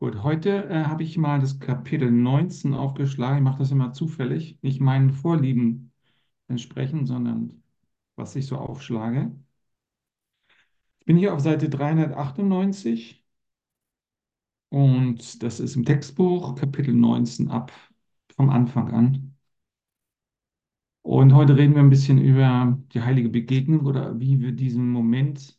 Gut, 0.00 0.22
heute 0.24 0.64
äh, 0.68 0.84
habe 0.84 1.02
ich 1.04 1.16
mal 1.18 1.38
das 1.40 1.60
Kapitel 1.60 2.10
19 2.10 2.74
aufgeschlagen. 2.74 3.38
Ich 3.38 3.44
mache 3.44 3.58
das 3.60 3.70
immer 3.70 3.92
zufällig, 3.92 4.58
nicht 4.62 4.80
meinen 4.80 5.10
Vorlieben 5.10 5.92
entsprechend, 6.48 7.06
sondern 7.08 7.62
was 8.16 8.34
ich 8.36 8.46
so 8.46 8.56
aufschlage. 8.58 9.32
Ich 11.00 11.04
bin 11.06 11.16
hier 11.18 11.34
auf 11.34 11.40
Seite 11.40 11.68
398 11.68 13.22
und 14.70 15.42
das 15.42 15.60
ist 15.60 15.76
im 15.76 15.84
Textbuch 15.84 16.54
Kapitel 16.56 16.94
19 16.94 17.48
ab 17.50 17.72
vom 18.36 18.50
Anfang 18.50 18.90
an. 18.92 19.36
Und 21.02 21.34
heute 21.34 21.56
reden 21.58 21.74
wir 21.74 21.82
ein 21.82 21.90
bisschen 21.90 22.16
über 22.18 22.78
die 22.94 23.02
heilige 23.02 23.28
Begegnung 23.28 23.84
oder 23.86 24.18
wie 24.20 24.40
wir 24.40 24.52
diesem 24.52 24.90
Moment 24.90 25.58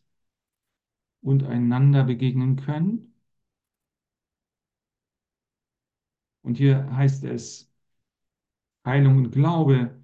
und 1.21 1.43
einander 1.43 2.03
begegnen 2.03 2.57
können. 2.57 3.10
Und 6.43 6.57
hier 6.57 6.95
heißt 6.95 7.23
es 7.25 7.71
Heilung 8.85 9.17
und 9.17 9.31
Glaube. 9.31 9.99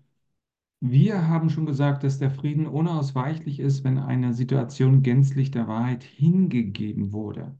Wir 0.81 1.27
haben 1.29 1.49
schon 1.51 1.65
gesagt, 1.67 2.03
dass 2.03 2.19
der 2.19 2.31
Frieden 2.31 2.67
unausweichlich 2.67 3.59
ist, 3.59 3.83
wenn 3.83 3.97
eine 3.99 4.33
Situation 4.33 5.03
gänzlich 5.03 5.51
der 5.51 5.67
Wahrheit 5.67 6.03
hingegeben 6.03 7.13
wurde. 7.13 7.57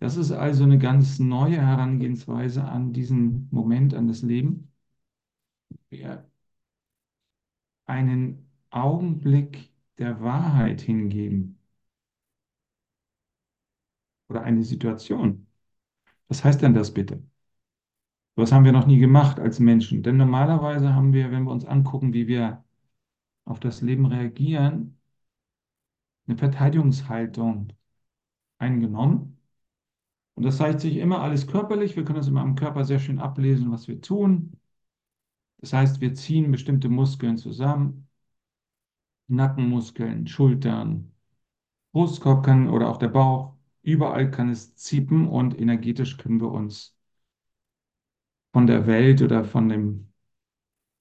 Das 0.00 0.16
ist 0.16 0.32
also 0.32 0.64
eine 0.64 0.78
ganz 0.78 1.18
neue 1.18 1.60
Herangehensweise 1.60 2.64
an 2.64 2.92
diesen 2.92 3.48
Moment, 3.50 3.94
an 3.94 4.08
das 4.08 4.22
Leben. 4.22 4.72
Wir 5.90 6.24
einen 7.86 8.46
Augenblick 8.70 9.70
der 9.98 10.20
Wahrheit 10.20 10.80
hingeben 10.82 11.58
oder 14.28 14.42
eine 14.42 14.62
Situation. 14.64 15.46
Was 16.28 16.44
heißt 16.44 16.62
denn 16.62 16.74
das 16.74 16.92
bitte? 16.94 17.22
Was 18.36 18.52
haben 18.52 18.64
wir 18.64 18.72
noch 18.72 18.86
nie 18.86 18.98
gemacht 18.98 19.38
als 19.40 19.60
Menschen? 19.60 20.02
Denn 20.02 20.16
normalerweise 20.16 20.94
haben 20.94 21.12
wir, 21.12 21.30
wenn 21.30 21.44
wir 21.44 21.52
uns 21.52 21.64
angucken, 21.64 22.12
wie 22.12 22.26
wir 22.26 22.64
auf 23.44 23.60
das 23.60 23.80
Leben 23.82 24.06
reagieren, 24.06 24.98
eine 26.26 26.36
Verteidigungshaltung 26.36 27.72
eingenommen. 28.58 29.38
Und 30.34 30.44
das 30.44 30.58
zeigt 30.58 30.80
sich 30.80 30.96
immer 30.96 31.20
alles 31.22 31.46
körperlich. 31.46 31.96
Wir 31.96 32.04
können 32.04 32.18
das 32.18 32.28
immer 32.28 32.40
am 32.42 32.56
Körper 32.56 32.84
sehr 32.84 32.98
schön 32.98 33.18
ablesen, 33.20 33.70
was 33.72 33.88
wir 33.88 34.00
tun. 34.00 34.52
Das 35.58 35.72
heißt, 35.72 36.00
wir 36.00 36.14
ziehen 36.14 36.50
bestimmte 36.50 36.88
Muskeln 36.88 37.36
zusammen. 37.38 38.08
Nackenmuskeln, 39.28 40.26
Schultern, 40.26 41.12
Brustkorb 41.92 42.44
kann 42.44 42.68
oder 42.68 42.90
auch 42.90 42.98
der 42.98 43.08
Bauch. 43.08 43.54
Überall 43.82 44.30
kann 44.30 44.50
es 44.50 44.74
ziepen 44.76 45.28
und 45.28 45.58
energetisch 45.58 46.16
können 46.18 46.40
wir 46.40 46.50
uns 46.50 46.93
von 48.54 48.68
der 48.68 48.86
Welt 48.86 49.20
oder 49.22 49.44
von 49.44 49.68
dem 49.68 50.12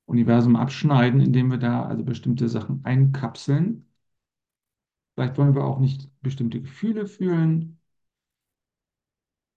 Universum 0.05 0.55
abschneiden, 0.55 1.21
indem 1.21 1.51
wir 1.51 1.59
da 1.59 1.85
also 1.85 2.03
bestimmte 2.03 2.49
Sachen 2.49 2.83
einkapseln. 2.85 3.87
Vielleicht 5.15 5.37
wollen 5.37 5.55
wir 5.55 5.63
auch 5.63 5.79
nicht 5.79 6.09
bestimmte 6.21 6.61
Gefühle 6.61 7.05
fühlen. 7.07 7.79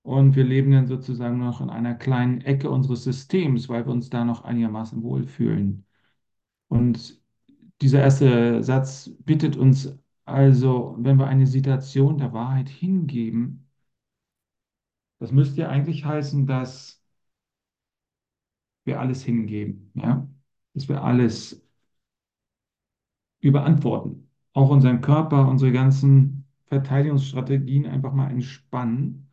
Und 0.03 0.37
wir 0.37 0.45
leben 0.45 0.71
dann 0.73 0.87
sozusagen 0.87 1.39
noch 1.39 1.61
in 1.61 1.71
einer 1.71 1.95
kleinen 1.95 2.41
Ecke 2.43 2.71
unseres 2.71 3.05
Systems, 3.05 3.69
weil 3.69 3.87
wir 3.87 3.93
uns 3.93 4.11
da 4.11 4.25
noch 4.25 4.45
einigermaßen 4.45 5.03
wohlfühlen. 5.03 5.87
Und 6.69 7.21
dieser 7.83 8.01
erste 8.03 8.63
Satz 8.65 9.11
bittet 9.25 9.57
uns 9.57 9.99
also, 10.27 10.97
wenn 10.99 11.19
wir 11.19 11.29
eine 11.29 11.47
Situation 11.47 12.19
der 12.19 12.33
Wahrheit 12.35 12.69
hingeben, 12.69 13.69
das 15.19 15.33
müsste 15.33 15.63
ja 15.63 15.69
eigentlich 15.69 16.05
heißen, 16.05 16.47
dass 16.47 17.03
wir 18.87 19.01
alles 19.01 19.23
hingeben, 19.25 19.91
ja? 19.95 20.29
dass 20.75 20.89
wir 20.89 21.03
alles 21.05 21.63
überantworten. 23.41 24.29
Auch 24.53 24.69
unseren 24.71 25.01
Körper, 25.01 25.49
unsere 25.49 25.73
ganzen 25.73 26.45
Verteidigungsstrategien 26.67 27.87
einfach 27.87 28.13
mal 28.13 28.31
entspannen, 28.31 29.31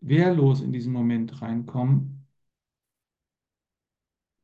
wehrlos 0.00 0.60
in 0.60 0.72
diesen 0.72 0.92
Moment 0.92 1.40
reinkommen 1.40 2.26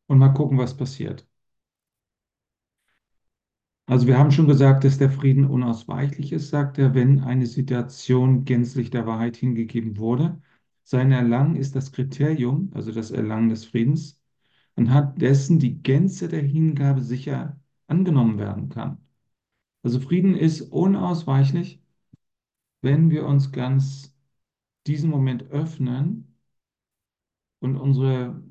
und 0.07 0.19
mal 0.19 0.31
gucken, 0.33 0.57
was 0.59 0.75
passiert. 0.77 1.27
Also 3.87 4.07
wir 4.07 4.19
haben 4.19 4.31
schon 4.31 4.47
gesagt, 4.47 4.85
dass 4.85 4.99
der 4.99 5.11
Frieden 5.11 5.45
unausweichlich 5.47 6.33
ist, 6.33 6.49
sagt 6.51 6.77
er, 6.79 6.95
wenn 6.95 7.21
eine 7.21 7.47
Situation 7.47 8.45
gänzlich 8.45 8.91
der 8.91 9.07
Wahrheit 9.07 9.37
hingegeben 9.37 9.97
wurde. 9.99 10.41
Sein 10.85 11.13
Erlangen 11.13 11.57
ist 11.57 11.75
das 11.77 11.93
Kriterium, 11.93 12.71
also 12.75 12.93
das 12.93 13.11
Erlangen 13.11 13.49
des 13.49 13.65
Friedens, 13.65 14.21
anhand 14.77 15.21
dessen 15.23 15.59
die 15.59 15.83
Gänze 15.83 16.29
der 16.29 16.43
Hingabe 16.43 17.03
sicher 17.03 17.59
angenommen 17.87 18.39
werden 18.39 18.69
kann. 18.69 18.99
Also 19.83 20.01
Frieden 20.01 20.37
ist 20.37 20.63
unausweichlich, 20.63 21.81
wenn 22.83 23.11
wir 23.11 23.27
uns 23.27 23.51
ganz 23.53 24.15
diesen 24.87 25.11
Moment 25.11 25.45
öffnen 25.51 26.37
und 27.61 27.77
unsere 27.77 28.43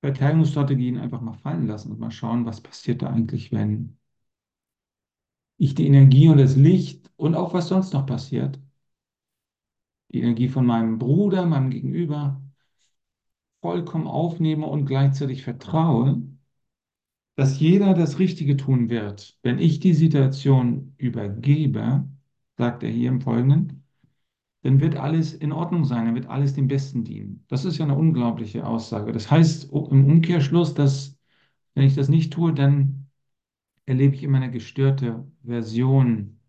Verteidigungsstrategien 0.00 0.98
einfach 0.98 1.20
mal 1.20 1.34
fallen 1.34 1.66
lassen 1.68 1.92
und 1.92 2.00
mal 2.00 2.10
schauen, 2.10 2.44
was 2.46 2.60
passiert 2.60 3.02
da 3.02 3.10
eigentlich, 3.10 3.52
wenn 3.52 3.96
ich 5.56 5.74
die 5.74 5.86
Energie 5.86 6.28
und 6.28 6.38
das 6.38 6.56
Licht 6.56 7.10
und 7.16 7.34
auch 7.34 7.52
was 7.54 7.68
sonst 7.68 7.92
noch 7.92 8.06
passiert, 8.06 8.58
die 10.12 10.20
Energie 10.22 10.48
von 10.48 10.66
meinem 10.66 10.98
Bruder, 10.98 11.46
meinem 11.46 11.70
Gegenüber, 11.70 12.40
vollkommen 13.60 14.06
aufnehme 14.06 14.66
und 14.66 14.86
gleichzeitig 14.86 15.42
vertraue, 15.42 16.22
dass 17.36 17.60
jeder 17.60 17.94
das 17.94 18.18
Richtige 18.18 18.56
tun 18.56 18.90
wird, 18.90 19.38
wenn 19.42 19.58
ich 19.58 19.80
die 19.80 19.94
Situation 19.94 20.94
übergebe, 20.96 22.08
sagt 22.56 22.82
er 22.82 22.90
hier 22.90 23.08
im 23.10 23.20
Folgenden, 23.20 23.84
dann 24.62 24.80
wird 24.80 24.96
alles 24.96 25.34
in 25.34 25.52
Ordnung 25.52 25.84
sein, 25.84 26.06
dann 26.06 26.14
wird 26.16 26.26
alles 26.26 26.54
dem 26.54 26.66
Besten 26.68 27.04
dienen. 27.04 27.44
Das 27.48 27.64
ist 27.64 27.78
ja 27.78 27.84
eine 27.84 27.96
unglaubliche 27.96 28.66
Aussage. 28.66 29.12
Das 29.12 29.30
heißt 29.30 29.72
im 29.72 30.04
Umkehrschluss, 30.04 30.74
dass 30.74 31.16
wenn 31.74 31.84
ich 31.84 31.94
das 31.94 32.08
nicht 32.08 32.32
tue, 32.32 32.52
dann 32.52 33.06
erlebe 33.86 34.16
ich 34.16 34.24
immer 34.24 34.38
eine 34.38 34.50
gestörte 34.50 35.24
Version 35.44 36.40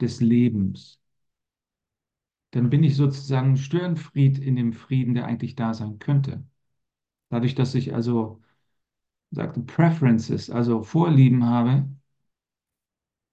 des 0.00 0.20
Lebens 0.20 1.00
dann 2.52 2.70
bin 2.70 2.82
ich 2.84 2.96
sozusagen 2.96 3.56
Störenfried 3.56 4.38
in 4.38 4.56
dem 4.56 4.72
Frieden, 4.72 5.14
der 5.14 5.26
eigentlich 5.26 5.54
da 5.56 5.74
sein 5.74 5.98
könnte. 5.98 6.44
Dadurch, 7.30 7.54
dass 7.56 7.74
ich 7.76 7.94
also, 7.94 8.42
sagte, 9.32 9.60
Preferences, 9.62 10.50
also 10.50 10.82
Vorlieben 10.82 11.46
habe, 11.46 11.88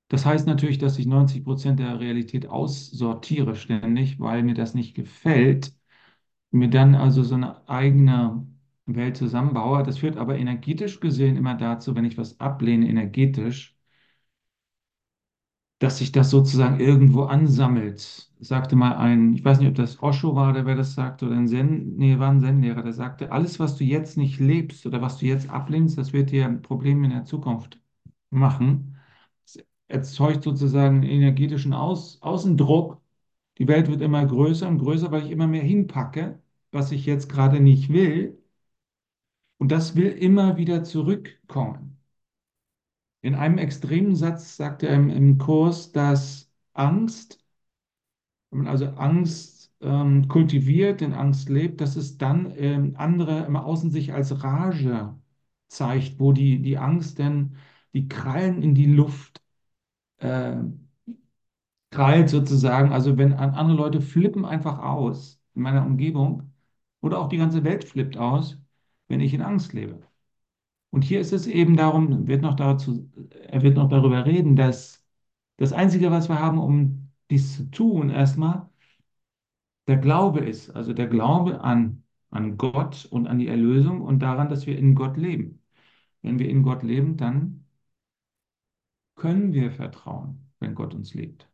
das 0.10 0.26
heißt 0.26 0.46
natürlich, 0.48 0.78
dass 0.78 1.00
ich 1.00 1.06
90 1.08 1.44
Prozent 1.44 1.80
der 1.80 2.00
Realität 2.00 2.48
aussortiere 2.48 3.56
ständig, 3.56 4.20
weil 4.20 4.44
mir 4.44 4.54
das 4.54 4.74
nicht 4.76 4.96
gefällt, 4.96 5.74
mir 6.52 6.70
dann 6.70 6.96
also 6.96 7.24
so 7.24 7.36
eine 7.36 7.68
eigene 7.70 8.48
Welt 8.88 9.18
zusammenbaue. 9.18 9.84
Das 9.84 10.00
führt 10.00 10.18
aber 10.18 10.38
energetisch 10.38 11.00
gesehen 11.02 11.38
immer 11.38 11.56
dazu, 11.56 11.96
wenn 11.96 12.06
ich 12.06 12.18
was 12.18 12.40
ablehne, 12.40 12.90
energetisch, 12.90 13.73
dass 15.84 15.98
sich 16.00 16.12
das 16.12 16.30
sozusagen 16.30 16.80
irgendwo 16.80 17.24
ansammelt. 17.24 18.32
Sagte 18.40 18.76
mal 18.76 18.96
ein, 18.96 19.34
ich 19.34 19.44
weiß 19.46 19.60
nicht, 19.60 19.70
ob 19.70 19.76
das 19.76 20.02
Osho 20.04 20.36
war, 20.36 20.54
der 20.54 20.66
wer 20.66 20.76
das 20.76 20.94
sagte, 20.96 21.26
oder 21.28 21.36
ein 21.38 21.48
Zen, 21.48 21.96
nee, 21.98 22.20
war 22.20 22.32
ein 22.32 22.42
Zen-Lehrer, 22.42 22.84
der 22.84 22.94
sagte, 22.94 23.32
alles, 23.32 23.60
was 23.60 23.78
du 23.78 23.84
jetzt 23.84 24.18
nicht 24.18 24.40
lebst 24.40 24.86
oder 24.86 25.02
was 25.02 25.18
du 25.20 25.26
jetzt 25.26 25.50
ablehnst, 25.50 25.98
das 25.98 26.14
wird 26.14 26.32
dir 26.32 26.48
Probleme 26.62 27.06
in 27.08 27.12
der 27.14 27.26
Zukunft 27.26 27.80
machen. 28.30 28.98
Es 29.46 29.60
erzeugt 29.88 30.44
sozusagen 30.44 30.98
einen 30.98 31.04
energetischen 31.10 31.74
Aus 31.74 32.22
Außendruck. 32.22 33.02
Die 33.58 33.68
Welt 33.68 33.90
wird 33.90 34.02
immer 34.02 34.26
größer 34.26 34.68
und 34.68 34.80
größer, 34.80 35.12
weil 35.12 35.26
ich 35.26 35.32
immer 35.32 35.48
mehr 35.48 35.64
hinpacke, 35.64 36.40
was 36.72 36.92
ich 36.92 37.06
jetzt 37.06 37.30
gerade 37.30 37.60
nicht 37.60 37.92
will. 37.94 38.38
Und 39.58 39.72
das 39.72 39.96
will 39.96 40.12
immer 40.12 40.58
wieder 40.58 40.84
zurückkommen. 40.84 41.93
In 43.24 43.34
einem 43.36 43.58
extremen 43.58 44.16
Satz 44.16 44.56
sagt 44.58 44.84
er 44.84 44.94
im, 44.96 45.10
im 45.10 45.40
Kurs, 45.40 45.92
dass 45.92 46.52
Angst, 46.74 47.40
wenn 48.52 48.60
man 48.60 48.68
also 48.68 48.86
Angst 48.88 49.74
ähm, 49.82 50.28
kultiviert, 50.28 51.02
in 51.02 51.14
Angst 51.14 51.50
lebt, 51.50 51.82
dass 51.82 51.96
es 51.96 52.18
dann 52.18 52.54
ähm, 52.58 52.94
andere 52.98 53.46
im 53.46 53.56
Außen 53.56 53.90
sich 53.92 54.14
als 54.14 54.44
Rage 54.44 55.16
zeigt, 55.68 56.20
wo 56.20 56.32
die, 56.34 56.62
die 56.62 56.78
Angst 56.78 57.20
denn 57.20 57.56
die 57.94 58.08
Krallen 58.08 58.62
in 58.62 58.76
die 58.76 58.86
Luft 58.88 59.42
äh, 60.20 60.58
krallt 61.92 62.30
sozusagen. 62.30 62.92
Also 62.92 63.18
wenn 63.18 63.34
andere 63.34 63.78
Leute 63.78 64.02
flippen 64.02 64.46
einfach 64.46 64.80
aus 64.80 65.42
in 65.56 65.62
meiner 65.64 65.86
Umgebung 65.86 66.52
oder 67.02 67.20
auch 67.20 67.30
die 67.30 67.38
ganze 67.38 67.64
Welt 67.64 67.84
flippt 67.86 68.18
aus, 68.18 68.58
wenn 69.08 69.22
ich 69.22 69.34
in 69.34 69.42
Angst 69.42 69.74
lebe. 69.74 70.02
Und 70.94 71.04
hier 71.04 71.20
ist 71.22 71.34
es 71.34 71.48
eben 71.48 71.76
darum, 71.76 72.28
wird 72.28 72.44
noch 72.44 72.56
dazu, 72.56 73.10
er 73.50 73.64
wird 73.64 73.78
noch 73.78 73.90
darüber 73.90 74.26
reden, 74.28 74.56
dass 74.56 75.04
das 75.58 75.74
Einzige, 75.74 76.12
was 76.12 76.30
wir 76.30 76.40
haben, 76.40 76.60
um 76.60 77.10
dies 77.32 77.58
zu 77.58 77.72
tun, 77.72 78.10
erstmal, 78.12 78.70
der 79.88 79.98
Glaube 79.98 80.42
ist, 80.42 80.70
also 80.72 80.94
der 80.94 81.08
Glaube 81.08 81.62
an, 81.62 82.04
an 82.30 82.58
Gott 82.58 83.06
und 83.12 83.28
an 83.28 83.40
die 83.40 83.48
Erlösung 83.48 84.02
und 84.02 84.20
daran, 84.20 84.50
dass 84.50 84.68
wir 84.68 84.78
in 84.78 84.94
Gott 84.96 85.18
leben. 85.18 85.62
Wenn 86.22 86.40
wir 86.40 86.50
in 86.50 86.64
Gott 86.64 86.84
leben, 86.84 87.18
dann 87.18 87.66
können 89.16 89.54
wir 89.54 89.72
vertrauen, 89.72 90.52
wenn 90.60 90.76
Gott 90.76 90.94
uns 90.94 91.14
liebt. 91.16 91.50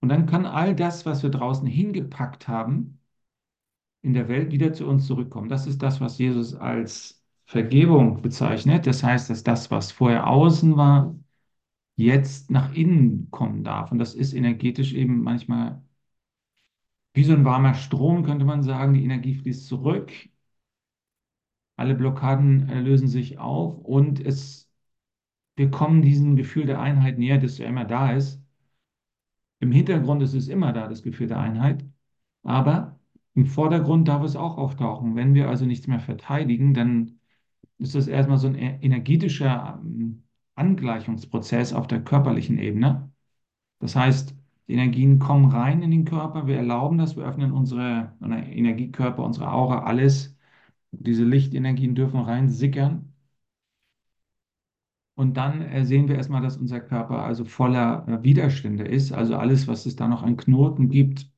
Und 0.00 0.08
dann 0.08 0.24
kann 0.26 0.46
all 0.46 0.74
das, 0.74 1.04
was 1.06 1.22
wir 1.22 1.30
draußen 1.30 1.66
hingepackt 1.66 2.48
haben, 2.48 2.98
in 4.02 4.14
der 4.14 4.28
Welt 4.28 4.52
wieder 4.52 4.72
zu 4.72 4.86
uns 4.86 5.06
zurückkommen. 5.06 5.48
Das 5.50 5.66
ist 5.66 5.82
das, 5.82 6.00
was 6.00 6.16
Jesus 6.18 6.54
als 6.54 7.25
Vergebung 7.46 8.22
bezeichnet. 8.22 8.86
Das 8.86 9.02
heißt, 9.02 9.30
dass 9.30 9.42
das, 9.44 9.70
was 9.70 9.92
vorher 9.92 10.26
außen 10.28 10.76
war, 10.76 11.14
jetzt 11.96 12.50
nach 12.50 12.74
innen 12.74 13.30
kommen 13.30 13.64
darf. 13.64 13.92
Und 13.92 13.98
das 13.98 14.14
ist 14.14 14.34
energetisch 14.34 14.94
eben 14.94 15.22
manchmal 15.22 15.82
wie 17.14 17.24
so 17.24 17.32
ein 17.32 17.44
warmer 17.44 17.74
Strom, 17.74 18.22
könnte 18.24 18.44
man 18.44 18.62
sagen. 18.62 18.94
Die 18.94 19.04
Energie 19.04 19.34
fließt 19.34 19.66
zurück. 19.66 20.12
Alle 21.76 21.94
Blockaden 21.94 22.68
lösen 22.84 23.08
sich 23.08 23.38
auf 23.38 23.78
und 23.78 24.20
es, 24.24 24.70
wir 25.56 25.70
kommen 25.70 26.02
diesem 26.02 26.36
Gefühl 26.36 26.66
der 26.66 26.80
Einheit 26.80 27.18
näher, 27.18 27.38
das 27.38 27.58
ja 27.58 27.66
immer 27.68 27.84
da 27.84 28.12
ist. 28.12 28.42
Im 29.60 29.70
Hintergrund 29.72 30.22
ist 30.22 30.32
es 30.34 30.48
immer 30.48 30.72
da, 30.72 30.88
das 30.88 31.02
Gefühl 31.02 31.26
der 31.28 31.38
Einheit. 31.40 31.84
Aber 32.42 32.98
im 33.34 33.46
Vordergrund 33.46 34.08
darf 34.08 34.22
es 34.24 34.36
auch 34.36 34.56
auftauchen. 34.58 35.14
Wenn 35.16 35.34
wir 35.34 35.48
also 35.48 35.66
nichts 35.66 35.86
mehr 35.86 36.00
verteidigen, 36.00 36.74
dann 36.74 37.15
ist 37.78 37.94
das 37.94 38.06
erstmal 38.08 38.38
so 38.38 38.48
ein 38.48 38.54
e-, 38.56 38.78
energetischer 38.82 39.80
ähm, 39.84 40.24
Angleichungsprozess 40.54 41.72
auf 41.72 41.86
der 41.86 42.02
körperlichen 42.04 42.58
Ebene. 42.58 43.10
Das 43.80 43.96
heißt, 43.96 44.34
die 44.68 44.74
Energien 44.74 45.18
kommen 45.18 45.46
rein 45.52 45.82
in 45.82 45.90
den 45.92 46.04
Körper, 46.04 46.46
wir 46.46 46.56
erlauben 46.56 46.98
das, 46.98 47.16
wir 47.16 47.24
öffnen 47.24 47.52
unsere 47.52 48.12
Energiekörper, 48.22 49.24
unsere 49.24 49.52
Aura, 49.52 49.84
alles. 49.84 50.36
Diese 50.92 51.24
Lichtenergien 51.24 51.94
dürfen 51.94 52.20
rein 52.20 52.48
sickern. 52.48 53.12
Und 55.14 55.36
dann 55.36 55.62
äh, 55.62 55.84
sehen 55.84 56.08
wir 56.08 56.16
erstmal, 56.16 56.42
dass 56.42 56.56
unser 56.56 56.80
Körper 56.80 57.24
also 57.24 57.44
voller 57.44 58.06
äh, 58.08 58.22
Widerstände 58.22 58.84
ist. 58.84 59.12
Also 59.12 59.36
alles, 59.36 59.66
was 59.68 59.84
es 59.86 59.96
da 59.96 60.06
noch 60.08 60.22
an 60.22 60.36
Knoten 60.36 60.88
gibt, 60.90 61.28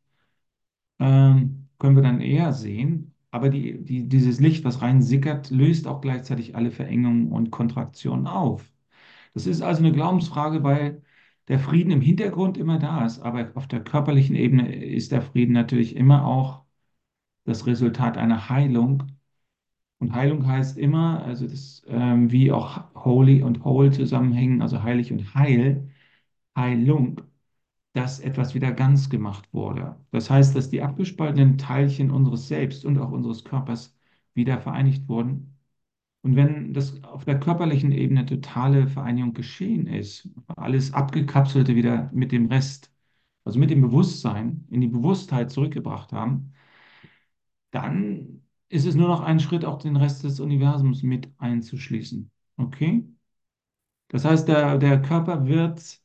ähm, 1.01 1.69
können 1.79 1.97
wir 1.97 2.03
dann 2.05 2.21
eher 2.21 2.53
sehen. 2.53 3.15
Aber 3.31 3.49
die, 3.51 3.85
die, 3.85 4.09
dieses 4.09 4.41
Licht, 4.41 4.65
was 4.65 4.83
rein 4.83 5.03
sickert, 5.03 5.51
löst 5.51 5.87
auch 5.87 6.01
gleichzeitig 6.01 6.57
alle 6.57 6.71
Verengungen 6.71 7.31
und 7.33 7.51
Kontraktionen 7.51 8.27
auf. 8.27 8.73
Das 9.35 9.47
ist 9.47 9.63
also 9.63 9.81
eine 9.85 9.93
Glaubensfrage, 9.93 10.63
weil 10.65 11.03
der 11.49 11.59
Frieden 11.61 11.91
im 11.93 12.01
Hintergrund 12.01 12.59
immer 12.59 12.79
da 12.79 13.05
ist. 13.07 13.21
Aber 13.21 13.51
auf 13.55 13.67
der 13.69 13.85
körperlichen 13.85 14.37
Ebene 14.37 14.75
ist 14.75 15.13
der 15.13 15.23
Frieden 15.23 15.53
natürlich 15.53 15.97
immer 15.97 16.27
auch 16.27 16.65
das 17.45 17.67
Resultat 17.67 18.17
einer 18.19 18.49
Heilung. 18.51 19.05
Und 19.99 20.13
Heilung 20.15 20.47
heißt 20.47 20.79
immer, 20.79 21.23
also 21.25 21.47
das, 21.49 21.83
ähm, 21.89 22.31
wie 22.31 22.53
auch 22.53 22.85
holy 22.95 23.43
und 23.43 23.65
whole 23.65 23.91
zusammenhängen, 23.91 24.63
also 24.63 24.83
heilig 24.83 25.13
und 25.13 25.35
heil, 25.35 25.91
Heilung, 26.57 27.23
dass 27.93 28.21
etwas 28.21 28.55
wieder 28.55 28.73
ganz 28.73 29.11
gemacht 29.11 29.49
wurde. 29.53 29.97
Das 30.11 30.31
heißt, 30.31 30.55
dass 30.57 30.71
die 30.71 30.83
abgespaltenen 30.83 31.59
Teilchen 31.59 32.11
unseres 32.11 32.49
Selbst 32.49 32.85
und 32.85 32.99
auch 32.99 33.11
unseres 33.11 33.45
Körpers 33.45 33.97
wieder 34.35 34.61
vereinigt 34.61 35.09
wurden. 35.09 35.59
Und 36.23 36.37
wenn 36.37 36.75
das 36.75 37.03
auf 37.05 37.25
der 37.25 37.41
körperlichen 37.41 37.93
Ebene 37.93 38.27
totale 38.27 38.89
Vereinigung 38.89 39.35
geschehen 39.35 39.87
ist, 39.87 40.29
alles 40.57 40.93
abgekapselte 40.93 41.75
wieder 41.77 42.11
mit 42.13 42.33
dem 42.33 42.47
Rest, 42.47 42.93
also 43.45 43.59
mit 43.59 43.71
dem 43.71 43.81
Bewusstsein 43.83 44.67
in 44.71 44.81
die 44.81 44.89
Bewusstheit 44.89 45.51
zurückgebracht 45.51 46.13
haben, 46.13 46.53
dann 47.71 48.43
ist 48.69 48.87
es 48.87 48.95
nur 48.95 49.09
noch 49.09 49.21
ein 49.21 49.41
Schritt, 49.41 49.65
auch 49.65 49.79
den 49.79 49.97
Rest 49.97 50.25
des 50.25 50.41
Universums 50.41 51.03
mit 51.03 51.29
einzuschließen. 51.39 52.31
Okay? 52.57 53.05
Das 54.09 54.25
heißt, 54.25 54.49
der, 54.49 54.79
der 54.79 55.01
Körper 55.03 55.47
wird 55.47 56.01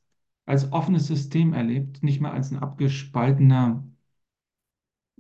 als 0.46 0.72
offenes 0.72 1.08
System 1.08 1.54
erlebt, 1.54 2.04
nicht 2.04 2.22
mehr 2.22 2.34
als 2.34 2.52
eine 2.52 2.62
abgespaltene 2.62 3.84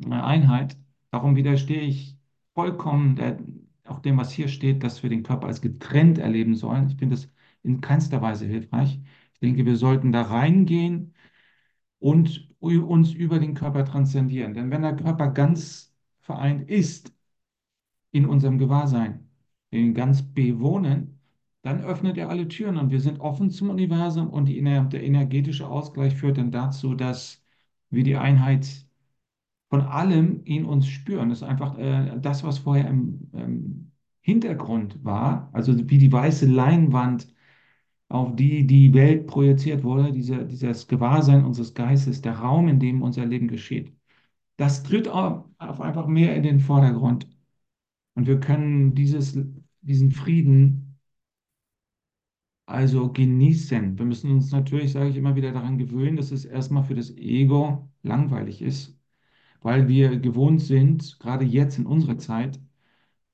äh, 0.05 0.09
Einheit. 0.09 0.77
Darum 1.11 1.35
widerstehe 1.35 1.81
ich 1.81 2.17
vollkommen 2.53 3.15
der, 3.15 3.39
auch 3.85 3.99
dem, 3.99 4.17
was 4.17 4.31
hier 4.31 4.47
steht, 4.47 4.83
dass 4.83 5.03
wir 5.03 5.09
den 5.09 5.23
Körper 5.23 5.47
als 5.47 5.61
getrennt 5.61 6.17
erleben 6.17 6.55
sollen. 6.55 6.87
Ich 6.89 6.97
finde 6.97 7.15
das 7.15 7.29
in 7.63 7.81
keinster 7.81 8.21
Weise 8.21 8.45
hilfreich. 8.45 8.99
Ich 9.33 9.39
denke, 9.39 9.65
wir 9.65 9.75
sollten 9.77 10.11
da 10.11 10.23
reingehen 10.23 11.13
und 11.99 12.49
uns 12.59 13.13
über 13.13 13.39
den 13.39 13.55
Körper 13.55 13.85
transzendieren. 13.85 14.53
Denn 14.53 14.71
wenn 14.71 14.81
der 14.83 14.95
Körper 14.95 15.29
ganz 15.31 15.93
vereint 16.21 16.69
ist 16.69 17.13
in 18.11 18.25
unserem 18.25 18.57
Gewahrsein, 18.57 19.29
ihn 19.71 19.93
ganz 19.93 20.21
bewohnen, 20.23 21.12
dann 21.63 21.81
öffnet 21.81 22.17
er 22.17 22.29
alle 22.29 22.47
Türen 22.47 22.77
und 22.77 22.91
wir 22.91 23.01
sind 23.01 23.19
offen 23.21 23.49
zum 23.51 23.69
Universum 23.71 24.29
und 24.29 24.45
die, 24.47 24.61
der 24.61 25.03
energetische 25.03 25.67
Ausgleich 25.67 26.15
führt 26.15 26.37
dann 26.37 26.51
dazu, 26.51 26.93
dass 26.95 27.43
wir 27.89 28.03
die 28.03 28.17
Einheit 28.17 28.67
von 29.69 29.81
allem 29.81 30.43
in 30.45 30.65
uns 30.65 30.87
spüren. 30.87 31.29
Das 31.29 31.39
ist 31.41 31.47
einfach 31.47 31.77
äh, 31.77 32.19
das, 32.21 32.43
was 32.43 32.59
vorher 32.59 32.87
im 32.89 33.29
ähm, 33.33 33.91
Hintergrund 34.21 35.03
war, 35.03 35.49
also 35.53 35.89
wie 35.89 35.97
die 35.97 36.11
weiße 36.11 36.45
Leinwand, 36.47 37.33
auf 38.09 38.35
die 38.35 38.67
die 38.67 38.93
Welt 38.93 39.27
projiziert 39.27 39.83
wurde, 39.83 40.11
diese, 40.11 40.45
dieses 40.45 40.87
Gewahrsein 40.87 41.45
unseres 41.45 41.73
Geistes, 41.73 42.21
der 42.21 42.33
Raum, 42.39 42.67
in 42.67 42.79
dem 42.79 43.01
unser 43.01 43.25
Leben 43.25 43.47
geschieht. 43.47 43.93
Das 44.57 44.83
tritt 44.83 45.07
auf 45.07 45.45
einfach 45.59 46.07
mehr 46.07 46.35
in 46.35 46.43
den 46.43 46.59
Vordergrund. 46.59 47.27
Und 48.15 48.27
wir 48.27 48.39
können 48.39 48.95
dieses, 48.95 49.37
diesen 49.81 50.11
Frieden 50.11 50.82
also 52.65 53.11
genießen. 53.11 53.97
Wir 53.97 54.05
müssen 54.05 54.31
uns 54.31 54.51
natürlich, 54.51 54.91
sage 54.91 55.09
ich 55.09 55.15
immer 55.17 55.35
wieder, 55.35 55.51
daran 55.51 55.77
gewöhnen, 55.77 56.17
dass 56.17 56.31
es 56.31 56.45
erstmal 56.45 56.83
für 56.83 56.95
das 56.95 57.11
Ego 57.11 57.89
langweilig 58.03 58.61
ist, 58.61 58.97
weil 59.61 59.87
wir 59.89 60.17
gewohnt 60.19 60.61
sind, 60.61 61.19
gerade 61.19 61.45
jetzt 61.45 61.77
in 61.79 61.85
unserer 61.87 62.17
Zeit, 62.19 62.59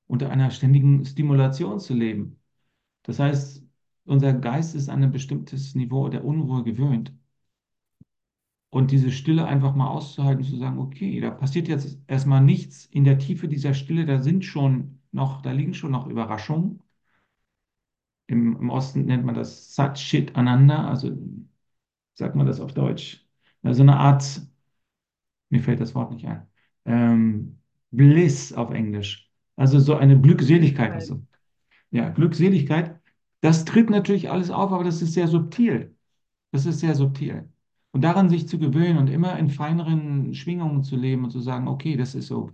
unter 0.08 0.30
einer 0.30 0.50
ständigen 0.50 1.04
Stimulation 1.06 1.80
zu 1.80 1.94
leben. 1.94 2.38
Das 3.04 3.18
heißt, 3.20 3.64
unser 4.06 4.32
Geist 4.34 4.74
ist 4.76 4.88
an 4.90 5.02
ein 5.04 5.12
bestimmtes 5.12 5.74
Niveau 5.76 6.08
der 6.10 6.24
Unruhe 6.24 6.64
gewöhnt. 6.64 7.12
Und 8.70 8.90
diese 8.90 9.10
Stille 9.12 9.44
einfach 9.46 9.74
mal 9.76 9.88
auszuhalten, 9.88 10.44
zu 10.44 10.56
sagen, 10.56 10.78
okay, 10.78 11.20
da 11.20 11.30
passiert 11.30 11.68
jetzt 11.68 11.98
erstmal 12.08 12.42
nichts 12.42 12.86
in 12.86 13.04
der 13.04 13.18
Tiefe 13.18 13.46
dieser 13.48 13.74
Stille, 13.74 14.06
da 14.06 14.18
sind 14.22 14.44
schon 14.44 14.98
noch, 15.12 15.40
da 15.42 15.52
liegen 15.52 15.74
schon 15.74 15.90
noch 15.92 16.06
Überraschungen. 16.08 16.80
Im, 18.30 18.56
im 18.60 18.70
Osten 18.70 19.06
nennt 19.06 19.24
man 19.24 19.34
das 19.34 19.74
Sat 19.74 20.00
Ananda, 20.34 20.88
also 20.88 21.10
sagt 22.14 22.36
man 22.36 22.46
das 22.46 22.60
auf 22.60 22.72
Deutsch. 22.72 23.26
Also 23.62 23.82
eine 23.82 23.96
Art, 23.96 24.40
mir 25.48 25.62
fällt 25.62 25.80
das 25.80 25.94
Wort 25.94 26.12
nicht 26.12 26.26
ein, 26.26 26.46
ähm, 26.84 27.58
Bliss 27.90 28.52
auf 28.52 28.70
Englisch. 28.70 29.30
Also 29.56 29.80
so 29.80 29.96
eine 29.96 30.20
Glückseligkeit. 30.20 30.92
Also, 30.92 31.22
ja, 31.90 32.10
Glückseligkeit, 32.10 33.00
das 33.40 33.64
tritt 33.64 33.90
natürlich 33.90 34.30
alles 34.30 34.50
auf, 34.50 34.72
aber 34.72 34.84
das 34.84 35.02
ist 35.02 35.14
sehr 35.14 35.26
subtil. 35.26 35.96
Das 36.52 36.66
ist 36.66 36.80
sehr 36.80 36.94
subtil. 36.94 37.48
Und 37.90 38.02
daran 38.02 38.30
sich 38.30 38.46
zu 38.48 38.58
gewöhnen 38.60 38.98
und 38.98 39.10
immer 39.10 39.36
in 39.38 39.50
feineren 39.50 40.34
Schwingungen 40.34 40.84
zu 40.84 40.96
leben 40.96 41.24
und 41.24 41.30
zu 41.30 41.40
sagen, 41.40 41.66
okay, 41.66 41.96
das 41.96 42.14
ist 42.14 42.28
so. 42.28 42.52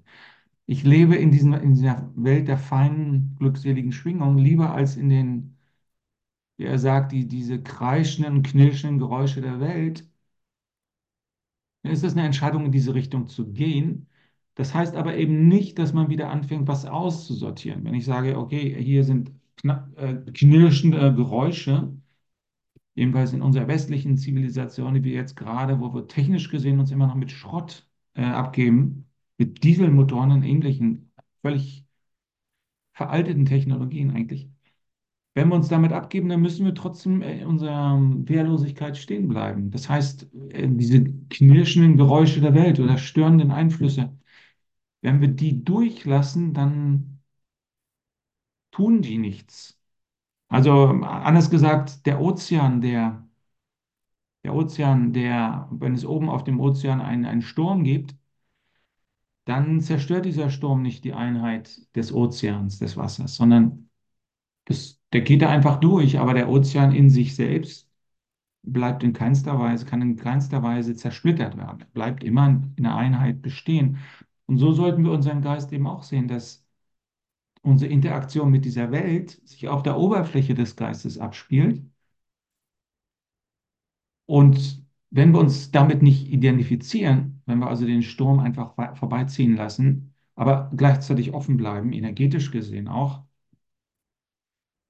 Ich 0.67 0.85
lebe 0.85 1.17
in, 1.17 1.31
diesen, 1.31 1.53
in 1.53 1.75
dieser 1.75 2.11
Welt 2.17 2.49
der 2.49 2.59
feinen, 2.59 3.37
glückseligen 3.39 3.93
Schwingungen 3.93 4.39
lieber 4.39 4.73
als 4.73 4.97
in 4.97 5.11
den, 5.11 5.56
wie 6.57 6.65
er 6.65 6.79
sagt, 6.79 7.13
die, 7.13 7.27
diese 7.29 7.63
kreischenden, 7.63 8.43
knirschenden 8.43 8.99
Geräusche 8.99 9.41
der 9.41 9.61
Welt. 9.61 10.09
Dann 11.83 11.93
ist 11.93 12.05
das 12.05 12.13
eine 12.15 12.25
Entscheidung, 12.27 12.67
in 12.67 12.73
diese 12.73 12.95
Richtung 12.95 13.29
zu 13.29 13.53
gehen. 13.53 14.09
Das 14.55 14.75
heißt 14.75 14.97
aber 14.97 15.17
eben 15.17 15.49
nicht, 15.49 15.79
dass 15.79 15.93
man 15.93 16.09
wieder 16.11 16.31
anfängt, 16.31 16.67
was 16.69 16.87
auszusortieren. 16.87 17.85
Wenn 17.85 17.95
ich 17.95 18.05
sage, 18.05 18.39
okay, 18.39 18.75
hier 18.83 19.05
sind 19.05 19.33
äh, 19.97 20.15
knirschende 20.33 21.15
Geräusche, 21.15 21.93
jedenfalls 22.95 23.33
in 23.33 23.43
unserer 23.43 23.69
westlichen 23.69 24.17
Zivilisation, 24.17 24.95
die 24.95 25.05
wir 25.05 25.13
jetzt 25.15 25.37
gerade, 25.37 25.81
wo 25.81 25.95
wir 25.95 26.09
technisch 26.09 26.51
gesehen 26.51 26.81
uns 26.81 26.91
immer 26.91 27.07
noch 27.07 27.15
mit 27.15 27.31
Schrott 27.31 27.87
äh, 28.15 28.23
abgeben, 28.25 29.07
mit 29.39 29.63
Dieselmotoren 29.65 30.33
und 30.33 30.43
ähnlichen 30.43 31.13
völlig 31.43 31.85
veralteten 32.95 33.45
Technologien 33.47 34.11
eigentlich. 34.11 34.51
Wenn 35.37 35.51
wir 35.51 35.57
uns 35.57 35.69
damit 35.69 35.93
abgeben, 35.93 36.31
dann 36.31 36.43
müssen 36.43 36.67
wir 36.67 36.75
trotzdem 36.75 37.23
in 37.23 37.47
unserer 37.47 38.01
Wehrlosigkeit 38.29 38.97
stehen 38.99 39.29
bleiben. 39.29 39.71
Das 39.71 39.89
heißt, 39.89 40.29
äh, 40.51 40.69
diese 40.69 41.05
knirschenden 41.31 41.97
Geräusche 41.99 42.41
der 42.43 42.55
Welt 42.55 42.81
oder 42.81 42.99
störenden 42.99 43.53
Einflüsse, 43.53 44.19
wenn 45.03 45.21
wir 45.23 45.29
die 45.29 45.65
durchlassen, 45.65 46.55
dann 46.55 47.21
tun 48.71 49.03
die 49.03 49.19
nichts. 49.19 49.79
Also 50.49 50.73
anders 51.03 51.51
gesagt, 51.51 52.07
der 52.07 52.21
Ozean, 52.21 52.81
der, 52.83 53.27
Der 54.45 54.55
Ozean, 54.55 55.13
der, 55.13 55.69
wenn 55.71 55.93
es 55.95 56.07
oben 56.07 56.31
auf 56.31 56.43
dem 56.43 56.59
Ozean 56.59 57.03
einen, 57.03 57.27
einen 57.27 57.43
Sturm 57.43 57.85
gibt, 57.85 58.15
dann 59.45 59.81
zerstört 59.81 60.25
dieser 60.27 60.51
Sturm 60.51 60.83
nicht 60.83 61.05
die 61.05 61.13
Einheit 61.15 61.95
des 61.97 62.13
Ozeans, 62.13 62.79
des 62.79 62.97
Wassers, 62.97 63.37
sondern 63.37 63.89
das, 64.67 64.96
der 65.17 65.23
geht 65.25 65.41
da 65.41 65.49
einfach 65.49 65.81
durch, 65.81 66.19
aber 66.19 66.35
der 66.35 66.51
Ozean 66.51 66.93
in 66.95 67.09
sich 67.09 67.35
selbst 67.35 67.91
bleibt 68.63 69.03
in 69.03 69.15
keinster 69.15 69.59
Weise, 69.59 69.87
kann 69.87 70.03
in 70.03 70.17
keinster 70.17 70.63
Weise 70.63 70.95
zersplittert 70.95 71.57
werden. 71.57 71.81
Er 71.81 71.87
bleibt 71.95 72.23
immer 72.25 72.49
in 72.77 72.85
der 72.85 72.97
Einheit 72.97 73.41
bestehen. 73.43 73.99
Und 74.47 74.59
so 74.59 74.73
sollten 74.73 75.05
wir 75.05 75.13
unseren 75.13 75.43
Geist 75.43 75.73
eben 75.73 75.87
auch 75.87 76.03
sehen, 76.03 76.29
dass 76.29 76.67
unsere 77.63 77.91
Interaktion 77.93 78.51
mit 78.51 78.67
dieser 78.67 78.93
Welt 78.93 79.41
sich 79.49 79.69
auf 79.69 79.83
der 79.83 79.99
Oberfläche 79.99 80.55
des 80.55 80.77
Geistes 80.77 81.19
abspielt. 81.19 81.83
Und 84.27 84.85
wenn 85.11 85.33
wir 85.33 85.41
uns 85.41 85.71
damit 85.71 86.03
nicht 86.03 86.29
identifizieren, 86.29 87.43
wenn 87.47 87.59
wir 87.61 87.69
also 87.69 87.87
den 87.87 88.03
Sturm 88.03 88.41
einfach 88.41 88.75
vorbeiziehen 88.97 89.57
lassen, 89.57 90.15
aber 90.35 90.71
gleichzeitig 90.77 91.33
offen 91.33 91.57
bleiben, 91.57 91.93
energetisch 91.93 92.51
gesehen 92.51 92.89
auch, 92.89 93.26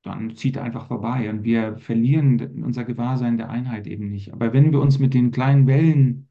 dann 0.06 0.34
zieht 0.36 0.56
er 0.56 0.64
einfach 0.64 0.86
vorbei 0.88 1.28
und 1.30 1.44
wir 1.44 1.76
verlieren 1.78 2.62
unser 2.64 2.84
Gewahrsein 2.84 3.36
der 3.38 3.50
Einheit 3.50 3.86
eben 3.86 4.10
nicht. 4.10 4.32
Aber 4.32 4.52
wenn 4.52 4.72
wir 4.72 4.80
uns 4.80 4.98
mit 4.98 5.14
den 5.14 5.30
kleinen 5.32 5.66
Wellen 5.66 6.28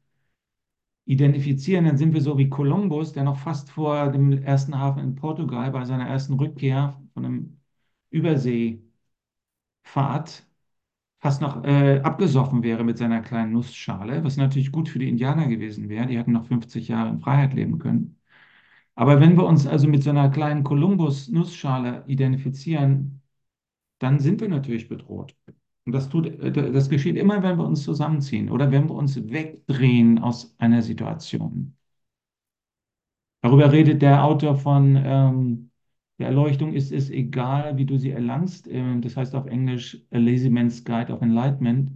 identifizieren, 1.06 1.84
dann 1.86 1.96
sind 1.96 2.12
wir 2.14 2.20
so 2.20 2.36
wie 2.38 2.48
Kolumbus, 2.50 3.12
der 3.12 3.24
noch 3.24 3.38
fast 3.38 3.70
vor 3.70 4.10
dem 4.12 4.32
ersten 4.32 4.78
Hafen 4.78 5.02
in 5.02 5.14
Portugal 5.14 5.70
bei 5.70 5.84
seiner 5.84 6.06
ersten 6.06 6.34
Rückkehr 6.34 7.00
von 7.14 7.24
einem 7.24 7.60
Überseefahrt 8.10 8.84
fast 11.20 11.40
noch 11.42 11.64
äh, 11.64 12.00
abgesoffen 12.00 12.62
wäre 12.62 12.84
mit 12.84 12.98
seiner 12.98 13.20
kleinen 13.22 13.52
Nussschale, 13.52 14.24
was 14.24 14.36
natürlich 14.36 14.72
gut 14.72 14.88
für 14.88 14.98
die 14.98 15.08
Indianer 15.08 15.48
gewesen 15.48 15.88
wäre. 15.88 16.06
Die 16.06 16.18
hätten 16.18 16.32
noch 16.32 16.46
50 16.46 16.88
Jahre 16.88 17.10
in 17.10 17.20
Freiheit 17.20 17.54
leben 17.54 17.78
können. 17.78 18.18
Aber 18.94 19.20
wenn 19.20 19.36
wir 19.36 19.44
uns 19.46 19.66
also 19.66 19.88
mit 19.88 20.02
so 20.02 20.10
einer 20.10 20.30
kleinen 20.30 20.64
Kolumbus-Nussschale 20.64 22.04
identifizieren, 22.08 23.22
dann 23.98 24.18
sind 24.20 24.40
wir 24.40 24.48
natürlich 24.48 24.88
bedroht. 24.88 25.34
Und 25.84 25.92
das, 25.92 26.08
tut, 26.08 26.32
das 26.42 26.88
geschieht 26.90 27.16
immer, 27.16 27.42
wenn 27.42 27.58
wir 27.58 27.64
uns 27.64 27.84
zusammenziehen 27.84 28.50
oder 28.50 28.70
wenn 28.72 28.88
wir 28.88 28.94
uns 28.96 29.16
wegdrehen 29.30 30.18
aus 30.18 30.54
einer 30.58 30.82
Situation. 30.82 31.76
Darüber 33.42 33.70
redet 33.70 34.02
der 34.02 34.24
Autor 34.24 34.56
von 34.56 34.96
ähm, 34.96 35.70
der 36.18 36.28
Erleuchtung 36.28 36.72
ist 36.72 36.92
es 36.92 37.10
egal, 37.10 37.76
wie 37.76 37.84
du 37.84 37.98
sie 37.98 38.10
erlangst. 38.10 38.66
Ähm, 38.68 39.02
das 39.02 39.16
heißt 39.16 39.34
auf 39.34 39.46
Englisch 39.46 40.02
A 40.10 40.18
Lazy 40.18 40.50
Man's 40.50 40.84
Guide 40.84 41.12
of 41.12 41.22
Enlightenment. 41.22 41.92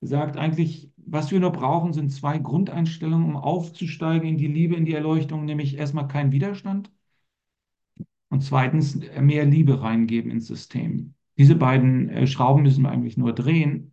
Sagt 0.00 0.36
eigentlich, 0.36 0.90
was 0.96 1.30
wir 1.30 1.40
nur 1.40 1.52
brauchen, 1.52 1.92
sind 1.92 2.10
zwei 2.10 2.38
Grundeinstellungen, 2.38 3.26
um 3.26 3.36
aufzusteigen 3.36 4.28
in 4.28 4.38
die 4.38 4.48
Liebe, 4.48 4.76
in 4.76 4.84
die 4.86 4.94
Erleuchtung, 4.94 5.44
nämlich 5.44 5.76
erstmal 5.78 6.08
kein 6.08 6.32
Widerstand 6.32 6.90
und 8.32 8.40
zweitens 8.42 8.98
mehr 9.20 9.44
Liebe 9.44 9.82
reingeben 9.82 10.30
ins 10.30 10.46
System. 10.46 11.14
Diese 11.36 11.54
beiden 11.54 12.08
äh, 12.08 12.26
Schrauben 12.26 12.62
müssen 12.62 12.82
wir 12.82 12.90
eigentlich 12.90 13.18
nur 13.18 13.34
drehen, 13.34 13.92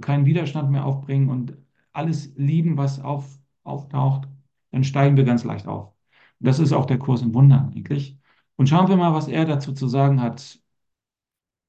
keinen 0.00 0.26
Widerstand 0.26 0.70
mehr 0.70 0.86
aufbringen 0.86 1.28
und 1.28 1.56
alles 1.92 2.32
lieben, 2.36 2.76
was 2.76 3.00
auf, 3.00 3.38
auftaucht, 3.64 4.28
dann 4.70 4.84
steigen 4.84 5.16
wir 5.16 5.24
ganz 5.24 5.42
leicht 5.42 5.66
auf. 5.66 5.92
Das 6.38 6.60
ist 6.60 6.72
auch 6.72 6.86
der 6.86 6.98
Kurs 6.98 7.22
in 7.22 7.34
Wundern 7.34 7.72
eigentlich. 7.72 8.16
Und 8.56 8.68
schauen 8.68 8.88
wir 8.88 8.96
mal, 8.96 9.12
was 9.12 9.26
er 9.28 9.44
dazu 9.44 9.72
zu 9.72 9.88
sagen 9.88 10.20
hat. 10.20 10.60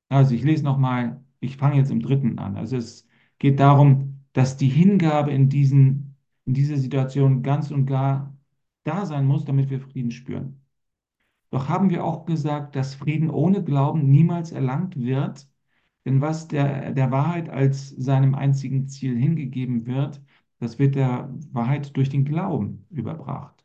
Also 0.09 0.35
ich 0.35 0.43
lese 0.43 0.63
nochmal, 0.63 1.23
ich 1.39 1.57
fange 1.57 1.77
jetzt 1.77 1.91
im 1.91 2.01
dritten 2.01 2.37
an. 2.37 2.55
Also 2.55 2.77
es 2.77 3.07
geht 3.39 3.59
darum, 3.59 4.25
dass 4.33 4.57
die 4.57 4.69
Hingabe 4.69 5.31
in, 5.31 5.49
diesen, 5.49 6.15
in 6.45 6.53
dieser 6.53 6.77
Situation 6.77 7.41
ganz 7.41 7.71
und 7.71 7.87
gar 7.87 8.37
da 8.83 9.05
sein 9.07 9.25
muss, 9.25 9.43
damit 9.45 9.71
wir 9.71 9.79
Frieden 9.79 10.11
spüren. 10.11 10.62
Doch 11.53 11.69
haben 11.69 11.89
wir 11.89 12.03
auch 12.03 12.25
gesagt, 12.25 12.75
dass 12.75 12.95
Frieden 12.95 13.29
ohne 13.29 13.63
Glauben 13.63 14.09
niemals 14.11 14.51
erlangt 14.51 14.97
wird, 14.97 15.47
denn 16.05 16.19
was 16.21 16.47
der, 16.49 16.91
der 16.93 17.11
Wahrheit 17.11 17.49
als 17.49 17.89
seinem 17.91 18.35
einzigen 18.35 18.87
Ziel 18.89 19.17
hingegeben 19.17 19.85
wird, 19.85 20.21
das 20.59 20.79
wird 20.79 20.95
der 20.95 21.29
Wahrheit 21.53 21.95
durch 21.95 22.09
den 22.09 22.25
Glauben 22.25 22.85
überbracht. 22.89 23.63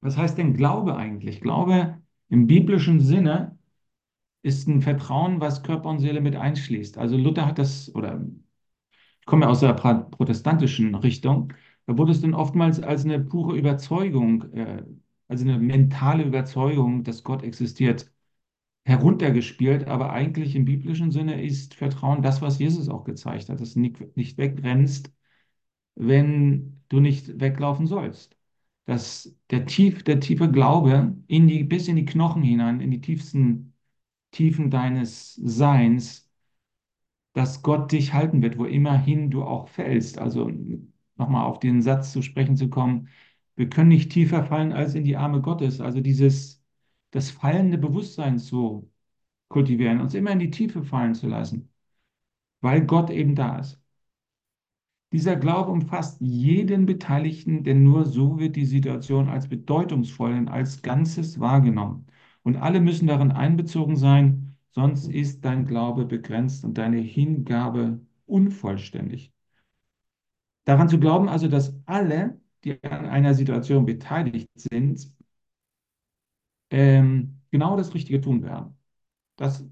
Was 0.00 0.16
heißt 0.18 0.36
denn 0.38 0.54
Glaube 0.54 0.96
eigentlich? 0.96 1.40
Glaube 1.40 1.98
im 2.28 2.46
biblischen 2.46 3.00
Sinne 3.00 3.58
ist 4.42 4.68
ein 4.68 4.82
Vertrauen, 4.82 5.40
was 5.40 5.62
Körper 5.64 5.90
und 5.90 6.00
Seele 6.00 6.20
mit 6.22 6.36
einschließt. 6.36 6.98
Also 6.98 7.16
Luther 7.18 7.46
hat 7.46 7.58
das, 7.58 7.94
oder 7.94 8.24
ich 9.20 9.26
komme 9.26 9.48
aus 9.48 9.60
der 9.60 9.74
protestantischen 9.74 10.94
Richtung, 10.96 11.52
da 11.86 11.98
wurde 11.98 12.12
es 12.12 12.20
dann 12.20 12.34
oftmals 12.34 12.80
als 12.82 13.04
eine 13.04 13.20
pure 13.20 13.56
Überzeugung 13.58 14.52
äh, 14.52 14.84
also 15.32 15.44
eine 15.46 15.58
mentale 15.58 16.24
Überzeugung, 16.24 17.04
dass 17.04 17.24
Gott 17.24 17.42
existiert, 17.42 18.12
heruntergespielt. 18.84 19.88
Aber 19.88 20.12
eigentlich 20.12 20.54
im 20.56 20.66
biblischen 20.66 21.10
Sinne 21.12 21.42
ist 21.42 21.74
Vertrauen 21.74 22.22
das, 22.22 22.42
was 22.42 22.58
Jesus 22.58 22.88
auch 22.90 23.04
gezeigt 23.04 23.48
hat, 23.48 23.60
dass 23.60 23.74
du 23.74 23.80
nicht, 23.80 24.16
nicht 24.16 24.38
wegrennst, 24.38 25.12
wenn 25.94 26.82
du 26.90 27.00
nicht 27.00 27.40
weglaufen 27.40 27.86
sollst. 27.86 28.36
Dass 28.86 29.34
der, 29.50 29.66
tief, 29.66 30.04
der 30.04 30.20
tiefe 30.20 30.50
Glaube 30.50 31.16
in 31.28 31.48
die, 31.48 31.64
bis 31.64 31.88
in 31.88 31.96
die 31.96 32.04
Knochen 32.04 32.42
hinein, 32.42 32.80
in 32.80 32.90
die 32.90 33.00
tiefsten 33.00 33.74
Tiefen 34.32 34.70
deines 34.70 35.34
Seins, 35.36 36.30
dass 37.32 37.62
Gott 37.62 37.92
dich 37.92 38.12
halten 38.12 38.42
wird, 38.42 38.58
wo 38.58 38.64
immerhin 38.66 39.30
du 39.30 39.44
auch 39.44 39.68
fällst. 39.68 40.18
Also 40.18 40.50
nochmal 41.16 41.46
auf 41.46 41.58
den 41.60 41.82
Satz 41.82 42.12
zu 42.12 42.22
sprechen 42.22 42.56
zu 42.56 42.68
kommen, 42.68 43.08
wir 43.56 43.68
können 43.68 43.88
nicht 43.88 44.12
tiefer 44.12 44.44
fallen 44.44 44.72
als 44.72 44.94
in 44.94 45.04
die 45.04 45.16
Arme 45.16 45.40
Gottes. 45.40 45.80
Also 45.80 46.00
dieses, 46.00 46.62
das 47.10 47.30
fallende 47.30 47.78
Bewusstsein 47.78 48.38
zu 48.38 48.90
kultivieren, 49.48 50.00
uns 50.00 50.14
immer 50.14 50.32
in 50.32 50.38
die 50.40 50.50
Tiefe 50.50 50.82
fallen 50.82 51.14
zu 51.14 51.28
lassen, 51.28 51.70
weil 52.60 52.86
Gott 52.86 53.10
eben 53.10 53.34
da 53.34 53.58
ist. 53.58 53.80
Dieser 55.12 55.36
Glaube 55.36 55.70
umfasst 55.70 56.20
jeden 56.20 56.86
Beteiligten, 56.86 57.64
denn 57.64 57.82
nur 57.82 58.06
so 58.06 58.38
wird 58.38 58.56
die 58.56 58.64
Situation 58.64 59.28
als 59.28 59.46
bedeutungsvoll 59.48 60.32
und 60.32 60.48
als 60.48 60.80
Ganzes 60.82 61.38
wahrgenommen. 61.38 62.06
Und 62.42 62.56
alle 62.56 62.80
müssen 62.80 63.06
darin 63.06 63.30
einbezogen 63.30 63.96
sein, 63.96 64.56
sonst 64.70 65.08
ist 65.08 65.44
dein 65.44 65.66
Glaube 65.66 66.06
begrenzt 66.06 66.64
und 66.64 66.78
deine 66.78 66.98
Hingabe 66.98 68.00
unvollständig. 68.26 69.32
Daran 70.64 70.88
zu 70.88 70.98
glauben 70.98 71.28
also, 71.28 71.46
dass 71.48 71.74
alle 71.86 72.40
die 72.64 72.82
an 72.84 73.06
einer 73.06 73.34
Situation 73.34 73.86
beteiligt 73.86 74.48
sind, 74.54 75.08
ähm, 76.70 77.40
genau 77.50 77.76
das 77.76 77.94
Richtige 77.94 78.20
tun 78.20 78.42
werden. 78.42 78.76
Das, 79.36 79.64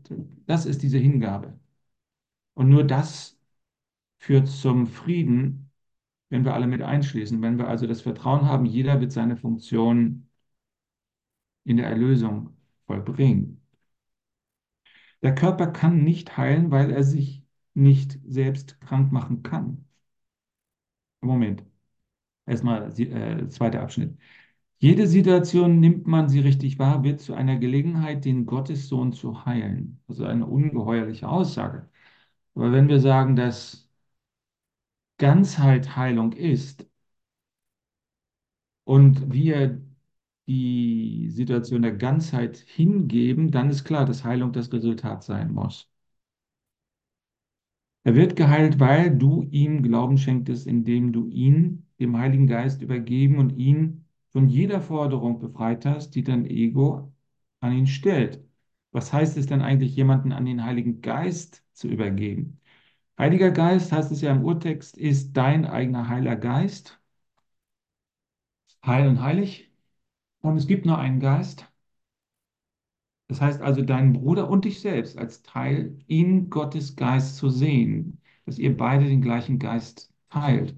das 0.47 0.67
ist 0.67 0.83
diese 0.83 0.99
Hingabe. 0.99 1.59
Und 2.55 2.69
nur 2.71 2.85
das 2.85 3.39
führt 4.19 4.49
zum 4.49 4.87
Frieden, 4.87 5.71
wenn 6.31 6.45
wir 6.47 6.55
alle 6.55 6.67
mit 6.69 6.83
einschließen, 6.83 7.43
wenn 7.43 7.59
wir 7.59 7.69
also 7.69 7.87
das 7.89 8.03
Vertrauen 8.03 8.47
haben, 8.47 8.67
jeder 8.67 9.01
wird 9.01 9.13
seine 9.13 9.37
Funktion 9.37 10.29
in 11.65 11.79
der 11.79 11.87
Erlösung 11.89 12.55
vollbringen. 12.87 13.63
Der 15.23 15.35
Körper 15.35 15.67
kann 15.69 16.05
nicht 16.05 16.37
heilen, 16.37 16.71
weil 16.71 16.91
er 16.91 17.03
sich 17.05 17.43
nicht 17.75 18.19
selbst 18.27 18.79
krank 18.83 19.11
machen 19.13 19.43
kann. 19.43 19.87
Moment. 21.23 21.65
Erstmal 22.51 22.93
äh, 23.01 23.49
zweiter 23.49 23.83
Abschnitt. 23.83 24.19
Jede 24.79 25.07
Situation, 25.09 25.81
nimmt 25.81 26.07
man 26.07 26.29
sie 26.29 26.41
richtig 26.41 26.79
wahr, 26.79 27.05
wird 27.05 27.21
zu 27.21 27.35
einer 27.35 27.59
Gelegenheit, 27.59 28.25
den 28.25 28.47
Gottessohn 28.47 29.13
zu 29.13 29.45
heilen. 29.47 30.01
Also 30.09 30.25
eine 30.27 30.47
ungeheuerliche 30.47 31.29
Aussage. 31.29 31.89
Aber 32.55 32.73
wenn 32.73 32.89
wir 32.89 33.01
sagen, 33.01 33.37
dass 33.37 33.89
Ganzheit 35.19 35.95
Heilung 35.97 36.33
ist 36.33 36.85
und 38.85 39.33
wir 39.33 39.81
die 40.49 41.29
Situation 41.31 41.83
der 41.83 41.93
Ganzheit 41.97 42.59
hingeben, 42.59 43.51
dann 43.53 43.71
ist 43.71 43.85
klar, 43.85 44.05
dass 44.07 44.25
Heilung 44.25 44.53
das 44.53 44.73
Resultat 44.73 45.23
sein 45.25 45.53
muss. 45.53 45.91
Er 48.05 48.15
wird 48.15 48.37
geheilt, 48.37 48.79
weil 48.79 49.17
du 49.17 49.43
ihm 49.51 49.83
Glauben 49.83 50.19
schenktest, 50.19 50.67
indem 50.67 51.13
du 51.15 51.29
ihn 51.29 51.87
dem 52.01 52.17
Heiligen 52.19 52.47
Geist 52.47 52.83
übergeben 52.83 53.39
und 53.39 53.51
ihn 53.59 54.05
von 54.31 54.49
jeder 54.49 54.81
Forderung 54.81 55.39
befreit 55.41 55.85
hast, 55.87 56.15
die 56.15 56.25
dein 56.25 56.47
Ego 56.47 57.13
an 57.61 57.73
ihn 57.73 57.87
stellt. 57.87 58.43
Was 58.93 59.13
heißt 59.13 59.37
es 59.37 59.47
denn 59.47 59.63
eigentlich, 59.63 59.95
jemanden 59.97 60.33
an 60.33 60.45
den 60.47 60.65
Heiligen 60.65 61.01
Geist 61.03 61.65
zu 61.73 61.89
übergeben? 61.89 62.61
Heiliger 63.19 63.51
Geist, 63.53 63.93
heißt 63.93 64.13
es 64.13 64.23
ja 64.23 64.33
im 64.33 64.45
Urtext, 64.45 64.97
ist 64.99 65.35
dein 65.37 65.67
eigener 65.67 66.09
Heiler 66.09 66.37
Geist. 66.37 67.01
Heil 68.85 69.09
und 69.09 69.23
heilig. 69.23 69.71
Und 70.43 70.57
es 70.59 70.67
gibt 70.67 70.87
nur 70.87 70.99
einen 70.99 71.21
Geist. 71.21 71.67
Das 73.29 73.41
heißt 73.41 73.63
also, 73.63 73.81
deinen 73.83 74.13
Bruder 74.13 74.51
und 74.51 74.65
dich 74.67 74.81
selbst 74.81 75.17
als 75.17 75.43
Teil 75.43 75.97
in 76.07 76.51
Gottes 76.51 76.97
Geist 76.97 77.37
zu 77.37 77.49
sehen. 77.51 78.21
dass 78.45 78.59
ihr 78.59 78.77
beide 78.77 79.05
den 79.07 79.23
gleichen 79.23 79.59
Geist 79.59 80.13
teilt. 80.31 80.75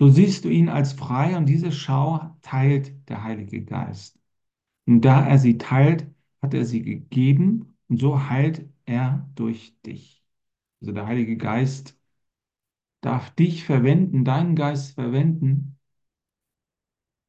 So 0.00 0.08
siehst 0.08 0.44
du 0.44 0.48
ihn 0.48 0.68
als 0.68 0.92
frei 0.94 1.36
und 1.36 1.46
diese 1.46 1.70
Schau 1.72 2.36
teilt 2.42 3.08
der 3.08 3.22
Heilige 3.22 3.64
Geist. 3.64 4.18
Und 4.86 5.02
da 5.02 5.26
er 5.26 5.38
sie 5.38 5.58
teilt, 5.58 6.08
hat 6.42 6.54
er 6.54 6.64
sie 6.66 6.82
gegeben 6.82 7.76
und 7.88 8.00
so 8.00 8.28
heilt 8.28 8.68
er 8.86 9.30
durch 9.36 9.76
dich. 9.86 10.24
Also 10.80 10.92
der 10.92 11.06
Heilige 11.06 11.36
Geist 11.36 11.98
darf 13.02 13.30
dich 13.34 13.64
verwenden, 13.64 14.24
deinen 14.24 14.56
Geist 14.56 14.94
verwenden 14.94 15.78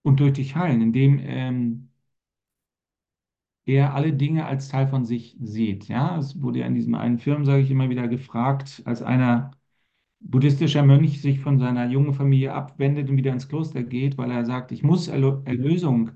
und 0.03 0.19
durch 0.19 0.33
dich 0.33 0.55
heilen, 0.55 0.81
indem 0.81 1.19
ähm, 1.19 1.89
er 3.65 3.93
alle 3.95 4.13
Dinge 4.13 4.45
als 4.45 4.69
Teil 4.69 4.87
von 4.87 5.03
sich 5.05 5.35
sieht. 5.41 5.87
Ja, 5.87 6.17
es 6.17 6.41
wurde 6.41 6.59
ja 6.59 6.67
in 6.67 6.75
diesem 6.75 6.93
einen 6.95 7.17
Film, 7.19 7.43
sage 7.45 7.63
ich 7.63 7.71
immer 7.71 7.89
wieder, 7.89 8.07
gefragt, 8.07 8.81
als 8.85 9.01
einer 9.01 9.51
buddhistischer 10.21 10.83
Mönch 10.83 11.21
sich 11.21 11.39
von 11.41 11.59
seiner 11.59 11.87
jungen 11.89 12.13
Familie 12.13 12.53
abwendet 12.53 13.09
und 13.09 13.17
wieder 13.17 13.33
ins 13.33 13.47
Kloster 13.49 13.83
geht, 13.83 14.17
weil 14.17 14.31
er 14.31 14.45
sagt, 14.45 14.71
ich 14.71 14.83
muss 14.83 15.07
Erlösung 15.07 16.11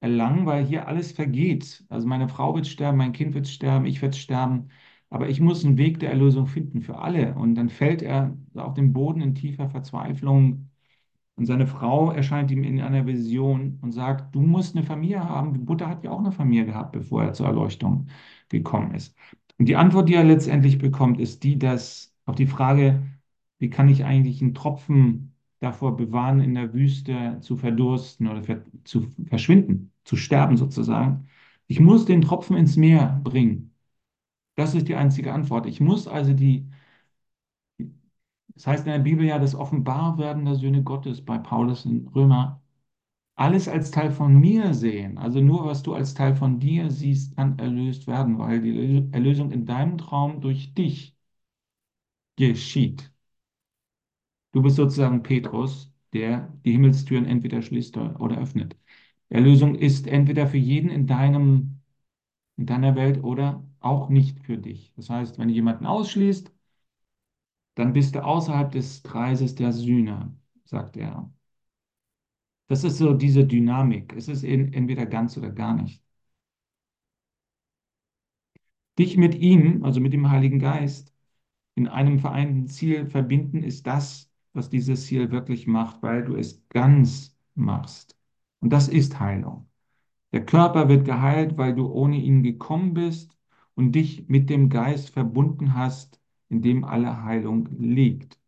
erlangen, 0.00 0.46
weil 0.46 0.64
hier 0.64 0.88
alles 0.88 1.12
vergeht. 1.12 1.84
Also 1.88 2.06
meine 2.06 2.28
Frau 2.28 2.54
wird 2.54 2.66
sterben, 2.66 2.98
mein 2.98 3.12
Kind 3.12 3.34
wird 3.34 3.48
sterben, 3.48 3.86
ich 3.86 4.02
werde 4.02 4.16
sterben, 4.16 4.68
aber 5.10 5.28
ich 5.28 5.40
muss 5.40 5.64
einen 5.64 5.78
Weg 5.78 6.00
der 6.00 6.10
Erlösung 6.10 6.46
finden 6.46 6.82
für 6.82 6.98
alle. 6.98 7.34
Und 7.34 7.54
dann 7.54 7.68
fällt 7.68 8.02
er 8.02 8.36
auf 8.54 8.74
den 8.74 8.92
Boden 8.92 9.20
in 9.20 9.34
tiefer 9.34 9.68
Verzweiflung 9.70 10.70
und 11.36 11.46
seine 11.46 11.66
Frau 11.66 12.12
erscheint 12.12 12.50
ihm 12.50 12.64
in 12.64 12.80
einer 12.80 13.06
Vision 13.06 13.78
und 13.82 13.92
sagt, 13.92 14.34
du 14.34 14.42
musst 14.42 14.76
eine 14.76 14.86
Familie 14.86 15.28
haben. 15.28 15.64
Buddha 15.66 15.88
hat 15.88 16.04
ja 16.04 16.10
auch 16.12 16.20
eine 16.20 16.32
Familie 16.32 16.66
gehabt, 16.66 16.92
bevor 16.92 17.24
er 17.24 17.34
zur 17.34 17.46
Erleuchtung 17.46 18.08
gekommen 18.48 18.94
ist. 18.94 19.16
Und 19.58 19.66
die 19.68 19.76
Antwort, 19.76 20.08
die 20.08 20.14
er 20.14 20.24
letztendlich 20.24 20.78
bekommt, 20.78 21.20
ist 21.20 21.44
die, 21.44 21.58
dass 21.58 22.15
auf 22.26 22.34
die 22.36 22.46
Frage, 22.46 23.02
wie 23.58 23.70
kann 23.70 23.88
ich 23.88 24.04
eigentlich 24.04 24.42
einen 24.42 24.54
Tropfen 24.54 25.34
davor 25.60 25.96
bewahren, 25.96 26.40
in 26.40 26.54
der 26.54 26.74
Wüste 26.74 27.38
zu 27.40 27.56
verdursten 27.56 28.28
oder 28.28 28.42
zu 28.84 29.02
verschwinden, 29.28 29.92
zu 30.04 30.16
sterben 30.16 30.56
sozusagen. 30.56 31.28
Ich 31.66 31.80
muss 31.80 32.04
den 32.06 32.20
Tropfen 32.22 32.56
ins 32.56 32.76
Meer 32.76 33.20
bringen. 33.24 33.74
Das 34.56 34.74
ist 34.74 34.88
die 34.88 34.96
einzige 34.96 35.32
Antwort. 35.34 35.66
Ich 35.66 35.80
muss 35.80 36.08
also 36.08 36.34
die 36.34 36.68
das 38.54 38.66
heißt 38.66 38.86
in 38.86 38.92
der 38.92 38.98
Bibel 38.98 39.24
ja 39.26 39.38
das 39.38 39.54
Offenbarwerden 39.54 40.44
der 40.44 40.54
Söhne 40.56 40.82
Gottes 40.82 41.24
bei 41.24 41.38
Paulus 41.38 41.84
in 41.84 42.08
Römer. 42.08 42.60
Alles 43.36 43.68
als 43.68 43.90
Teil 43.92 44.10
von 44.12 44.34
mir 44.40 44.74
sehen. 44.74 45.18
Also 45.18 45.40
nur 45.42 45.66
was 45.66 45.82
du 45.84 45.94
als 45.94 46.14
Teil 46.14 46.36
von 46.36 46.60
dir 46.60 46.90
siehst, 46.90 47.36
kann 47.36 47.58
erlöst 47.60 48.06
werden, 48.08 48.38
weil 48.38 48.62
die 48.62 49.08
Erlösung 49.12 49.52
in 49.52 49.66
deinem 49.66 49.98
Traum 49.98 50.40
durch 50.42 50.74
dich 50.74 51.15
geschieht. 52.36 53.12
Du 54.52 54.62
bist 54.62 54.74
sozusagen 54.76 55.22
Petrus, 55.22 55.92
der 56.12 56.52
die 56.64 56.72
Himmelstüren 56.72 57.26
entweder 57.26 57.62
schließt 57.62 57.96
oder 57.96 58.38
öffnet. 58.38 58.76
Erlösung 59.28 59.74
ist 59.76 60.06
entweder 60.06 60.46
für 60.48 60.56
jeden 60.58 60.90
in 60.90 61.06
deinem, 61.06 61.80
in 62.56 62.66
deiner 62.66 62.96
Welt 62.96 63.22
oder 63.24 63.64
auch 63.80 64.08
nicht 64.10 64.40
für 64.40 64.58
dich. 64.58 64.92
Das 64.96 65.10
heißt, 65.10 65.38
wenn 65.38 65.48
du 65.48 65.54
jemanden 65.54 65.86
ausschließt, 65.86 66.52
dann 67.76 67.92
bist 67.92 68.14
du 68.16 68.24
außerhalb 68.24 68.72
des 68.72 69.02
Kreises 69.04 69.54
der 69.54 69.72
Sühne, 69.72 70.36
sagt 70.64 70.96
er. 70.96 71.30
Das 72.68 72.84
ist 72.84 72.98
so 72.98 73.12
diese 73.14 73.44
Dynamik. 73.44 74.12
Es 74.16 74.28
ist 74.28 74.44
entweder 74.44 75.04
ganz 75.06 75.36
oder 75.36 75.50
gar 75.50 75.74
nicht. 75.74 76.00
Dich 78.98 79.16
mit 79.16 79.34
ihm, 79.34 79.84
also 79.84 80.00
mit 80.00 80.12
dem 80.12 80.28
Heiligen 80.30 80.58
Geist, 80.58 81.14
in 81.76 81.88
einem 81.88 82.18
vereinten 82.18 82.66
Ziel 82.68 83.06
verbinden, 83.06 83.62
ist 83.62 83.86
das, 83.86 84.32
was 84.54 84.70
dieses 84.70 85.06
Ziel 85.06 85.30
wirklich 85.30 85.66
macht, 85.66 86.02
weil 86.02 86.24
du 86.24 86.34
es 86.36 86.66
ganz 86.70 87.36
machst. 87.54 88.16
Und 88.60 88.70
das 88.72 88.88
ist 88.88 89.20
Heilung. 89.20 89.68
Der 90.32 90.44
Körper 90.46 90.88
wird 90.88 91.04
geheilt, 91.04 91.58
weil 91.58 91.74
du 91.74 91.86
ohne 91.92 92.16
ihn 92.16 92.42
gekommen 92.42 92.94
bist 92.94 93.36
und 93.74 93.92
dich 93.92 94.28
mit 94.28 94.50
dem 94.50 94.70
Geist 94.70 95.10
verbunden 95.10 95.74
hast, 95.74 96.20
in 96.48 96.62
dem 96.62 96.84
alle 96.84 97.22
Heilung 97.24 97.68
liegt. 97.78 98.40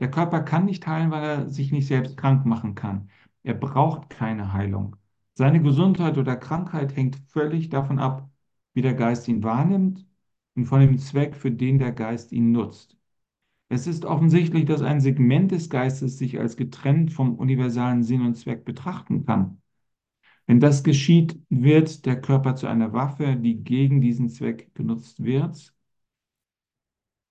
Der 0.00 0.10
Körper 0.10 0.42
kann 0.42 0.66
nicht 0.66 0.86
heilen, 0.86 1.10
weil 1.10 1.22
er 1.24 1.48
sich 1.48 1.72
nicht 1.72 1.86
selbst 1.86 2.16
krank 2.16 2.44
machen 2.46 2.74
kann. 2.74 3.10
Er 3.42 3.54
braucht 3.54 4.10
keine 4.10 4.52
Heilung. 4.52 4.96
Seine 5.34 5.62
Gesundheit 5.62 6.18
oder 6.18 6.36
Krankheit 6.36 6.96
hängt 6.96 7.16
völlig 7.28 7.68
davon 7.70 7.98
ab, 7.98 8.28
wie 8.74 8.82
der 8.82 8.94
Geist 8.94 9.28
ihn 9.28 9.42
wahrnimmt 9.42 10.06
und 10.56 10.66
von 10.66 10.80
dem 10.80 10.98
Zweck, 10.98 11.36
für 11.36 11.50
den 11.52 11.78
der 11.78 11.92
Geist 11.92 12.32
ihn 12.32 12.52
nutzt. 12.52 12.96
Es 13.68 13.86
ist 13.86 14.04
offensichtlich, 14.04 14.64
dass 14.64 14.82
ein 14.82 15.00
Segment 15.00 15.50
des 15.52 15.70
Geistes 15.70 16.18
sich 16.18 16.38
als 16.40 16.56
getrennt 16.56 17.12
vom 17.12 17.36
universalen 17.36 18.02
Sinn 18.02 18.22
und 18.22 18.36
Zweck 18.36 18.64
betrachten 18.64 19.24
kann. 19.26 19.60
Wenn 20.46 20.60
das 20.60 20.84
geschieht, 20.84 21.40
wird 21.50 22.06
der 22.06 22.20
Körper 22.20 22.56
zu 22.56 22.68
einer 22.68 22.92
Waffe, 22.92 23.36
die 23.36 23.62
gegen 23.64 24.00
diesen 24.00 24.28
Zweck 24.28 24.72
genutzt 24.74 25.22
wird 25.24 25.74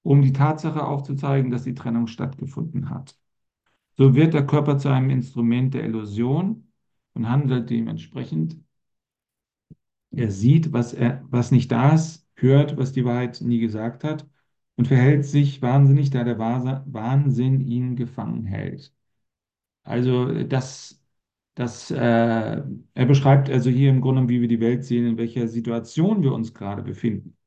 um 0.06 0.22
die 0.22 0.34
Tatsache 0.34 0.86
aufzuzeigen, 0.86 1.50
dass 1.50 1.64
die 1.64 1.74
Trennung 1.74 2.06
stattgefunden 2.08 2.92
hat. 2.92 3.18
So 3.98 4.14
wird 4.14 4.36
der 4.36 4.46
Körper 4.46 4.78
zu 4.78 4.90
einem 4.90 5.10
Instrument 5.10 5.74
der 5.74 5.84
Illusion 5.84 6.72
und 7.14 7.28
handelt 7.28 7.72
dementsprechend. 7.72 8.58
Er 10.12 10.32
sieht, 10.32 10.74
was, 10.74 10.94
er, 10.94 11.24
was 11.30 11.52
nicht 11.52 11.72
da 11.72 11.94
ist, 11.94 12.25
hört, 12.36 12.78
was 12.78 12.92
die 12.94 13.06
Wahrheit 13.06 13.42
nie 13.42 13.60
gesagt 13.60 14.04
hat 14.04 14.28
und 14.76 14.88
verhält 14.88 15.26
sich 15.26 15.62
wahnsinnig, 15.62 16.10
da 16.12 16.24
der 16.24 16.40
Wahnsinn 16.40 17.62
ihn 17.62 17.96
gefangen 17.96 18.46
hält. 18.46 18.94
Also 19.84 20.44
das, 20.44 21.02
das, 21.56 21.92
äh, 21.92 21.98
er 21.98 23.06
beschreibt 23.08 23.50
also 23.50 23.70
hier 23.70 23.90
im 23.92 24.02
Grunde, 24.02 24.30
wie 24.30 24.42
wir 24.42 24.48
die 24.50 24.60
Welt 24.62 24.86
sehen, 24.86 25.08
in 25.08 25.18
welcher 25.18 25.48
Situation 25.48 26.24
wir 26.24 26.34
uns 26.34 26.54
gerade 26.54 26.84
befinden 26.84 27.38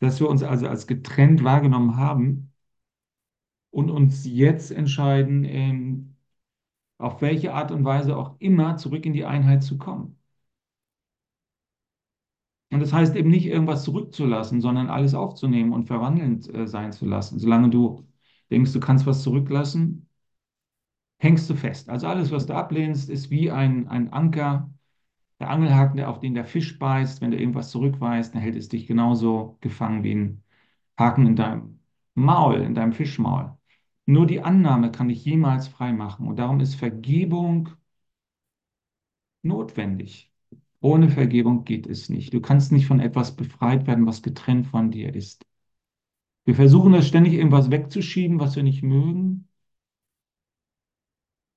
dass 0.00 0.20
wir 0.20 0.28
uns 0.28 0.42
also 0.42 0.66
als 0.68 0.86
getrennt 0.86 1.44
wahrgenommen 1.44 1.96
haben 1.96 2.52
und 3.70 3.90
uns 3.90 4.24
jetzt 4.26 4.70
entscheiden, 4.70 5.44
ähm, 5.44 6.16
auf 6.98 7.22
welche 7.22 7.54
Art 7.54 7.72
und 7.72 7.84
Weise 7.86 8.16
auch 8.16 8.36
immer 8.40 8.78
zurück 8.78 9.06
in 9.06 9.14
die 9.14 9.26
Einheit 9.26 9.64
zu 9.64 9.78
kommen. 9.78 10.19
Und 12.70 12.80
das 12.80 12.92
heißt 12.92 13.16
eben 13.16 13.30
nicht 13.30 13.46
irgendwas 13.46 13.84
zurückzulassen, 13.84 14.60
sondern 14.60 14.88
alles 14.88 15.14
aufzunehmen 15.14 15.72
und 15.72 15.86
verwandelnd 15.86 16.52
äh, 16.54 16.66
sein 16.66 16.92
zu 16.92 17.06
lassen. 17.06 17.38
Solange 17.38 17.70
du 17.70 18.06
denkst, 18.50 18.72
du 18.72 18.80
kannst 18.80 19.06
was 19.06 19.22
zurücklassen, 19.22 20.08
hängst 21.18 21.48
du 21.50 21.54
fest. 21.54 21.88
Also 21.88 22.06
alles, 22.08 22.30
was 22.32 22.46
du 22.46 22.54
ablehnst, 22.54 23.10
ist 23.10 23.30
wie 23.30 23.50
ein, 23.50 23.88
ein 23.88 24.12
Anker, 24.12 24.70
der 25.40 25.50
Angelhaken, 25.50 26.02
auf 26.04 26.20
den 26.20 26.34
der 26.34 26.44
Fisch 26.44 26.78
beißt, 26.78 27.20
wenn 27.22 27.30
du 27.32 27.38
irgendwas 27.38 27.70
zurückweist, 27.70 28.34
dann 28.34 28.42
hält 28.42 28.56
es 28.56 28.68
dich 28.68 28.86
genauso 28.86 29.58
gefangen 29.60 30.04
wie 30.04 30.14
ein 30.14 30.44
Haken 30.98 31.26
in 31.26 31.36
deinem 31.36 31.80
Maul, 32.14 32.62
in 32.62 32.74
deinem 32.74 32.92
Fischmaul. 32.92 33.56
Nur 34.06 34.26
die 34.26 34.42
Annahme 34.42 34.90
kann 34.92 35.08
dich 35.08 35.24
jemals 35.24 35.68
frei 35.68 35.92
machen. 35.92 36.28
Und 36.28 36.38
darum 36.38 36.60
ist 36.60 36.74
Vergebung 36.74 37.70
notwendig. 39.42 40.29
Ohne 40.80 41.08
Vergebung 41.08 41.64
geht 41.64 41.86
es 41.86 42.08
nicht. 42.10 42.34
Du 42.34 42.40
kannst 42.42 42.70
nicht 42.72 42.86
von 42.86 43.00
etwas 43.00 43.34
befreit 43.36 43.86
werden, 43.86 44.06
was 44.06 44.22
getrennt 44.22 44.66
von 44.66 44.90
dir 44.90 45.14
ist. 45.14 45.44
Wir 46.44 46.54
versuchen 46.54 46.92
das 46.92 47.08
ständig 47.08 47.32
irgendwas 47.32 47.70
wegzuschieben, 47.70 48.40
was 48.40 48.54
wir 48.56 48.62
nicht 48.62 48.82
mögen. 48.82 49.48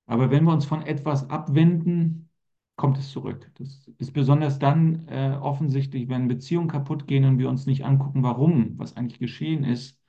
Aber 0.06 0.30
wenn 0.30 0.44
wir 0.44 0.52
uns 0.52 0.64
von 0.66 0.82
etwas 0.82 1.28
abwenden, 1.30 2.30
kommt 2.76 2.98
es 2.98 3.10
zurück. 3.10 3.50
Das 3.56 3.88
ist 3.98 4.12
besonders 4.12 4.58
dann 4.58 5.06
äh, 5.08 5.38
offensichtlich, 5.40 6.08
wenn 6.08 6.28
Beziehungen 6.28 6.68
kaputt 6.68 7.06
gehen 7.06 7.24
und 7.24 7.38
wir 7.38 7.48
uns 7.48 7.66
nicht 7.66 7.84
angucken, 7.84 8.22
warum, 8.22 8.78
was 8.78 8.96
eigentlich 8.96 9.20
geschehen 9.20 9.64
ist, 9.64 10.00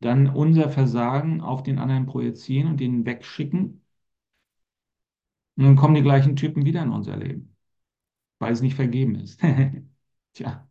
dann 0.00 0.28
unser 0.28 0.70
Versagen 0.70 1.40
auf 1.42 1.62
den 1.62 1.78
anderen 1.78 2.06
projizieren 2.06 2.70
und 2.70 2.80
den 2.80 3.04
wegschicken. 3.06 3.82
Und 5.56 5.64
dann 5.64 5.76
kommen 5.76 5.94
die 5.94 6.02
gleichen 6.02 6.34
Typen 6.36 6.64
wieder 6.64 6.82
in 6.82 6.90
unser 6.92 7.16
Leben, 7.16 7.55
weil 8.38 8.52
es 8.52 8.60
nicht 8.62 8.74
vergeben 8.76 9.14
ist. 9.16 9.40
Tja, 10.34 10.68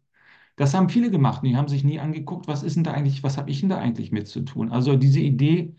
das 0.58 0.73
haben 0.75 0.89
viele 0.89 1.12
gemacht 1.12 1.43
und 1.43 1.49
die 1.49 1.58
haben 1.58 1.67
sich 1.69 1.84
nie 1.86 1.99
angeguckt, 1.99 2.47
was 2.47 2.63
ist 2.63 2.75
denn 2.78 2.84
da 2.86 2.93
eigentlich, 2.93 3.23
was 3.23 3.38
habe 3.38 3.51
ich 3.51 3.62
denn 3.62 3.69
da 3.69 3.78
eigentlich 3.80 4.12
mit 4.13 4.28
zu 4.28 4.43
tun? 4.43 4.71
Also 4.71 4.97
diese 4.97 5.19
Idee, 5.21 5.75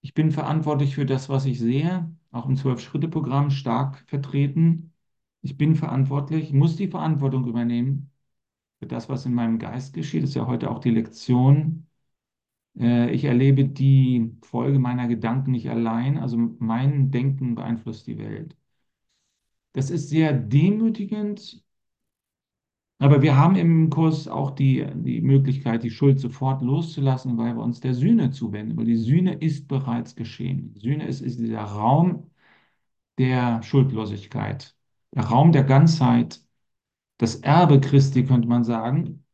ich 0.00 0.14
bin 0.14 0.30
verantwortlich 0.32 0.94
für 0.94 1.06
das, 1.06 1.28
was 1.28 1.44
ich 1.46 1.58
sehe, 1.58 2.10
auch 2.30 2.46
im 2.46 2.56
Zwölf-Schritte-Programm 2.56 3.50
stark 3.50 4.04
vertreten. 4.08 4.92
Ich 5.42 5.56
bin 5.56 5.76
verantwortlich, 5.76 6.52
muss 6.52 6.76
die 6.76 6.88
Verantwortung 6.88 7.46
übernehmen 7.46 8.10
für 8.80 8.86
das, 8.86 9.08
was 9.08 9.26
in 9.26 9.34
meinem 9.34 9.58
Geist 9.58 9.94
geschieht. 9.94 10.22
Das 10.24 10.30
ist 10.30 10.36
ja 10.36 10.46
heute 10.46 10.70
auch 10.70 10.80
die 10.80 10.90
Lektion. 10.90 11.88
Äh, 12.78 13.10
ich 13.12 13.24
erlebe 13.24 13.64
die 13.66 14.36
Folge 14.42 14.78
meiner 14.78 15.08
Gedanken 15.08 15.52
nicht 15.52 15.70
allein. 15.70 16.18
Also 16.18 16.36
mein 16.58 17.10
Denken 17.10 17.54
beeinflusst 17.54 18.06
die 18.06 18.18
Welt. 18.18 18.56
Das 19.74 19.90
ist 19.90 20.08
sehr 20.08 20.32
demütigend, 20.32 21.62
Aber 22.98 23.20
wir 23.20 23.36
haben 23.36 23.56
im 23.56 23.90
Kurs 23.90 24.28
auch 24.28 24.52
die, 24.52 24.86
die 24.94 25.20
Möglichkeit, 25.20 25.82
die 25.82 25.90
Schuld 25.90 26.20
sofort 26.20 26.62
loszulassen, 26.62 27.36
weil 27.36 27.54
wir 27.56 27.62
uns 27.62 27.80
der 27.80 27.94
Sühne 27.94 28.30
zuwenden, 28.30 28.76
weil 28.76 28.84
die 28.84 28.96
Sühne 28.96 29.34
ist 29.34 29.66
bereits 29.68 30.14
geschehen. 30.14 30.74
Sühne 30.76 31.06
ist, 31.08 31.20
ist 31.20 31.40
dieser 31.40 31.62
Raum 31.62 32.30
der 33.18 33.62
Schuldlosigkeit, 33.62 34.76
der 35.14 35.24
Raum 35.24 35.52
der 35.52 35.64
Ganzheit, 35.64 36.42
das 37.18 37.36
Erbe 37.36 37.80
Christi, 37.80 38.24
könnte 38.24 38.48
man 38.48 38.64
sagen, 38.64 39.24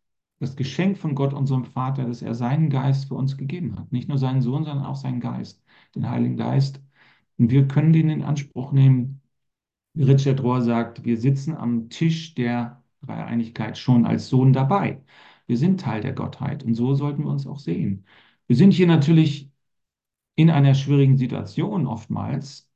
das 0.41 0.57
Geschenk 0.57 0.99
von 0.99 1.15
Gott, 1.15 1.35
unserem 1.35 1.65
Vater, 1.67 2.05
dass 2.07 2.23
er 2.23 2.35
seinen 2.35 2.71
Geist 2.71 3.09
für 3.09 3.15
uns 3.17 3.37
gegeben 3.39 3.79
hat. 3.79 3.93
Nicht 3.93 4.09
nur 4.09 4.19
seinen 4.19 4.43
Sohn, 4.43 4.65
sondern 4.65 4.87
auch 4.87 4.97
seinen 4.97 5.21
Geist, 5.21 5.63
den 5.97 6.11
Heiligen 6.11 6.37
Geist. 6.37 6.83
Und 7.39 7.51
wir 7.51 7.69
können 7.69 7.93
den 7.95 8.11
in 8.11 8.23
Anspruch 8.23 8.73
nehmen. 8.73 9.23
Richard 9.99 10.43
Rohr 10.43 10.63
sagt, 10.63 11.05
wir 11.05 11.17
sitzen 11.19 11.57
am 11.57 11.91
Tisch 11.91 12.35
der 12.35 12.83
Dreieinigkeit 13.03 13.79
schon 13.79 14.07
als 14.07 14.29
Sohn 14.29 14.53
dabei. 14.53 15.03
Wir 15.47 15.57
sind 15.57 15.81
Teil 15.81 16.01
der 16.03 16.13
Gottheit 16.13 16.63
und 16.65 16.75
so 16.75 16.95
sollten 16.95 17.25
wir 17.25 17.31
uns 17.31 17.47
auch 17.47 17.59
sehen. 17.59 18.07
Wir 18.47 18.57
sind 18.57 18.73
hier 18.73 18.87
natürlich 18.87 19.51
in 20.37 20.51
einer 20.51 20.75
schwierigen 20.75 21.17
Situation 21.19 21.87
oftmals 21.87 22.71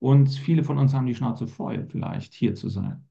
und 0.00 0.28
viele 0.30 0.64
von 0.64 0.78
uns 0.78 0.94
haben 0.94 1.06
die 1.06 1.14
Schnauze 1.14 1.46
voll, 1.46 1.86
vielleicht 1.86 2.34
hier 2.34 2.54
zu 2.54 2.68
sein. 2.68 3.06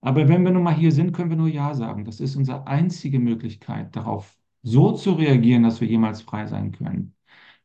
Aber 0.00 0.28
wenn 0.28 0.44
wir 0.44 0.52
nun 0.52 0.62
mal 0.62 0.74
hier 0.74 0.92
sind, 0.92 1.12
können 1.12 1.30
wir 1.30 1.36
nur 1.36 1.48
Ja 1.48 1.74
sagen. 1.74 2.04
Das 2.04 2.20
ist 2.20 2.36
unsere 2.36 2.66
einzige 2.66 3.18
Möglichkeit, 3.18 3.94
darauf 3.96 4.36
so 4.62 4.92
zu 4.92 5.12
reagieren, 5.12 5.62
dass 5.64 5.80
wir 5.80 5.88
jemals 5.88 6.22
frei 6.22 6.46
sein 6.46 6.72
können. 6.72 7.14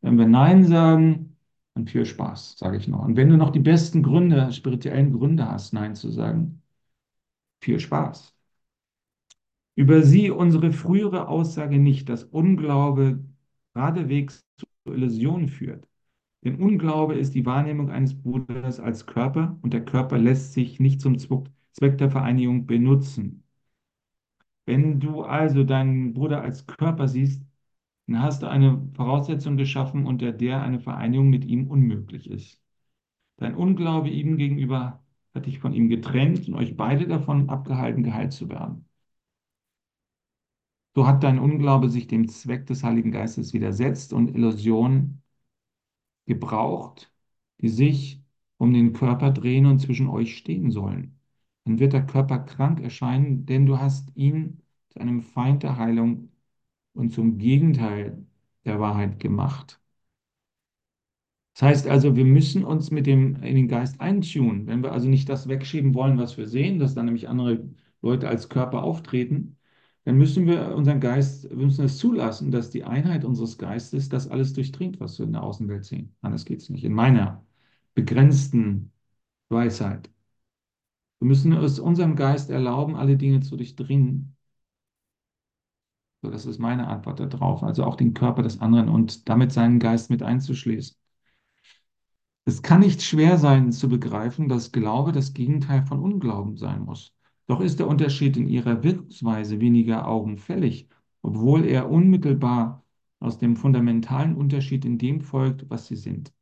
Wenn 0.02 0.18
wir 0.18 0.28
Nein 0.28 0.66
sagen, 0.66 1.31
dann 1.74 1.88
viel 1.88 2.06
Spaß, 2.06 2.58
sage 2.58 2.78
ich 2.78 2.88
noch. 2.88 3.04
Und 3.04 3.16
wenn 3.18 3.30
du 3.30 3.38
noch 3.38 3.52
die 3.52 3.60
besten 3.60 4.04
Gründe, 4.04 4.52
spirituellen 4.52 5.14
Gründe 5.14 5.48
hast, 5.50 5.74
Nein 5.74 5.96
zu 5.96 6.10
sagen, 6.12 6.62
viel 7.62 7.80
Spaß. 7.80 8.36
Über 9.76 10.02
sie 10.04 10.32
unsere 10.32 10.72
frühere 10.72 11.28
Aussage 11.28 11.78
nicht, 11.80 12.08
dass 12.10 12.24
Unglaube 12.24 13.24
geradewegs 13.74 14.46
zu 14.58 14.66
Illusionen 14.86 15.48
führt. 15.50 15.88
Denn 16.44 16.56
Unglaube 16.62 17.16
ist 17.16 17.36
die 17.36 17.46
Wahrnehmung 17.46 17.90
eines 17.92 18.16
Bruders 18.22 18.80
als 18.80 19.06
Körper 19.06 19.58
und 19.62 19.74
der 19.74 19.86
Körper 19.86 20.18
lässt 20.18 20.54
sich 20.54 20.80
nicht 20.80 21.02
zum 21.02 21.18
Zweck 21.20 21.98
der 21.98 22.12
Vereinigung 22.12 22.66
benutzen. 22.68 23.44
Wenn 24.66 25.00
du 25.00 25.22
also 25.24 25.64
deinen 25.64 26.14
Bruder 26.14 26.42
als 26.42 26.66
Körper 26.66 27.08
siehst, 27.08 27.44
dann 28.14 28.22
hast 28.24 28.42
du 28.44 28.50
eine 28.50 28.90
Voraussetzung 28.94 29.58
geschaffen, 29.58 30.06
unter 30.06 30.32
der 30.32 30.62
eine 30.62 30.80
Vereinigung 30.80 31.30
mit 31.30 31.46
ihm 31.46 31.68
unmöglich 31.68 32.30
ist. 32.30 32.62
Dein 33.38 33.56
Unglaube 33.56 34.10
ihm 34.10 34.38
gegenüber 34.38 35.04
hat 35.34 35.46
dich 35.48 35.60
von 35.60 35.74
ihm 35.74 35.90
getrennt 35.90 36.48
und 36.48 36.56
euch 36.56 36.78
beide 36.78 37.08
davon 37.08 37.50
abgehalten, 37.50 38.04
geheilt 38.04 38.34
zu 38.34 38.50
werden. 38.50 38.88
So 40.96 41.06
hat 41.08 41.24
dein 41.24 41.38
Unglaube 41.40 41.90
sich 41.90 42.08
dem 42.08 42.28
Zweck 42.30 42.66
des 42.68 42.84
Heiligen 42.84 43.12
Geistes 43.12 43.54
widersetzt 43.54 44.14
und 44.14 44.30
Illusionen 44.36 45.22
gebraucht, 46.26 47.12
die 47.62 47.70
sich 47.70 48.24
um 48.58 48.74
den 48.74 48.94
Körper 48.94 49.32
drehen 49.32 49.66
und 49.68 49.80
zwischen 49.80 50.08
euch 50.08 50.38
stehen 50.38 50.72
sollen. 50.72 51.20
Dann 51.66 51.80
wird 51.80 51.94
der 51.94 52.06
Körper 52.06 52.40
krank 52.40 52.80
erscheinen, 52.82 53.46
denn 53.46 53.66
du 53.66 53.80
hast 53.80 54.16
ihn 54.16 54.62
zu 54.90 55.00
einem 55.00 55.22
Feind 55.22 55.64
der 55.64 55.78
Heilung 55.78 56.31
und 56.94 57.12
zum 57.14 57.38
Gegenteil 57.38 58.26
der 58.66 58.80
Wahrheit 58.80 59.20
gemacht. 59.20 59.80
Das 61.54 61.64
heißt 61.64 61.88
also, 61.88 62.16
wir 62.16 62.26
müssen 62.26 62.64
uns 62.64 62.92
mit 62.92 63.06
dem 63.08 63.36
in 63.44 63.56
den 63.56 63.68
Geist 63.68 64.00
eintunen. 64.02 64.68
Wenn 64.68 64.84
wir 64.84 64.92
also 64.94 65.08
nicht 65.10 65.30
das 65.30 65.48
wegschieben 65.48 65.94
wollen, 65.94 66.18
was 66.18 66.38
wir 66.38 66.48
sehen, 66.48 66.80
dass 66.80 66.94
dann 66.96 67.06
nämlich 67.06 67.28
andere 67.30 67.70
Leute 68.02 68.28
als 68.30 68.50
Körper 68.50 68.84
auftreten, 68.84 69.58
dann 70.06 70.18
müssen 70.18 70.48
wir 70.48 70.76
unseren 70.76 71.00
Geist, 71.00 71.50
wir 71.50 71.66
müssen 71.66 71.86
es 71.86 71.98
zulassen, 71.98 72.52
dass 72.52 72.72
die 72.72 72.84
Einheit 72.84 73.24
unseres 73.26 73.58
Geistes 73.58 74.10
das 74.10 74.28
alles 74.30 74.54
durchdringt, 74.54 75.00
was 75.00 75.20
wir 75.20 75.26
in 75.26 75.34
der 75.34 75.44
Außenwelt 75.44 75.86
sehen. 75.86 76.16
Anders 76.22 76.46
geht 76.46 76.62
es 76.62 76.70
nicht. 76.70 76.84
In 76.84 76.94
meiner 76.94 77.46
begrenzten 77.94 78.92
Weisheit. 79.50 80.10
Wir 81.20 81.28
müssen 81.28 81.54
es 81.54 81.80
unserem 81.80 82.16
Geist 82.18 82.50
erlauben, 82.50 82.96
alle 82.98 83.16
Dinge 83.16 83.40
zu 83.42 83.56
durchdringen. 83.56 84.36
So, 86.22 86.30
das 86.30 86.46
ist 86.46 86.60
meine 86.60 86.88
Antwort 86.88 87.20
darauf. 87.20 87.64
Also 87.64 87.84
auch 87.84 87.96
den 87.96 88.14
Körper 88.14 88.44
des 88.44 88.62
anderen 88.62 88.90
und 88.90 89.28
damit 89.28 89.52
seinen 89.52 89.80
Geist 89.80 90.10
mit 90.10 90.22
einzuschließen. 90.24 90.96
Es 92.46 92.62
kann 92.62 92.82
nicht 92.82 93.02
schwer 93.02 93.38
sein 93.38 93.72
zu 93.72 93.90
begreifen, 93.90 94.50
dass 94.50 94.72
Glaube 94.72 95.12
das 95.12 95.34
Gegenteil 95.34 95.84
von 95.84 96.00
Unglauben 96.00 96.58
sein 96.58 96.82
muss. 96.84 97.14
Doch 97.48 97.60
ist 97.60 97.80
der 97.80 97.88
Unterschied 97.88 98.38
in 98.38 98.48
ihrer 98.48 98.84
Wirkungsweise 98.84 99.60
weniger 99.60 100.08
augenfällig, 100.08 100.88
obwohl 101.22 101.66
er 101.66 101.90
unmittelbar 101.90 102.84
aus 103.20 103.38
dem 103.38 103.56
fundamentalen 103.56 104.36
Unterschied 104.36 104.86
in 104.86 104.98
dem 104.98 105.22
folgt, 105.22 105.70
was 105.70 105.88
sie 105.88 105.96
sind. 105.96 106.34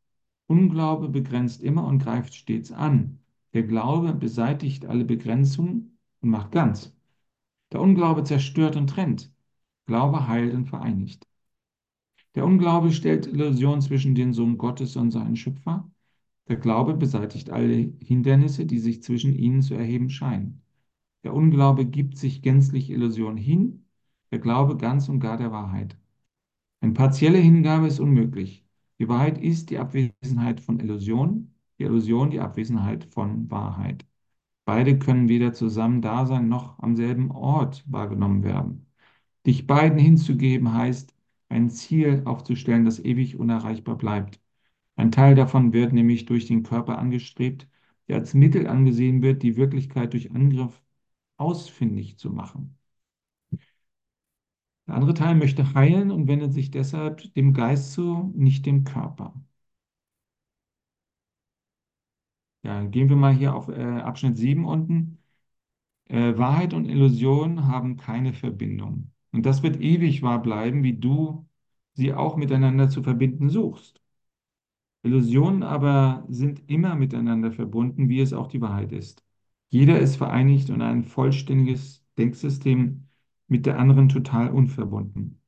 Unglaube 0.48 1.10
begrenzt 1.10 1.62
immer 1.62 1.86
und 1.86 2.00
greift 2.00 2.34
stets 2.34 2.72
an. 2.72 3.20
Der 3.54 3.63
Glaube 3.63 4.13
beseitigt 4.13 4.86
alle 4.86 5.06
Begrenzungen 5.06 5.98
und 6.22 6.30
macht 6.30 6.52
ganz. 6.52 6.96
Der 7.72 7.82
Unglaube 7.82 8.24
zerstört 8.24 8.76
und 8.76 8.89
trennt. 8.89 9.32
Glaube 9.89 10.28
heilt 10.28 10.54
und 10.54 10.67
vereinigt. 10.67 11.28
Der 12.36 12.45
Unglaube 12.45 12.91
stellt 12.91 13.25
Illusion 13.25 13.82
zwischen 13.82 14.13
den 14.13 14.34
Sohn 14.34 14.60
Gottes 14.60 14.95
und 14.95 15.10
seinen 15.10 15.36
Schöpfer. 15.36 15.89
Der 16.47 16.58
Glaube 16.58 16.93
beseitigt 16.93 17.49
alle 17.49 17.91
Hindernisse, 17.99 18.67
die 18.67 18.78
sich 18.78 19.02
zwischen 19.02 19.34
ihnen 19.34 19.63
zu 19.63 19.73
erheben 19.73 20.12
scheinen. 20.12 20.62
Der 21.23 21.34
Unglaube 21.34 21.88
gibt 21.88 22.19
sich 22.19 22.43
gänzlich 22.43 22.91
Illusion 22.91 23.36
hin, 23.36 23.88
der 24.30 24.38
Glaube 24.38 24.78
ganz 24.78 25.10
und 25.10 25.21
gar 25.21 25.38
der 25.38 25.52
Wahrheit. 25.52 25.97
Eine 26.82 26.93
partielle 26.93 27.39
Hingabe 27.39 27.88
ist 27.88 27.99
unmöglich. 27.99 28.63
Die 28.99 29.10
Wahrheit 29.10 29.39
ist 29.39 29.71
die 29.71 29.80
Abwesenheit 29.80 30.62
von 30.62 30.80
Illusion, 30.80 31.56
die 31.80 31.86
Illusion 31.86 32.30
die 32.30 32.41
Abwesenheit 32.41 33.06
von 33.06 33.49
Wahrheit. 33.49 34.06
Beide 34.65 34.99
können 34.99 35.30
weder 35.30 35.54
zusammen 35.54 36.04
da 36.04 36.28
sein 36.28 36.47
noch 36.47 36.78
am 36.78 36.95
selben 36.95 37.32
Ort 37.32 37.84
wahrgenommen 37.88 38.43
werden. 38.43 38.88
Dich 39.49 39.67
beiden 39.67 39.99
hinzugeben 39.99 40.73
heißt, 40.73 41.13
ein 41.49 41.69
Ziel 41.69 42.21
aufzustellen, 42.25 42.85
das 42.85 42.99
ewig 42.99 43.35
unerreichbar 43.38 43.97
bleibt. 43.97 44.39
Ein 44.97 45.12
Teil 45.12 45.35
davon 45.35 45.73
wird 45.73 45.93
nämlich 45.93 46.25
durch 46.25 46.47
den 46.47 46.63
Körper 46.63 46.99
angestrebt, 46.99 47.67
der 48.09 48.17
als 48.17 48.35
Mittel 48.35 48.67
angesehen 48.67 49.23
wird, 49.23 49.43
die 49.43 49.57
Wirklichkeit 49.57 50.13
durch 50.13 50.31
Angriff 50.33 50.83
ausfindig 51.38 52.17
zu 52.19 52.31
machen. 52.31 52.77
Der 54.88 54.95
andere 54.95 55.13
Teil 55.13 55.35
möchte 55.35 55.73
heilen 55.73 56.12
und 56.12 56.27
wendet 56.27 56.51
sich 56.53 56.69
deshalb 56.69 57.33
dem 57.33 57.53
Geist 57.53 57.93
zu, 57.93 58.33
nicht 58.35 58.65
dem 58.65 58.83
Körper. 58.83 59.33
Ja, 62.63 62.83
gehen 62.85 63.09
wir 63.09 63.15
mal 63.17 63.33
hier 63.33 63.53
auf 63.55 63.67
äh, 63.69 63.73
Abschnitt 64.01 64.38
7 64.38 64.65
unten. 64.65 65.17
Äh, 66.05 66.38
Wahrheit 66.38 66.73
und 66.75 66.85
Illusion 66.88 67.67
haben 67.67 67.97
keine 67.97 68.33
Verbindung. 68.33 69.12
Und 69.32 69.46
das 69.46 69.63
wird 69.63 69.80
ewig 69.82 70.22
wahr 70.22 70.42
bleiben, 70.42 70.84
wie 70.84 70.94
du 70.94 71.48
sie 71.94 72.13
auch 72.13 72.36
miteinander 72.38 72.89
zu 72.89 73.04
verbinden 73.04 73.50
suchst. 73.50 74.02
Illusionen 75.04 75.63
aber 75.63 76.26
sind 76.30 76.62
immer 76.70 76.96
miteinander 76.96 77.52
verbunden, 77.52 78.10
wie 78.10 78.20
es 78.22 78.34
auch 78.34 78.48
die 78.48 78.62
Wahrheit 78.62 78.92
ist. 78.92 79.24
Jeder 79.70 80.00
ist 80.00 80.18
vereinigt 80.18 80.70
und 80.70 80.82
ein 80.82 81.04
vollständiges 81.04 82.04
Denksystem 82.18 83.08
mit 83.48 83.65
der 83.65 83.80
anderen 83.80 84.10
total 84.10 84.50
unverbunden. 84.50 85.42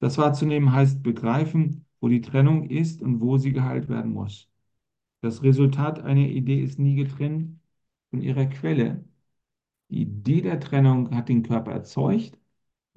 Das 0.00 0.18
wahrzunehmen 0.18 0.72
heißt 0.72 1.02
begreifen, 1.02 1.86
wo 2.00 2.08
die 2.08 2.20
Trennung 2.20 2.68
ist 2.68 3.02
und 3.02 3.20
wo 3.20 3.38
sie 3.38 3.52
geheilt 3.52 3.88
werden 3.88 4.12
muss. 4.12 4.50
Das 5.22 5.42
Resultat 5.42 6.00
einer 6.00 6.28
Idee 6.28 6.60
ist 6.62 6.78
nie 6.78 6.96
getrennt 6.96 7.60
von 8.10 8.20
ihrer 8.22 8.46
Quelle. 8.46 9.04
Die 9.90 10.02
Idee 10.02 10.42
der 10.42 10.60
Trennung 10.60 11.14
hat 11.14 11.28
den 11.28 11.42
Körper 11.44 11.72
erzeugt, 11.72 12.38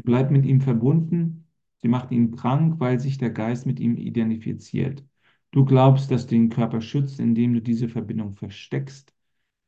bleibt 0.04 0.32
mit 0.32 0.46
ihm 0.46 0.62
verbunden, 0.62 1.48
sie 1.82 1.88
macht 1.88 2.12
ihn 2.12 2.36
krank, 2.36 2.80
weil 2.80 3.00
sich 3.00 3.18
der 3.18 3.32
Geist 3.32 3.66
mit 3.66 3.80
ihm 3.80 3.98
identifiziert. 3.98 5.04
Du 5.52 5.66
glaubst, 5.66 6.12
dass 6.12 6.28
du 6.28 6.36
den 6.36 6.50
Körper 6.50 6.82
schützt, 6.82 7.20
indem 7.20 7.54
du 7.54 7.62
diese 7.62 7.90
Verbindung 7.90 8.34
versteckst 8.34 9.14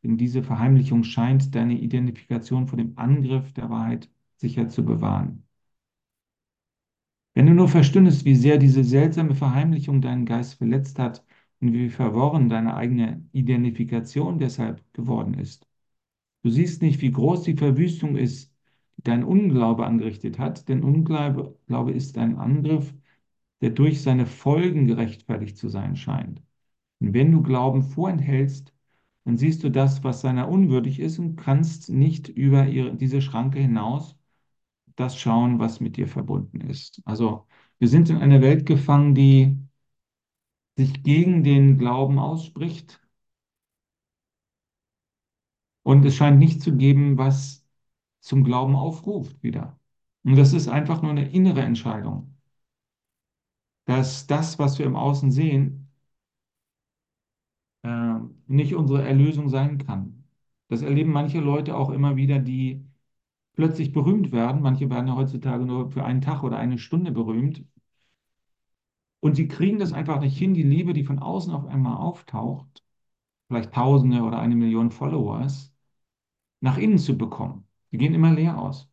denn 0.04 0.18
diese 0.18 0.44
Verheimlichung 0.44 1.04
scheint 1.04 1.54
deine 1.56 1.80
Identifikation 1.80 2.68
vor 2.68 2.78
dem 2.78 2.94
Angriff 2.98 3.54
der 3.54 3.70
Wahrheit 3.70 4.10
sicher 4.38 4.70
zu 4.70 4.86
bewahren. 4.86 5.44
Wenn 7.34 7.46
du 7.46 7.54
nur 7.54 7.70
verstündest, 7.70 8.26
wie 8.26 8.36
sehr 8.36 8.58
diese 8.58 8.84
seltsame 8.84 9.36
Verheimlichung 9.36 10.02
deinen 10.02 10.26
Geist 10.26 10.56
verletzt 10.56 11.00
hat 11.00 11.24
und 11.62 11.72
wie 11.74 11.90
verworren 11.90 12.50
deine 12.50 12.76
eigene 12.76 13.24
Identifikation 13.32 14.40
deshalb 14.40 14.84
geworden 14.94 15.36
ist. 15.36 15.68
Du 16.44 16.50
siehst 16.50 16.82
nicht, 16.82 17.02
wie 17.02 17.12
groß 17.12 17.44
die 17.44 17.56
Verwüstung 17.58 18.18
ist, 18.18 18.47
dein 19.08 19.24
Unglaube 19.24 19.86
angerichtet 19.86 20.40
hat, 20.40 20.68
denn 20.70 20.84
Unglaube 20.84 21.58
Glaube 21.68 21.92
ist 21.94 22.18
ein 22.18 22.38
Angriff, 22.38 22.94
der 23.62 23.72
durch 23.72 24.02
seine 24.04 24.26
Folgen 24.26 24.88
gerechtfertigt 24.88 25.58
zu 25.58 25.70
sein 25.70 25.96
scheint. 25.96 26.42
Und 27.00 27.14
wenn 27.14 27.32
du 27.32 27.44
Glauben 27.44 27.84
vorenthältst, 27.84 28.74
dann 29.26 29.38
siehst 29.38 29.64
du 29.64 29.72
das, 29.72 30.04
was 30.04 30.22
seiner 30.22 30.50
unwürdig 30.50 31.00
ist 31.00 31.20
und 31.20 31.36
kannst 31.38 31.90
nicht 31.90 32.30
über 32.30 32.68
ihre, 32.68 32.96
diese 32.96 33.22
Schranke 33.22 33.60
hinaus 33.60 34.18
das 34.96 35.18
schauen, 35.18 35.60
was 35.60 35.80
mit 35.80 35.98
dir 35.98 36.08
verbunden 36.08 36.62
ist. 36.62 37.02
Also 37.06 37.48
wir 37.80 37.88
sind 37.88 38.10
in 38.10 38.18
einer 38.18 38.42
Welt 38.42 38.66
gefangen, 38.66 39.16
die 39.16 39.58
sich 40.78 41.04
gegen 41.04 41.44
den 41.44 41.78
Glauben 41.78 42.20
ausspricht. 42.20 43.02
Und 45.84 46.06
es 46.06 46.16
scheint 46.16 46.38
nicht 46.40 46.62
zu 46.62 46.76
geben, 46.78 47.18
was 47.18 47.66
zum 48.20 48.44
Glauben 48.44 48.76
aufruft 48.76 49.42
wieder. 49.44 49.80
Und 50.24 50.36
das 50.38 50.54
ist 50.54 50.68
einfach 50.68 51.02
nur 51.02 51.12
eine 51.12 51.30
innere 51.30 51.62
Entscheidung, 51.62 52.36
dass 53.86 54.28
das, 54.28 54.60
was 54.60 54.78
wir 54.80 54.86
im 54.86 54.96
Außen 54.96 55.32
sehen, 55.32 55.90
äh, 57.84 58.16
nicht 58.48 58.76
unsere 58.76 59.08
Erlösung 59.08 59.50
sein 59.50 59.78
kann. 59.80 60.26
Das 60.68 60.82
erleben 60.82 61.12
manche 61.12 61.40
Leute 61.40 61.76
auch 61.78 61.90
immer 61.90 62.16
wieder, 62.16 62.40
die 62.40 62.86
plötzlich 63.56 63.94
berühmt 63.94 64.32
werden. 64.32 64.62
Manche 64.62 64.90
werden 64.90 65.08
ja 65.08 65.16
heutzutage 65.16 65.66
nur 65.66 65.92
für 65.92 66.06
einen 66.06 66.22
Tag 66.22 66.44
oder 66.44 66.58
eine 66.58 66.78
Stunde 66.80 67.12
berühmt. 67.12 67.64
Und 69.20 69.36
sie 69.36 69.48
kriegen 69.48 69.78
das 69.80 69.94
einfach 69.94 70.20
nicht 70.20 70.38
hin, 70.38 70.54
die 70.56 70.64
Liebe, 70.64 70.94
die 70.94 71.04
von 71.04 71.20
außen 71.20 71.54
auf 71.54 71.66
einmal 71.68 71.98
auftaucht, 71.98 72.84
vielleicht 73.48 73.74
Tausende 73.74 74.24
oder 74.24 74.40
eine 74.40 74.56
Million 74.56 74.92
Followers, 74.92 75.74
nach 76.62 76.78
innen 76.80 77.00
zu 77.00 77.18
bekommen. 77.18 77.67
Die 77.92 77.98
gehen 77.98 78.14
immer 78.14 78.34
leer 78.34 78.58
aus. 78.60 78.90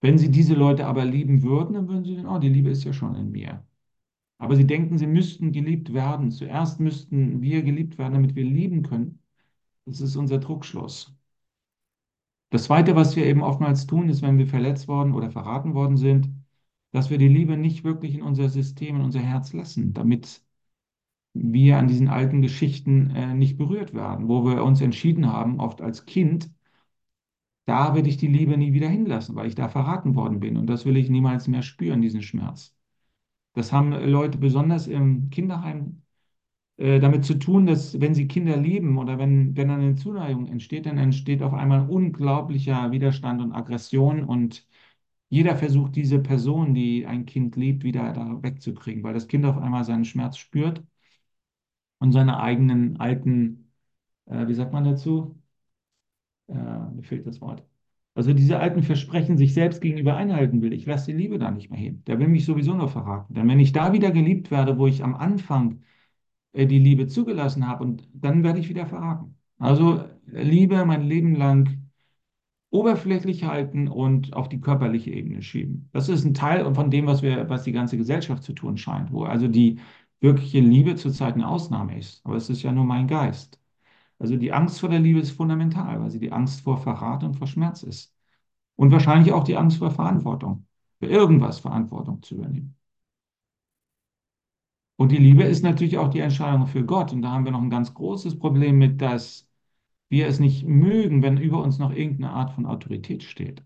Wenn 0.00 0.18
sie 0.18 0.30
diese 0.30 0.54
Leute 0.54 0.86
aber 0.86 1.04
lieben 1.04 1.42
würden, 1.44 1.74
dann 1.74 1.86
würden 1.88 2.04
sie 2.04 2.14
denken, 2.14 2.28
oh, 2.30 2.38
die 2.40 2.48
Liebe 2.48 2.70
ist 2.70 2.82
ja 2.84 2.92
schon 2.92 3.14
in 3.14 3.30
mir. 3.32 3.64
Aber 4.38 4.56
sie 4.56 4.66
denken, 4.66 4.98
sie 4.98 5.06
müssten 5.08 5.52
geliebt 5.52 5.92
werden. 5.94 6.30
Zuerst 6.32 6.80
müssten 6.80 7.42
wir 7.42 7.62
geliebt 7.62 7.98
werden, 7.98 8.14
damit 8.14 8.34
wir 8.36 8.44
lieben 8.44 8.82
können. 8.82 9.20
Das 9.86 10.00
ist 10.02 10.16
unser 10.16 10.38
Druckschluss. 10.38 11.14
Das 12.50 12.64
Zweite, 12.64 12.94
was 12.96 13.16
wir 13.16 13.24
eben 13.26 13.42
oftmals 13.42 13.86
tun, 13.86 14.08
ist, 14.08 14.20
wenn 14.22 14.36
wir 14.38 14.46
verletzt 14.46 14.86
worden 14.88 15.14
oder 15.14 15.30
verraten 15.30 15.74
worden 15.74 15.96
sind, 15.96 16.28
dass 16.92 17.10
wir 17.10 17.18
die 17.18 17.28
Liebe 17.28 17.56
nicht 17.56 17.84
wirklich 17.84 18.14
in 18.14 18.22
unser 18.22 18.48
System, 18.48 18.96
in 18.96 19.02
unser 19.02 19.20
Herz 19.20 19.52
lassen, 19.52 19.92
damit 19.94 20.42
wir 21.34 21.78
an 21.78 21.88
diesen 21.88 22.08
alten 22.08 22.42
Geschichten 22.42 23.10
äh, 23.10 23.34
nicht 23.34 23.58
berührt 23.58 23.94
werden, 23.94 24.28
wo 24.28 24.44
wir 24.46 24.64
uns 24.64 24.80
entschieden 24.82 25.32
haben, 25.32 25.60
oft 25.60 25.80
als 25.82 26.06
Kind, 26.06 26.50
da 27.68 27.94
werde 27.94 28.08
ich 28.08 28.16
die 28.16 28.26
Liebe 28.28 28.56
nie 28.56 28.72
wieder 28.72 28.88
hinlassen, 28.88 29.36
weil 29.36 29.48
ich 29.48 29.54
da 29.54 29.68
verraten 29.68 30.14
worden 30.16 30.40
bin. 30.40 30.56
Und 30.56 30.66
das 30.68 30.84
will 30.86 30.96
ich 30.96 31.10
niemals 31.10 31.48
mehr 31.48 31.62
spüren, 31.62 32.00
diesen 32.02 32.22
Schmerz. 32.22 32.76
Das 33.54 33.72
haben 33.72 33.92
Leute 33.92 34.38
besonders 34.38 34.86
im 34.88 35.30
Kinderheim 35.30 36.02
äh, 36.78 37.00
damit 37.00 37.24
zu 37.24 37.34
tun, 37.38 37.66
dass 37.66 38.00
wenn 38.00 38.14
sie 38.14 38.28
Kinder 38.28 38.56
lieben 38.56 38.98
oder 38.98 39.18
wenn, 39.18 39.56
wenn 39.56 39.70
eine 39.70 39.96
Zuneigung 39.96 40.46
entsteht, 40.46 40.86
dann 40.86 40.98
entsteht 40.98 41.42
auf 41.42 41.54
einmal 41.54 41.88
unglaublicher 41.88 42.90
Widerstand 42.92 43.42
und 43.42 43.52
Aggression 43.52 44.24
und 44.24 44.66
jeder 45.30 45.56
versucht, 45.56 45.96
diese 45.96 46.20
Person, 46.20 46.74
die 46.74 47.06
ein 47.06 47.26
Kind 47.26 47.56
liebt, 47.56 47.84
wieder 47.84 48.12
da 48.14 48.42
wegzukriegen, 48.42 49.02
weil 49.04 49.14
das 49.14 49.28
Kind 49.28 49.44
auf 49.46 49.58
einmal 49.58 49.84
seinen 49.84 50.04
Schmerz 50.06 50.38
spürt 50.38 50.82
und 51.98 52.12
seine 52.12 52.40
eigenen 52.40 52.98
alten, 53.00 53.72
äh, 54.26 54.46
wie 54.48 54.54
sagt 54.54 54.72
man 54.72 54.84
dazu? 54.84 55.37
Äh, 56.48 56.54
mir 56.54 57.02
fehlt 57.02 57.26
das 57.26 57.40
Wort. 57.40 57.62
Also 58.14 58.32
diese 58.32 58.58
alten 58.58 58.82
Versprechen 58.82 59.38
sich 59.38 59.54
selbst 59.54 59.80
gegenüber 59.80 60.16
einhalten 60.16 60.60
will. 60.62 60.72
Ich 60.72 60.86
lasse 60.86 61.12
die 61.12 61.16
Liebe 61.18 61.38
da 61.38 61.50
nicht 61.50 61.70
mehr 61.70 61.78
hin. 61.78 62.02
Der 62.06 62.18
will 62.18 62.28
mich 62.28 62.44
sowieso 62.44 62.74
nur 62.74 62.88
verraten. 62.88 63.34
Denn 63.34 63.48
wenn 63.48 63.60
ich 63.60 63.72
da 63.72 63.92
wieder 63.92 64.10
geliebt 64.10 64.50
werde, 64.50 64.78
wo 64.78 64.86
ich 64.88 65.04
am 65.04 65.14
Anfang 65.14 65.82
äh, 66.52 66.66
die 66.66 66.78
Liebe 66.78 67.06
zugelassen 67.08 67.66
habe, 67.68 67.84
und 67.84 68.08
dann 68.14 68.42
werde 68.44 68.60
ich 68.60 68.68
wieder 68.68 68.86
verraten. 68.86 69.36
Also 69.58 70.04
Liebe 70.26 70.84
mein 70.84 71.02
Leben 71.04 71.34
lang 71.36 71.90
oberflächlich 72.70 73.44
halten 73.44 73.88
und 73.88 74.34
auf 74.34 74.48
die 74.48 74.60
körperliche 74.60 75.10
Ebene 75.10 75.42
schieben. 75.42 75.88
Das 75.92 76.08
ist 76.08 76.24
ein 76.24 76.34
Teil 76.34 76.72
von 76.74 76.90
dem, 76.90 77.06
was 77.06 77.22
wir, 77.22 77.48
was 77.48 77.64
die 77.64 77.72
ganze 77.72 77.96
Gesellschaft 77.96 78.42
zu 78.42 78.52
tun 78.52 78.76
scheint, 78.76 79.12
wo 79.12 79.24
also 79.24 79.48
die 79.48 79.80
wirkliche 80.20 80.60
Liebe 80.60 80.96
zurzeit 80.96 81.34
eine 81.34 81.48
Ausnahme 81.48 81.98
ist. 81.98 82.24
Aber 82.24 82.36
es 82.36 82.50
ist 82.50 82.62
ja 82.62 82.72
nur 82.72 82.84
mein 82.84 83.06
Geist. 83.08 83.58
Also 84.18 84.36
die 84.36 84.52
Angst 84.52 84.80
vor 84.80 84.88
der 84.88 85.00
Liebe 85.00 85.20
ist 85.20 85.30
fundamental, 85.32 86.00
weil 86.00 86.10
sie 86.10 86.18
die 86.20 86.32
Angst 86.32 86.62
vor 86.62 86.78
Verrat 86.78 87.22
und 87.24 87.34
vor 87.34 87.46
Schmerz 87.46 87.82
ist. 87.82 88.14
Und 88.76 88.92
wahrscheinlich 88.92 89.32
auch 89.32 89.44
die 89.44 89.56
Angst 89.56 89.78
vor 89.78 89.90
Verantwortung, 89.90 90.66
für 91.00 91.06
irgendwas 91.06 91.60
Verantwortung 91.60 92.22
zu 92.22 92.36
übernehmen. 92.36 92.76
Und 94.96 95.12
die 95.12 95.16
Liebe 95.16 95.44
ist 95.44 95.62
natürlich 95.62 95.96
auch 95.98 96.08
die 96.08 96.18
Entscheidung 96.20 96.66
für 96.66 96.84
Gott. 96.84 97.12
Und 97.12 97.22
da 97.22 97.30
haben 97.30 97.44
wir 97.44 97.52
noch 97.52 97.62
ein 97.62 97.70
ganz 97.70 97.94
großes 97.94 98.38
Problem 98.38 98.78
mit, 98.78 99.00
dass 99.00 99.48
wir 100.08 100.26
es 100.26 100.40
nicht 100.40 100.66
mögen, 100.66 101.22
wenn 101.22 101.38
über 101.38 101.62
uns 101.62 101.78
noch 101.78 101.92
irgendeine 101.92 102.32
Art 102.32 102.52
von 102.52 102.66
Autorität 102.66 103.22
steht. 103.22 103.62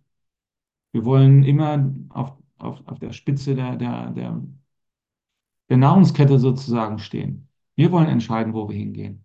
Wir 0.93 1.05
wollen 1.05 1.43
immer 1.45 1.93
auf, 2.11 2.33
auf, 2.59 2.87
auf 2.87 2.99
der 2.99 3.12
Spitze 3.12 3.55
der, 3.55 3.77
der, 3.77 4.11
der, 4.11 4.43
der 5.69 5.77
Nahrungskette 5.77 6.38
sozusagen 6.38 6.99
stehen. 6.99 7.49
Wir 7.75 7.91
wollen 7.93 8.09
entscheiden, 8.09 8.53
wo 8.55 8.69
wir 8.69 8.77
hingehen. 8.77 9.25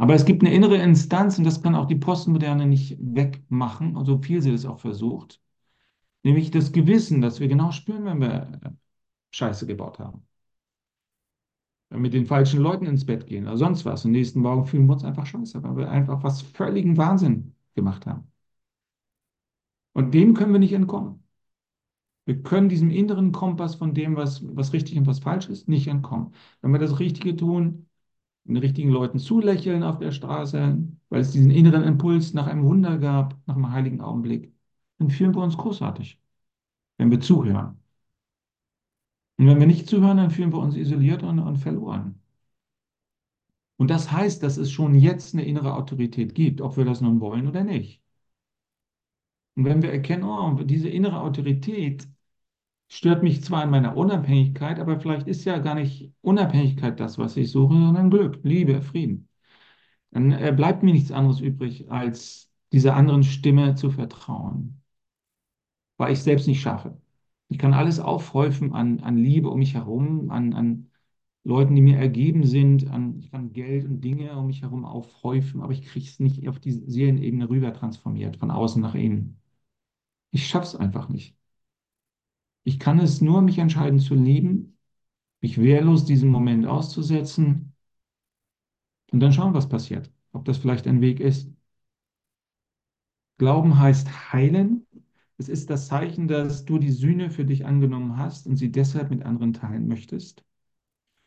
Aber 0.00 0.14
es 0.14 0.24
gibt 0.24 0.42
eine 0.42 0.54
innere 0.54 0.78
Instanz, 0.78 1.36
und 1.36 1.44
das 1.44 1.62
kann 1.62 1.74
auch 1.74 1.84
die 1.86 1.94
Postmoderne 1.94 2.66
nicht 2.66 2.96
wegmachen, 3.00 4.02
so 4.06 4.16
viel 4.16 4.40
sie 4.40 4.50
das 4.50 4.64
auch 4.64 4.80
versucht, 4.80 5.42
nämlich 6.22 6.50
das 6.50 6.72
Gewissen, 6.72 7.20
dass 7.20 7.38
wir 7.40 7.48
genau 7.48 7.70
spüren, 7.72 8.06
wenn 8.06 8.20
wir 8.20 8.60
äh, 8.64 8.70
Scheiße 9.32 9.66
gebaut 9.66 9.98
haben. 9.98 10.26
Wenn 11.90 11.98
wir 11.98 12.02
mit 12.02 12.14
den 12.14 12.24
falschen 12.24 12.60
Leuten 12.60 12.86
ins 12.86 13.04
Bett 13.04 13.26
gehen 13.26 13.46
oder 13.46 13.58
sonst 13.58 13.84
was. 13.84 14.04
Und 14.06 14.12
nächsten 14.12 14.40
Morgen 14.40 14.64
fühlen 14.64 14.86
wir 14.86 14.94
uns 14.94 15.04
einfach 15.04 15.26
scheiße, 15.26 15.62
weil 15.62 15.76
wir 15.76 15.90
einfach 15.90 16.22
was 16.22 16.40
völligen 16.40 16.96
Wahnsinn 16.96 17.54
gemacht 17.74 18.06
haben. 18.06 18.32
Und 19.92 20.14
dem 20.14 20.32
können 20.34 20.52
wir 20.52 20.58
nicht 20.60 20.72
entkommen. 20.72 21.22
Wir 22.24 22.42
können 22.42 22.70
diesem 22.70 22.90
inneren 22.90 23.32
Kompass 23.32 23.74
von 23.74 23.92
dem, 23.92 24.16
was, 24.16 24.42
was 24.56 24.72
richtig 24.72 24.96
und 24.96 25.06
was 25.06 25.18
falsch 25.18 25.48
ist, 25.50 25.68
nicht 25.68 25.88
entkommen. 25.88 26.32
Wenn 26.62 26.72
wir 26.72 26.78
das 26.78 26.98
Richtige 27.00 27.36
tun, 27.36 27.89
den 28.54 28.62
richtigen 28.62 28.90
Leuten 28.90 29.18
zulächeln 29.18 29.82
auf 29.82 29.98
der 29.98 30.12
Straße, 30.12 30.78
weil 31.08 31.20
es 31.20 31.32
diesen 31.32 31.50
inneren 31.50 31.84
Impuls 31.84 32.34
nach 32.34 32.46
einem 32.46 32.64
Wunder 32.64 32.98
gab, 32.98 33.36
nach 33.46 33.56
einem 33.56 33.72
heiligen 33.72 34.00
Augenblick, 34.00 34.52
dann 34.98 35.10
fühlen 35.10 35.34
wir 35.34 35.42
uns 35.42 35.56
großartig, 35.56 36.20
wenn 36.98 37.10
wir 37.10 37.20
zuhören. 37.20 37.78
Und 39.38 39.46
wenn 39.48 39.58
wir 39.58 39.66
nicht 39.66 39.88
zuhören, 39.88 40.18
dann 40.18 40.30
fühlen 40.30 40.52
wir 40.52 40.60
uns 40.60 40.76
isoliert 40.76 41.22
und, 41.24 41.38
und 41.40 41.56
verloren. 41.56 42.20
Und 43.78 43.90
das 43.90 44.12
heißt, 44.12 44.42
dass 44.44 44.58
es 44.58 44.70
schon 44.70 44.94
jetzt 44.94 45.34
eine 45.34 45.44
innere 45.44 45.74
Autorität 45.74 46.34
gibt, 46.34 46.60
ob 46.60 46.76
wir 46.76 46.84
das 46.84 47.00
nun 47.00 47.20
wollen 47.20 47.48
oder 47.48 47.64
nicht. 47.64 48.00
Und 49.56 49.64
wenn 49.64 49.82
wir 49.82 49.92
erkennen, 49.92 50.24
oh, 50.24 50.54
diese 50.62 50.88
innere 50.88 51.20
Autorität 51.20 52.06
stört 52.90 53.22
mich 53.22 53.42
zwar 53.44 53.64
in 53.64 53.70
meiner 53.70 53.96
Unabhängigkeit, 53.96 54.78
aber 54.80 55.00
vielleicht 55.00 55.28
ist 55.28 55.44
ja 55.46 55.58
gar 55.58 55.74
nicht 55.76 56.12
Unabhängigkeit 56.22 57.00
das, 57.00 57.18
was 57.18 57.36
ich 57.38 57.50
suche, 57.50 57.74
sondern 57.74 58.10
Glück, 58.10 58.40
Liebe, 58.44 58.82
Frieden. 58.82 59.28
Dann 60.12 60.32
äh, 60.32 60.52
bleibt 60.56 60.82
mir 60.84 60.92
nichts 60.94 61.12
anderes 61.12 61.40
übrig, 61.40 61.90
als 61.90 62.50
dieser 62.72 62.96
anderen 62.96 63.24
Stimme 63.24 63.74
zu 63.76 63.90
vertrauen, 63.90 64.82
weil 65.96 66.12
ich 66.12 66.20
selbst 66.22 66.46
nicht 66.46 66.60
schaffe. 66.60 67.00
Ich 67.48 67.58
kann 67.58 67.74
alles 67.74 68.00
aufhäufen 68.00 68.72
an, 68.74 69.00
an 69.00 69.16
Liebe 69.16 69.48
um 69.50 69.58
mich 69.58 69.74
herum, 69.74 70.30
an, 70.30 70.52
an 70.54 70.90
Leuten, 71.44 71.74
die 71.74 71.82
mir 71.82 71.98
ergeben 71.98 72.44
sind. 72.46 72.90
An, 72.90 73.18
ich 73.20 73.30
kann 73.30 73.52
Geld 73.52 73.84
und 73.86 74.00
Dinge 74.02 74.36
um 74.38 74.46
mich 74.48 74.62
herum 74.62 74.84
aufhäufen, 74.84 75.62
aber 75.62 75.72
ich 75.72 75.82
kriege 75.84 76.06
es 76.06 76.20
nicht 76.20 76.48
auf 76.48 76.60
die 76.60 76.72
Seelenebene 76.72 77.48
rüber 77.50 77.72
transformiert, 77.72 78.36
von 78.38 78.50
außen 78.50 78.80
nach 78.82 78.94
innen. 78.94 79.40
Ich 80.32 80.48
schaffe 80.48 80.66
es 80.66 80.76
einfach 80.76 81.10
nicht. 81.10 81.36
Ich 82.64 82.78
kann 82.78 82.98
es 83.00 83.20
nur 83.20 83.42
mich 83.42 83.58
entscheiden 83.58 83.98
zu 84.00 84.14
lieben, 84.14 84.78
mich 85.40 85.58
wehrlos 85.60 86.04
diesem 86.04 86.30
Moment 86.30 86.66
auszusetzen 86.66 87.74
und 89.12 89.20
dann 89.20 89.32
schauen, 89.32 89.54
was 89.54 89.68
passiert. 89.68 90.10
Ob 90.32 90.44
das 90.44 90.58
vielleicht 90.58 90.86
ein 90.86 91.00
Weg 91.00 91.20
ist. 91.20 91.50
Glauben 93.38 93.78
heißt 93.78 94.32
heilen 94.32 94.86
es 95.38 95.48
ist 95.48 95.70
das 95.70 95.88
Zeichen, 95.88 96.28
dass 96.28 96.66
du 96.66 96.78
die 96.78 96.90
Sühne 96.92 97.30
für 97.30 97.46
dich 97.46 97.64
angenommen 97.66 98.18
hast 98.18 98.46
und 98.46 98.56
sie 98.56 98.70
deshalb 98.70 99.10
mit 99.10 99.24
anderen 99.24 99.54
teilen 99.54 99.88
möchtest. 99.88 100.44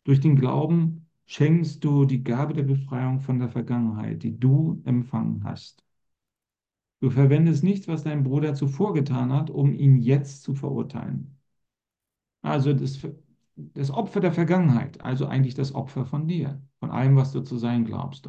Durch 0.06 0.19
den 0.22 0.36
Glauben 0.36 1.08
schenkst 1.26 1.84
du 1.84 2.06
die 2.06 2.24
Gabe 2.24 2.54
der 2.54 2.63
Befreiung 2.63 3.22
von 3.22 3.39
der 3.39 3.50
Vergangenheit, 3.50 4.24
die 4.24 4.39
du 4.39 4.82
empfangen 4.86 5.43
hast. 5.43 5.83
Du 7.03 7.11
verwendest 7.11 7.63
nichts, 7.63 7.87
was 7.87 8.01
dein 8.03 8.23
Bruder 8.23 8.55
zuvor 8.55 8.95
getan 8.95 9.31
hat, 9.31 9.51
um 9.51 9.73
ihn 9.73 9.99
jetzt 10.01 10.41
zu 10.41 10.55
verurteilen. 10.55 11.37
Also 12.41 12.73
das, 12.73 12.99
das 13.55 13.91
Opfer 13.91 14.19
der 14.19 14.31
Vergangenheit, 14.33 15.01
also 15.01 15.27
eigentlich 15.27 15.55
das 15.55 15.75
Opfer 15.75 16.05
von 16.05 16.27
dir, 16.27 16.61
von 16.79 16.91
allem, 16.91 17.15
was 17.15 17.31
du 17.31 17.41
zu 17.41 17.57
sein 17.57 17.85
glaubst. 17.85 18.27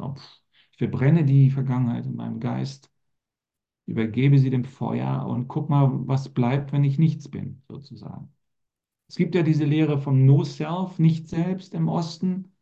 Ich 0.71 0.77
verbrenne 0.77 1.25
die 1.25 1.49
Vergangenheit 1.51 2.05
in 2.05 2.15
meinem 2.15 2.39
Geist 2.39 2.91
übergebe 3.87 4.37
sie 4.39 4.49
dem 4.51 4.63
Feuer 4.63 5.25
und 5.27 5.47
guck 5.47 5.69
mal, 5.69 5.89
was 6.07 6.29
bleibt, 6.29 6.71
wenn 6.71 6.83
ich 6.83 6.99
nichts 6.99 7.29
bin, 7.29 7.61
sozusagen. 7.69 8.31
Es 9.09 9.15
gibt 9.17 9.35
ja 9.35 9.43
diese 9.43 9.65
Lehre 9.65 9.99
vom 9.99 10.25
No-Self, 10.25 10.99
nicht 10.99 11.29
selbst 11.29 11.73
im 11.75 11.87
Osten, 11.89 12.53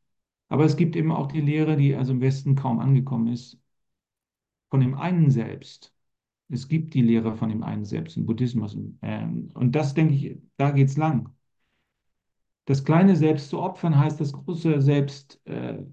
Aber 0.49 0.65
es 0.65 0.77
gibt 0.77 0.95
eben 0.97 1.11
auch 1.11 1.27
die 1.27 1.41
Lehre, 1.41 1.77
die 1.77 1.95
also 1.95 2.13
im 2.13 2.21
Westen 2.21 2.55
kaum 2.55 2.79
angekommen 2.79 3.27
ist, 3.29 3.59
von 4.69 4.81
dem 4.81 4.95
einen 4.95 5.29
Selbst. 5.31 5.93
Es 6.53 6.67
gibt 6.69 6.93
die 6.93 7.01
Lehre 7.01 7.35
von 7.35 7.49
dem 7.49 7.63
einen 7.63 7.83
Selbst 7.85 8.15
im 8.15 8.25
Buddhismus. 8.25 8.77
Ähm, 9.01 9.49
und 9.55 9.73
das, 9.73 9.93
denke 9.93 10.13
ich, 10.13 10.37
da 10.57 10.71
geht 10.71 10.87
es 10.89 10.97
lang. 10.97 11.35
Das 12.65 12.83
kleine 12.83 13.15
Selbst 13.15 13.49
zu 13.49 13.59
opfern 13.61 13.97
heißt, 13.97 14.19
das 14.19 14.33
große 14.33 14.81
Selbst 14.81 15.39
äh, 15.45 15.83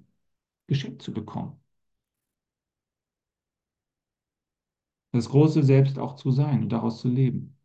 geschenkt 0.68 1.02
zu 1.02 1.12
bekommen. 1.12 1.60
Das 5.12 5.28
große 5.28 5.62
Selbst 5.62 6.00
auch 6.00 6.16
zu 6.16 6.32
sein 6.32 6.62
und 6.64 6.70
daraus 6.70 7.00
zu 7.00 7.08
leben. 7.08 7.56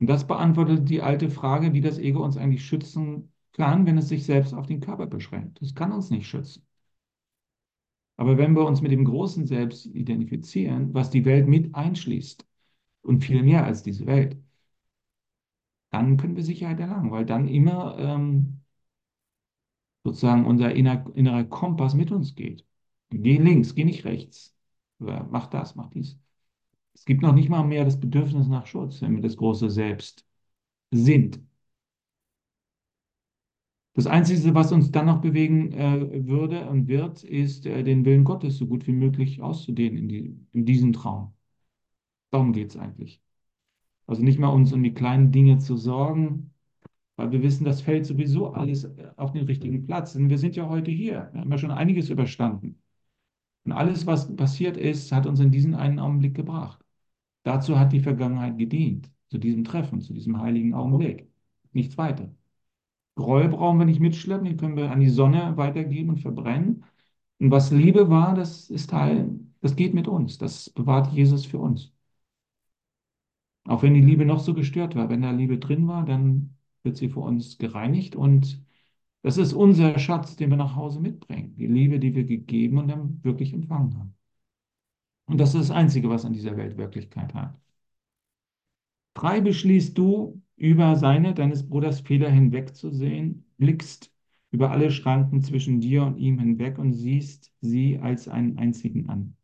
Und 0.00 0.06
das 0.08 0.26
beantwortet 0.26 0.88
die 0.90 1.00
alte 1.02 1.30
Frage, 1.30 1.72
wie 1.72 1.80
das 1.80 1.96
Ego 1.98 2.22
uns 2.24 2.36
eigentlich 2.36 2.64
schützen 2.66 3.32
kann, 3.52 3.86
wenn 3.86 3.96
es 3.98 4.08
sich 4.08 4.24
selbst 4.26 4.52
auf 4.54 4.66
den 4.66 4.80
Körper 4.80 5.06
beschränkt. 5.06 5.62
Es 5.62 5.74
kann 5.74 5.92
uns 5.92 6.10
nicht 6.10 6.26
schützen. 6.26 6.66
Aber 8.22 8.38
wenn 8.38 8.54
wir 8.54 8.64
uns 8.64 8.80
mit 8.80 8.92
dem 8.92 9.04
großen 9.04 9.46
Selbst 9.48 9.84
identifizieren, 9.86 10.94
was 10.94 11.10
die 11.10 11.24
Welt 11.24 11.48
mit 11.48 11.74
einschließt 11.74 12.46
und 13.02 13.24
viel 13.24 13.42
mehr 13.42 13.64
als 13.66 13.82
diese 13.82 14.06
Welt, 14.06 14.36
dann 15.90 16.16
können 16.16 16.34
wir 16.36 16.42
Sicherheit 16.44 16.80
erlangen, 16.80 17.10
weil 17.12 17.24
dann 17.26 17.46
immer 17.48 17.96
ähm, 17.98 18.62
sozusagen 20.04 20.46
unser 20.46 20.72
inner, 20.74 21.04
innerer 21.14 21.44
Kompass 21.44 21.94
mit 21.94 22.10
uns 22.12 22.34
geht. 22.34 22.64
Geh 23.10 23.38
links, 23.38 23.74
geh 23.74 23.84
nicht 23.84 24.04
rechts. 24.04 24.56
Oder 25.00 25.26
mach 25.30 25.46
das, 25.48 25.74
mach 25.74 25.90
dies. 25.90 26.18
Es 26.94 27.04
gibt 27.06 27.22
noch 27.22 27.34
nicht 27.34 27.48
mal 27.50 27.64
mehr 27.64 27.84
das 27.84 28.00
Bedürfnis 28.00 28.48
nach 28.48 28.66
Schutz, 28.66 29.02
wenn 29.02 29.16
wir 29.16 29.22
das 29.22 29.36
große 29.36 29.70
Selbst 29.70 30.26
sind. 30.92 31.40
Das 33.94 34.06
Einzige, 34.06 34.54
was 34.54 34.72
uns 34.72 34.90
dann 34.90 35.06
noch 35.06 35.20
bewegen 35.20 35.72
äh, 35.72 36.26
würde 36.26 36.68
und 36.68 36.88
wird, 36.88 37.24
ist, 37.24 37.66
äh, 37.66 37.82
den 37.82 38.04
Willen 38.04 38.24
Gottes 38.24 38.56
so 38.56 38.66
gut 38.66 38.86
wie 38.86 38.92
möglich 38.92 39.42
auszudehnen 39.42 39.98
in, 39.98 40.08
die, 40.08 40.36
in 40.52 40.64
diesem 40.64 40.92
Traum. 40.94 41.34
Darum 42.30 42.52
geht 42.52 42.70
es 42.70 42.76
eigentlich. 42.76 43.20
Also 44.06 44.22
nicht 44.22 44.38
mal 44.38 44.48
uns 44.48 44.72
um 44.72 44.82
die 44.82 44.94
kleinen 44.94 45.32
Dinge 45.32 45.58
zu 45.58 45.76
sorgen, 45.76 46.52
weil 47.16 47.30
wir 47.32 47.42
wissen, 47.42 47.64
das 47.64 47.82
fällt 47.82 48.06
sowieso 48.06 48.52
alles 48.52 48.84
äh, 48.84 49.10
auf 49.16 49.32
den 49.32 49.44
richtigen 49.44 49.86
Platz. 49.86 50.14
Denn 50.14 50.30
wir 50.30 50.38
sind 50.38 50.56
ja 50.56 50.68
heute 50.68 50.90
hier. 50.90 51.30
Wir 51.32 51.42
haben 51.42 51.50
ja 51.50 51.58
schon 51.58 51.70
einiges 51.70 52.10
überstanden. 52.10 52.82
Und 53.64 53.72
alles, 53.72 54.06
was 54.06 54.34
passiert 54.36 54.76
ist, 54.76 55.12
hat 55.12 55.26
uns 55.26 55.40
in 55.40 55.50
diesen 55.50 55.74
einen 55.74 55.98
Augenblick 55.98 56.34
gebracht. 56.34 56.84
Dazu 57.44 57.78
hat 57.78 57.92
die 57.92 58.00
Vergangenheit 58.00 58.58
gedient, 58.58 59.10
zu 59.28 59.38
diesem 59.38 59.64
Treffen, 59.64 60.00
zu 60.00 60.14
diesem 60.14 60.40
heiligen 60.40 60.74
Augenblick. 60.74 61.28
Nichts 61.72 61.98
weiter. 61.98 62.34
Groll 63.14 63.48
brauchen 63.48 63.78
wir 63.78 63.84
nicht 63.86 64.00
mitschleppen, 64.00 64.46
die 64.46 64.56
können 64.56 64.76
wir 64.76 64.90
an 64.90 65.00
die 65.00 65.08
Sonne 65.10 65.56
weitergeben 65.56 66.10
und 66.10 66.20
verbrennen. 66.20 66.84
Und 67.38 67.50
was 67.50 67.70
Liebe 67.70 68.08
war, 68.10 68.34
das 68.34 68.70
ist 68.70 68.90
Teil, 68.90 69.30
das 69.60 69.76
geht 69.76 69.94
mit 69.94 70.08
uns. 70.08 70.38
Das 70.38 70.70
bewahrt 70.70 71.12
Jesus 71.12 71.46
für 71.46 71.58
uns. 71.58 71.92
Auch 73.64 73.82
wenn 73.82 73.94
die 73.94 74.00
Liebe 74.00 74.24
noch 74.24 74.38
so 74.40 74.54
gestört 74.54 74.94
war, 74.94 75.08
wenn 75.08 75.22
da 75.22 75.30
Liebe 75.30 75.58
drin 75.58 75.86
war, 75.88 76.04
dann 76.04 76.56
wird 76.82 76.96
sie 76.96 77.08
für 77.08 77.20
uns 77.20 77.58
gereinigt 77.58 78.16
und 78.16 78.60
das 79.22 79.38
ist 79.38 79.52
unser 79.52 79.98
Schatz, 79.98 80.36
den 80.36 80.50
wir 80.50 80.56
nach 80.56 80.76
Hause 80.76 81.00
mitbringen. 81.00 81.54
Die 81.56 81.66
Liebe, 81.66 81.98
die 82.00 82.14
wir 82.14 82.24
gegeben 82.24 82.78
und 82.78 82.88
dann 82.88 83.22
wirklich 83.24 83.52
empfangen 83.54 83.96
haben. 83.98 84.14
Und 85.26 85.38
das 85.38 85.54
ist 85.54 85.68
das 85.70 85.76
Einzige, 85.76 86.08
was 86.10 86.24
an 86.24 86.32
dieser 86.32 86.56
Welt 86.56 86.76
Wirklichkeit 86.76 87.34
hat. 87.34 87.56
Drei 89.14 89.40
beschließt 89.40 89.96
du, 89.96 90.41
über 90.62 90.94
seine, 90.94 91.34
deines 91.34 91.68
Bruders 91.68 92.00
Fehler 92.02 92.30
hinwegzusehen, 92.30 93.44
blickst 93.58 94.12
über 94.52 94.70
alle 94.70 94.92
Schranken 94.92 95.42
zwischen 95.42 95.80
dir 95.80 96.04
und 96.04 96.18
ihm 96.18 96.38
hinweg 96.38 96.78
und 96.78 96.92
siehst 96.92 97.52
sie 97.60 97.98
als 97.98 98.28
einen 98.28 98.58
einzigen 98.58 99.08
an. 99.08 99.36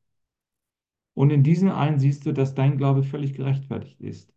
Und 1.15 1.31
in 1.31 1.43
diesem 1.43 1.73
einen 1.73 1.99
siehst 1.99 2.25
du, 2.25 2.33
dass 2.33 2.55
dein 2.55 2.79
Glaube 2.79 3.03
völlig 3.03 3.35
gerechtfertigt 3.35 4.01
ist. 4.01 4.33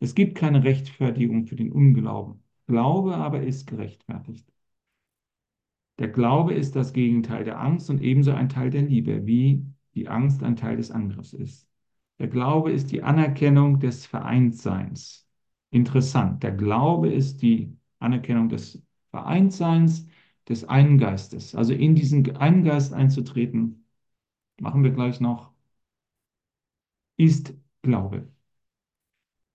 Es 0.00 0.16
gibt 0.16 0.36
keine 0.36 0.64
Rechtfertigung 0.64 1.46
für 1.46 1.54
den 1.54 1.70
Unglauben. 1.70 2.42
Glaube 2.66 3.14
aber 3.14 3.44
ist 3.44 3.68
gerechtfertigt. 3.68 4.52
Der 6.00 6.08
Glaube 6.08 6.54
ist 6.54 6.74
das 6.74 6.92
Gegenteil 6.92 7.44
der 7.44 7.60
Angst 7.60 7.88
und 7.88 8.02
ebenso 8.02 8.32
ein 8.32 8.48
Teil 8.48 8.70
der 8.70 8.82
Liebe, 8.82 9.26
wie 9.26 9.64
die 9.94 10.08
Angst 10.08 10.42
ein 10.42 10.56
Teil 10.56 10.76
des 10.76 10.90
Angriffs 10.90 11.34
ist. 11.34 11.68
Der 12.18 12.26
Glaube 12.26 12.72
ist 12.72 12.90
die 12.90 13.04
Anerkennung 13.04 13.78
des 13.78 14.06
Vereintseins. 14.06 15.23
Interessant. 15.74 16.42
Der 16.42 16.52
Glaube 16.52 17.12
ist 17.12 17.42
die 17.42 17.76
Anerkennung 17.98 18.48
des 18.48 18.82
Vereintseins, 19.10 20.06
des 20.48 20.64
einen 20.68 20.96
Geistes. 20.98 21.54
Also 21.54 21.72
in 21.74 21.94
diesen 21.94 22.36
einen 22.36 22.64
Geist 22.64 22.92
einzutreten, 22.94 23.84
machen 24.60 24.84
wir 24.84 24.92
gleich 24.92 25.20
noch, 25.20 25.52
ist 27.16 27.54
Glaube. 27.82 28.28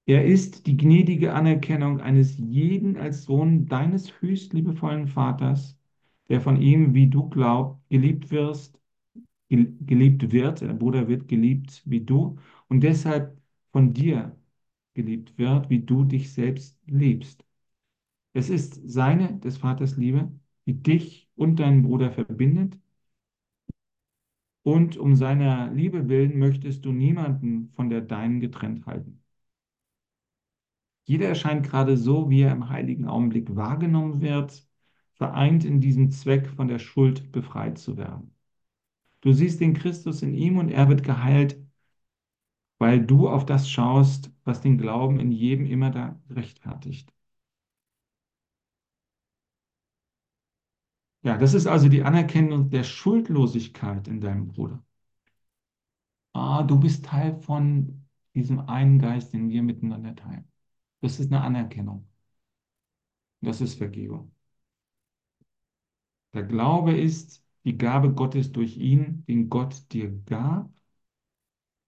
Er 0.05 0.25
ist 0.25 0.67
die 0.67 0.75
gnädige 0.75 1.33
Anerkennung 1.33 2.01
eines 2.01 2.37
jeden 2.37 2.97
als 2.97 3.23
Sohn 3.23 3.65
deines 3.67 4.21
höchst 4.21 4.51
liebevollen 4.53 5.07
Vaters, 5.07 5.77
der 6.29 6.41
von 6.41 6.61
ihm, 6.61 6.93
wie 6.93 7.07
du 7.07 7.29
glaubst, 7.29 7.79
geliebt 7.89 8.29
wirst, 8.31 8.77
geliebt 9.49 10.31
wird, 10.33 10.61
der 10.61 10.73
Bruder 10.73 11.07
wird 11.09 11.27
geliebt 11.29 11.83
wie 11.85 12.01
du 12.01 12.37
und 12.69 12.81
deshalb 12.81 13.37
von 13.71 13.93
dir 13.93 14.35
geliebt 14.99 15.37
wird, 15.37 15.69
wie 15.69 15.79
du 15.79 16.03
dich 16.05 16.33
selbst 16.33 16.77
liebst. 16.87 17.45
Es 18.33 18.49
ist 18.49 18.81
seine, 18.89 19.39
des 19.39 19.57
Vaters 19.57 19.97
Liebe, 19.97 20.31
die 20.65 20.81
dich 20.83 21.29
und 21.35 21.59
deinen 21.59 21.83
Bruder 21.83 22.11
verbindet 22.11 22.77
und 24.63 24.97
um 24.97 25.15
seiner 25.15 25.71
Liebe 25.71 26.07
willen 26.09 26.39
möchtest 26.39 26.85
du 26.85 26.91
niemanden 26.93 27.71
von 27.75 27.89
der 27.89 28.01
deinen 28.01 28.39
getrennt 28.39 28.85
halten. 28.85 29.21
Jeder 31.03 31.27
erscheint 31.27 31.65
gerade 31.65 31.97
so, 31.97 32.29
wie 32.29 32.41
er 32.41 32.51
im 32.53 32.69
heiligen 32.69 33.05
Augenblick 33.05 33.55
wahrgenommen 33.55 34.21
wird, 34.21 34.65
vereint 35.15 35.65
in 35.65 35.81
diesem 35.81 36.11
Zweck, 36.11 36.47
von 36.47 36.67
der 36.69 36.79
Schuld 36.79 37.31
befreit 37.33 37.77
zu 37.77 37.97
werden. 37.97 38.33
Du 39.21 39.33
siehst 39.33 39.61
den 39.61 39.73
Christus 39.73 40.21
in 40.23 40.33
ihm 40.33 40.57
und 40.57 40.69
er 40.69 40.89
wird 40.89 41.03
geheilt, 41.03 41.57
weil 42.79 43.05
du 43.05 43.29
auf 43.29 43.45
das 43.45 43.69
schaust, 43.69 44.31
was 44.45 44.61
den 44.61 44.77
Glauben 44.79 45.19
in 45.19 45.31
jedem 45.31 45.65
immer 45.67 45.91
da 45.91 46.19
rechtfertigt. 46.31 47.13
Ja, 51.21 51.37
das 51.37 51.53
ist 51.53 51.65
also 51.67 51.87
die 51.89 52.03
Anerkennung 52.03 52.69
der 52.71 52.83
Schuldlosigkeit 52.83 54.07
in 54.09 54.19
deinem 54.21 54.47
Bruder. 54.49 54.83
Ah, 56.33 56.63
du 56.63 56.79
bist 56.79 57.05
Teil 57.05 57.35
von 57.41 58.07
diesem 58.35 58.59
einen 58.61 58.97
Geist, 58.99 59.31
den 59.33 59.49
wir 59.49 59.61
miteinander 59.63 60.15
teilen. 60.15 60.51
Das 61.01 61.19
ist 61.19 61.31
eine 61.31 61.41
Anerkennung. 61.41 62.07
Das 63.41 63.59
ist 63.61 63.77
Vergebung. 63.77 64.31
Der 66.33 66.41
Glaube 66.43 66.97
ist 66.99 67.45
die 67.65 67.77
Gabe 67.77 68.11
Gottes 68.13 68.51
durch 68.51 68.77
ihn, 68.77 69.23
den 69.27 69.47
Gott 69.47 69.83
dir 69.91 70.09
gab. 70.25 70.71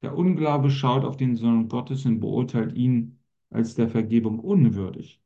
Der 0.02 0.18
Unglaube 0.18 0.72
schaut 0.72 1.04
auf 1.06 1.18
den 1.18 1.36
Sohn 1.36 1.70
Gottes 1.70 2.06
und 2.06 2.20
beurteilt 2.20 2.76
ihn 2.76 3.20
als 3.50 3.76
der 3.76 3.90
Vergebung 3.90 4.40
unwürdig. 4.40 5.22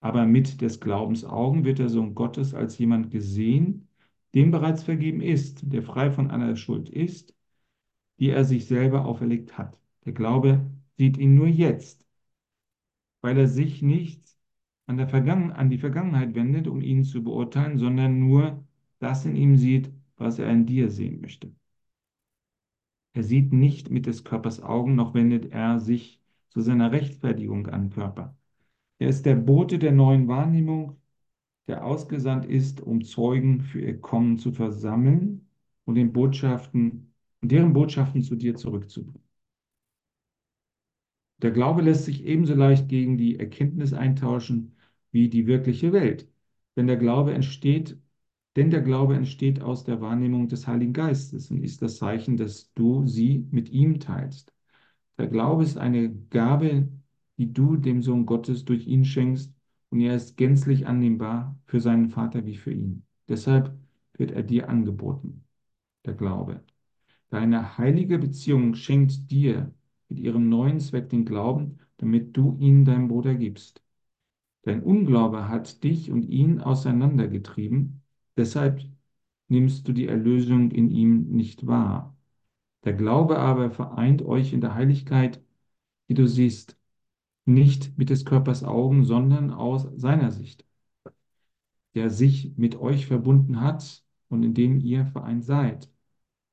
Aber 0.00 0.26
mit 0.26 0.60
des 0.60 0.80
Glaubens 0.80 1.24
Augen 1.24 1.64
wird 1.64 1.78
der 1.78 1.88
Sohn 1.88 2.14
Gottes 2.14 2.54
als 2.54 2.78
jemand 2.78 3.10
gesehen, 3.10 3.88
dem 4.34 4.50
bereits 4.50 4.82
vergeben 4.84 5.20
ist, 5.20 5.72
der 5.72 5.82
frei 5.82 6.10
von 6.10 6.30
aller 6.30 6.56
Schuld 6.56 6.88
ist, 6.88 7.34
die 8.20 8.30
er 8.30 8.44
sich 8.44 8.66
selber 8.66 9.06
auferlegt 9.06 9.58
hat. 9.58 9.78
Der 10.04 10.12
Glaube 10.12 10.60
sieht 10.96 11.18
ihn 11.18 11.34
nur 11.34 11.48
jetzt 11.48 12.06
weil 13.26 13.38
er 13.38 13.48
sich 13.48 13.82
nicht 13.82 14.22
an, 14.86 15.00
an 15.00 15.68
die 15.68 15.78
Vergangenheit 15.78 16.34
wendet, 16.36 16.68
um 16.68 16.80
ihn 16.80 17.02
zu 17.02 17.24
beurteilen, 17.24 17.76
sondern 17.76 18.20
nur 18.20 18.64
das 19.00 19.24
in 19.26 19.34
ihm 19.34 19.56
sieht, 19.56 19.90
was 20.16 20.38
er 20.38 20.48
in 20.48 20.64
dir 20.64 20.90
sehen 20.90 21.20
möchte. 21.20 21.52
Er 23.16 23.22
sieht 23.24 23.50
nicht 23.50 23.90
mit 23.90 24.04
des 24.04 24.24
Körpers 24.24 24.62
Augen, 24.62 24.94
noch 24.94 25.14
wendet 25.14 25.50
er 25.50 25.80
sich 25.80 26.20
zu 26.50 26.60
seiner 26.60 26.92
Rechtfertigung 26.92 27.66
an 27.66 27.88
Körper. 27.88 28.36
Er 28.98 29.08
ist 29.08 29.24
der 29.24 29.36
Bote 29.36 29.78
der 29.78 29.92
neuen 29.92 30.28
Wahrnehmung, 30.28 31.00
der 31.66 31.86
ausgesandt 31.86 32.44
ist, 32.44 32.82
um 32.82 33.02
Zeugen 33.04 33.62
für 33.62 33.80
ihr 33.80 34.00
Kommen 34.02 34.38
zu 34.38 34.52
versammeln 34.52 35.48
und 35.86 35.94
den 35.94 36.12
Botschaften 36.12 37.14
und 37.40 37.52
deren 37.52 37.72
Botschaften 37.72 38.22
zu 38.22 38.36
dir 38.36 38.54
zurückzubringen. 38.54 39.22
Der 41.38 41.52
Glaube 41.52 41.80
lässt 41.80 42.04
sich 42.04 42.24
ebenso 42.24 42.54
leicht 42.54 42.88
gegen 42.88 43.16
die 43.16 43.38
Erkenntnis 43.38 43.94
eintauschen 43.94 44.76
wie 45.10 45.30
die 45.30 45.46
wirkliche 45.46 45.92
Welt. 45.94 46.28
Denn 46.76 46.86
der 46.86 46.98
Glaube 46.98 47.32
entsteht, 47.32 47.98
denn 48.56 48.70
der 48.70 48.80
Glaube 48.80 49.14
entsteht 49.14 49.60
aus 49.60 49.84
der 49.84 50.00
Wahrnehmung 50.00 50.48
des 50.48 50.66
Heiligen 50.66 50.94
Geistes 50.94 51.50
und 51.50 51.62
ist 51.62 51.82
das 51.82 51.98
Zeichen, 51.98 52.36
dass 52.36 52.72
du 52.72 53.06
sie 53.06 53.46
mit 53.50 53.68
ihm 53.68 54.00
teilst. 54.00 54.52
Der 55.18 55.28
Glaube 55.28 55.62
ist 55.62 55.76
eine 55.76 56.10
Gabe, 56.30 56.88
die 57.38 57.52
du 57.52 57.76
dem 57.76 58.02
Sohn 58.02 58.24
Gottes 58.26 58.64
durch 58.64 58.86
ihn 58.86 59.04
schenkst 59.04 59.54
und 59.90 60.00
er 60.00 60.14
ist 60.16 60.36
gänzlich 60.36 60.86
annehmbar 60.86 61.58
für 61.66 61.80
seinen 61.80 62.08
Vater 62.08 62.46
wie 62.46 62.56
für 62.56 62.72
ihn. 62.72 63.04
Deshalb 63.28 63.76
wird 64.14 64.30
er 64.30 64.42
dir 64.42 64.68
angeboten, 64.70 65.44
der 66.06 66.14
Glaube. 66.14 66.62
Deine 67.28 67.76
heilige 67.76 68.18
Beziehung 68.18 68.74
schenkt 68.74 69.30
dir 69.30 69.74
mit 70.08 70.18
ihrem 70.18 70.48
neuen 70.48 70.80
Zweck 70.80 71.10
den 71.10 71.24
Glauben, 71.24 71.78
damit 71.98 72.36
du 72.36 72.56
ihn 72.58 72.84
deinem 72.84 73.08
Bruder 73.08 73.34
gibst. 73.34 73.82
Dein 74.62 74.82
Unglaube 74.82 75.48
hat 75.48 75.84
dich 75.84 76.10
und 76.10 76.22
ihn 76.22 76.60
auseinandergetrieben, 76.60 78.02
deshalb 78.36 78.80
nimmst 79.48 79.86
du 79.88 79.92
die 79.92 80.06
Erlösung 80.06 80.70
in 80.70 80.90
ihm 80.90 81.28
nicht 81.28 81.66
wahr. 81.66 82.16
Der 82.84 82.94
Glaube 82.94 83.38
aber 83.38 83.70
vereint 83.70 84.22
euch 84.22 84.52
in 84.52 84.60
der 84.60 84.74
Heiligkeit, 84.74 85.42
die 86.08 86.14
du 86.14 86.26
siehst, 86.28 86.78
nicht 87.44 87.96
mit 87.98 88.10
des 88.10 88.24
Körpers 88.24 88.64
Augen, 88.64 89.04
sondern 89.04 89.50
aus 89.52 89.88
seiner 89.96 90.30
Sicht, 90.30 90.64
der 91.94 92.10
sich 92.10 92.56
mit 92.56 92.76
euch 92.76 93.06
verbunden 93.06 93.60
hat 93.60 94.04
und 94.28 94.42
in 94.42 94.54
dem 94.54 94.80
ihr 94.80 95.06
vereint 95.06 95.44
seid. 95.44 95.90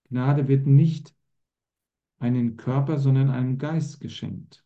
Gnade 0.09 0.47
wird 0.47 0.67
nicht 0.67 1.15
einen 2.19 2.57
Körper, 2.57 2.97
sondern 2.97 3.29
einem 3.29 3.57
Geist 3.57 3.99
geschenkt. 3.99 4.65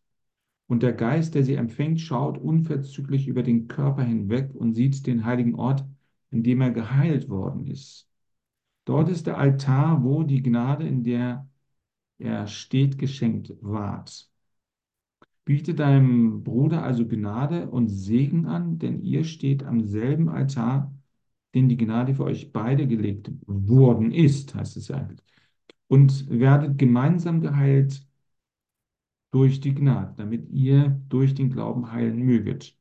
Und 0.68 0.84
der 0.84 0.94
Geist, 0.94 1.36
der 1.36 1.44
sie 1.44 1.56
empfängt, 1.56 2.02
schaut 2.02 2.38
unverzüglich 2.38 3.28
über 3.28 3.44
den 3.44 3.68
Körper 3.68 4.04
hinweg 4.04 4.54
und 4.54 4.74
sieht 4.74 5.08
den 5.08 5.26
heiligen 5.26 5.56
Ort, 5.56 5.86
in 6.32 6.44
dem 6.44 6.62
er 6.62 6.72
geheilt 6.72 7.30
worden 7.30 7.68
ist. 7.68 8.10
Dort 8.86 9.10
ist 9.10 9.28
der 9.28 9.38
Altar, 9.38 10.04
wo 10.04 10.24
die 10.24 10.42
Gnade, 10.42 10.88
in 10.88 11.04
der 11.04 11.50
er 12.20 12.48
steht, 12.48 12.98
geschenkt 12.98 13.54
ward. 13.62 14.30
Biete 15.46 15.74
deinem 15.76 16.44
Bruder 16.44 16.84
also 16.84 17.08
Gnade 17.08 17.70
und 17.70 17.90
Segen 17.90 18.48
an, 18.48 18.80
denn 18.80 19.02
ihr 19.02 19.24
steht 19.24 19.64
am 19.64 19.82
selben 19.82 20.30
Altar, 20.30 20.94
den 21.56 21.70
die 21.70 21.78
Gnade 21.78 22.16
für 22.16 22.26
euch 22.26 22.52
beide 22.52 22.88
gelegt 22.88 23.32
worden 23.46 24.12
ist, 24.12 24.56
heißt 24.56 24.78
es 24.78 24.92
eigentlich. 24.92 25.22
Und 25.88 26.30
werdet 26.30 26.78
gemeinsam 26.78 27.42
geheilt 27.42 28.06
durch 29.32 29.60
die 29.62 29.74
Gnade, 29.74 30.14
damit 30.18 30.50
ihr 30.50 31.02
durch 31.10 31.34
den 31.36 31.50
Glauben 31.50 31.92
heilen 31.92 32.20
möget. 32.20 32.78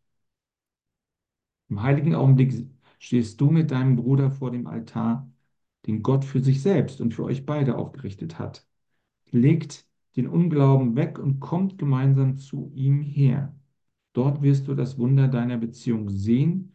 Im 1.68 1.82
heiligen 1.82 2.14
Augenblick 2.14 2.52
stehst 2.98 3.40
du 3.40 3.50
mit 3.50 3.70
deinem 3.70 3.96
Bruder 3.96 4.30
vor 4.30 4.50
dem 4.50 4.66
Altar, 4.66 5.30
den 5.86 6.02
Gott 6.02 6.24
für 6.24 6.40
sich 6.40 6.62
selbst 6.62 7.00
und 7.00 7.14
für 7.14 7.24
euch 7.24 7.46
beide 7.46 7.76
aufgerichtet 7.76 8.38
hat. 8.38 8.66
Legt 9.30 9.86
den 10.16 10.26
Unglauben 10.26 10.96
weg 10.96 11.18
und 11.18 11.40
kommt 11.40 11.78
gemeinsam 11.78 12.38
zu 12.38 12.72
ihm 12.74 13.02
her. 13.02 13.54
Dort 14.12 14.42
wirst 14.42 14.66
du 14.68 14.74
das 14.74 14.98
Wunder 14.98 15.28
deiner 15.28 15.58
Beziehung 15.58 16.08
sehen, 16.08 16.72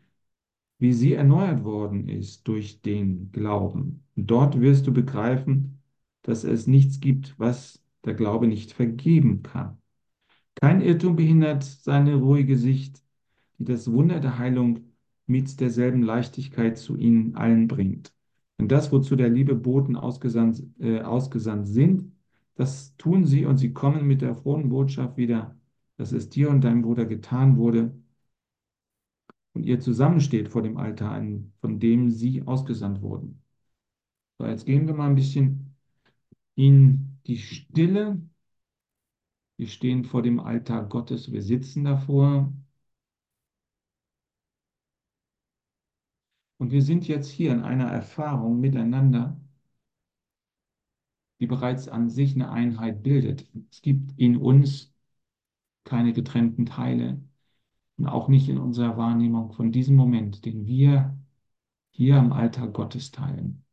wie 0.78 0.94
sie 0.94 1.14
erneuert 1.14 1.64
worden 1.64 2.08
ist 2.08 2.48
durch 2.48 2.82
den 2.82 3.32
Glauben. 3.32 4.04
Und 4.16 4.30
dort 4.30 4.60
wirst 4.60 4.88
du 4.88 4.94
begreifen, 4.94 5.80
dass 6.22 6.44
es 6.44 6.68
nichts 6.68 7.00
gibt, 7.00 7.38
was 7.40 7.84
der 8.06 8.14
Glaube 8.14 8.48
nicht 8.48 8.74
vergeben 8.74 9.44
kann. 9.44 9.78
Kein 10.56 10.82
Irrtum 10.82 11.16
behindert 11.16 11.64
seine 11.64 12.16
ruhige 12.16 12.58
Sicht, 12.58 13.02
die 13.58 13.66
das 13.66 13.92
Wunder 13.92 14.20
der 14.20 14.38
Heilung 14.38 14.91
mit 15.28 15.60
derselben 15.60 16.04
Leichtigkeit 16.04 16.78
zu 16.78 16.98
ihnen 16.98 17.36
allen 17.36 17.68
bringt. 17.68 18.14
Und 18.58 18.72
das, 18.72 18.92
wozu 18.92 19.16
der 19.16 19.30
liebe 19.30 19.56
Boten 19.56 19.96
ausgesandt, 19.96 20.64
äh, 20.80 21.02
ausgesandt 21.02 21.68
sind, 21.68 22.12
das 22.56 22.96
tun 22.98 23.26
sie 23.26 23.46
und 23.46 23.58
sie 23.58 23.74
kommen 23.74 24.06
mit 24.08 24.22
der 24.22 24.36
frohen 24.36 24.70
Botschaft 24.70 25.18
wieder, 25.18 25.58
dass 25.98 26.12
es 26.12 26.30
dir 26.30 26.50
und 26.50 26.64
deinem 26.64 26.84
Bruder 26.84 27.06
getan 27.06 27.58
wurde 27.58 27.94
und 29.54 29.64
ihr 29.64 29.80
zusammensteht 29.80 30.50
vor 30.50 30.62
dem 30.62 30.78
Altar, 30.78 31.24
von 31.60 31.80
dem 31.80 32.12
sie 32.12 32.44
ausgesandt 32.44 33.02
wurden. 33.02 33.42
So, 34.38 34.46
jetzt 34.46 34.66
gehen 34.66 34.88
wir 34.88 34.94
mal 34.94 35.10
ein 35.10 35.16
bisschen 35.16 35.76
in 36.56 37.20
die 37.28 37.38
Stille. 37.38 38.22
Wir 39.58 39.68
stehen 39.68 40.06
vor 40.06 40.22
dem 40.22 40.40
Altar 40.40 40.88
Gottes, 40.88 41.32
wir 41.32 41.42
sitzen 41.42 41.84
davor. 41.84 42.54
Und 46.62 46.72
wir 46.72 46.84
sind 46.84 47.08
jetzt 47.08 47.32
hier 47.32 47.54
in 47.54 47.64
einer 47.64 47.88
Erfahrung 47.88 48.60
miteinander, 48.60 49.36
die 51.40 51.48
bereits 51.48 51.88
an 51.88 52.12
sich 52.12 52.36
eine 52.36 52.52
Einheit 52.52 53.02
bildet. 53.02 53.48
Es 53.72 53.82
gibt 53.82 54.12
in 54.20 54.38
uns 54.38 54.94
keine 55.86 56.14
getrennten 56.14 56.68
Teile 56.68 57.20
und 57.98 58.06
auch 58.06 58.28
nicht 58.28 58.48
in 58.48 58.60
unserer 58.60 58.96
Wahrnehmung 58.96 59.52
von 59.54 59.72
diesem 59.72 59.96
Moment, 59.96 60.46
den 60.46 60.68
wir 60.68 61.18
hier 61.90 62.18
am 62.18 62.32
Altar 62.32 62.68
Gottes 62.68 63.10
teilen. 63.10 63.66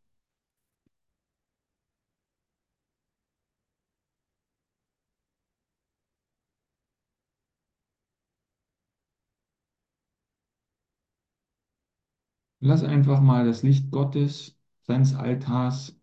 Lass 12.60 12.84
einfach 12.84 13.20
mal 13.20 13.46
das 13.46 13.64
Licht 13.64 13.90
Gottes, 13.90 14.56
seines 14.82 15.12
Altars 15.14 15.98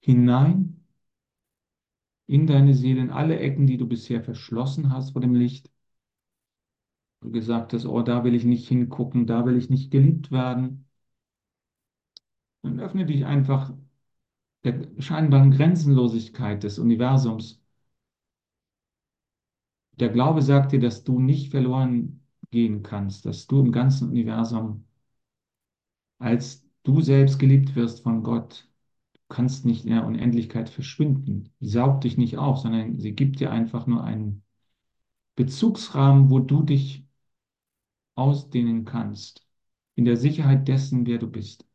hinein 0.00 0.76
in 2.26 2.46
deine 2.46 2.72
Seele, 2.72 3.02
in 3.02 3.10
alle 3.10 3.38
Ecken, 3.40 3.66
die 3.66 3.76
du 3.76 3.86
bisher 3.86 4.22
verschlossen 4.24 4.90
hast 4.90 5.10
vor 5.10 5.20
dem 5.20 5.34
Licht. 5.34 5.70
Du 7.22 7.30
gesagt 7.30 7.72
hast, 7.72 7.86
oh, 7.86 8.02
da 8.02 8.24
will 8.24 8.34
ich 8.34 8.44
nicht 8.44 8.68
hingucken, 8.68 9.26
da 9.26 9.46
will 9.46 9.56
ich 9.56 9.70
nicht 9.70 9.90
geliebt 9.90 10.30
werden. 10.30 10.84
Dann 12.62 12.80
öffne 12.80 13.04
dich 13.04 13.26
einfach 13.26 13.70
der 14.64 14.88
scheinbaren 15.00 15.50
Grenzenlosigkeit 15.52 16.62
des 16.64 16.78
Universums. 16.78 17.62
Der 20.00 20.08
Glaube 20.08 20.42
sagt 20.42 20.72
dir, 20.72 20.80
dass 20.80 21.04
du 21.04 21.20
nicht 21.20 21.52
verloren 21.52 22.19
gehen 22.50 22.82
kannst, 22.82 23.26
dass 23.26 23.46
du 23.46 23.60
im 23.60 23.72
ganzen 23.72 24.08
Universum 24.10 24.84
als 26.20 26.64
du 26.84 27.00
selbst 27.00 27.38
geliebt 27.40 27.74
wirst 27.74 28.02
von 28.04 28.22
Gott, 28.22 28.68
kannst 29.28 29.64
nicht 29.66 29.84
in 29.84 29.92
der 29.92 30.06
Unendlichkeit 30.06 30.68
verschwinden. 30.70 31.50
Sie 31.60 31.68
saugt 31.70 32.04
dich 32.04 32.16
nicht 32.18 32.38
auf, 32.38 32.58
sondern 32.58 32.98
sie 33.00 33.12
gibt 33.14 33.40
dir 33.40 33.50
einfach 33.52 33.86
nur 33.88 34.04
einen 34.04 34.42
Bezugsrahmen, 35.36 36.30
wo 36.30 36.40
du 36.40 36.62
dich 36.62 37.06
ausdehnen 38.14 38.84
kannst, 38.84 39.44
in 39.96 40.04
der 40.04 40.16
Sicherheit 40.16 40.68
dessen, 40.68 41.06
wer 41.06 41.18
du 41.18 41.26
bist. 41.28 41.66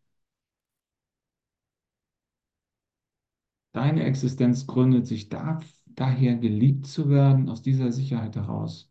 Deine 3.73 4.05
Existenz 4.05 4.65
gründet 4.65 5.05
sich 5.05 5.29
da, 5.29 5.59
daher, 5.85 6.35
geliebt 6.35 6.87
zu 6.87 7.09
werden, 7.09 7.47
aus 7.47 7.61
dieser 7.61 7.91
Sicherheit 7.91 8.35
heraus. 8.35 8.89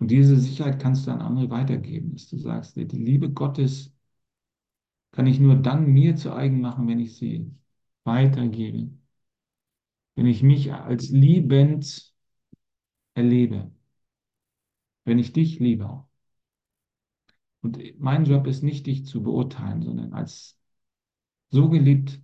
Und 0.00 0.10
diese 0.10 0.36
Sicherheit 0.36 0.80
kannst 0.80 1.06
du 1.06 1.12
an 1.12 1.20
andere 1.20 1.50
weitergeben, 1.50 2.12
dass 2.12 2.28
du 2.28 2.38
sagst, 2.38 2.76
die 2.76 2.84
Liebe 2.84 3.30
Gottes 3.30 3.92
kann 5.12 5.26
ich 5.26 5.38
nur 5.40 5.56
dann 5.56 5.86
mir 5.92 6.16
zu 6.16 6.32
eigen 6.34 6.60
machen, 6.60 6.88
wenn 6.88 6.98
ich 7.00 7.16
sie 7.16 7.50
weitergebe. 8.04 8.90
Wenn 10.14 10.26
ich 10.26 10.42
mich 10.42 10.72
als 10.72 11.10
liebend 11.10 12.14
erlebe. 13.14 13.70
Wenn 15.04 15.18
ich 15.18 15.32
dich 15.32 15.58
liebe. 15.58 16.06
Und 17.62 17.78
mein 18.00 18.24
Job 18.24 18.46
ist 18.46 18.62
nicht, 18.62 18.86
dich 18.86 19.04
zu 19.06 19.22
beurteilen, 19.22 19.82
sondern 19.82 20.14
als 20.14 20.58
so 21.50 21.68
geliebt 21.68 22.20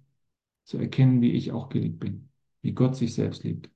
zu 0.65 0.79
erkennen, 0.79 1.21
wie 1.21 1.33
ich 1.33 1.53
auch 1.53 1.69
geliebt 1.69 2.01
bin. 2.01 2.31
Wie 2.63 2.73
Gott 2.73 2.97
sich 2.97 3.15
selbst 3.15 3.45
liebt. 3.45 3.71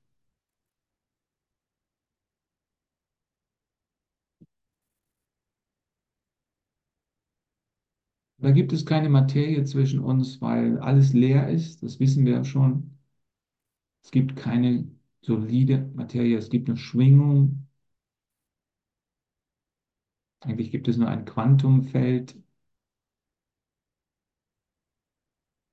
Da 8.41 8.51
gibt 8.51 8.73
es 8.73 8.85
keine 8.87 9.09
Materie 9.09 9.63
zwischen 9.65 10.01
uns, 10.01 10.41
weil 10.41 10.79
alles 10.81 11.13
leer 11.13 11.49
ist, 11.49 11.83
das 11.85 12.01
wissen 12.01 12.27
wir 12.27 12.33
ja 12.33 12.45
schon. 12.45 12.99
Es 14.03 14.11
gibt 14.11 14.37
keine 14.37 14.91
solide 15.23 15.91
Materie, 15.95 16.37
es 16.37 16.51
gibt 16.51 16.69
eine 16.69 16.77
Schwingung. 16.77 17.67
Eigentlich 20.41 20.71
gibt 20.71 20.87
es 20.89 20.99
nur 20.99 21.09
ein 21.09 21.25
Quantumfeld. 21.25 22.37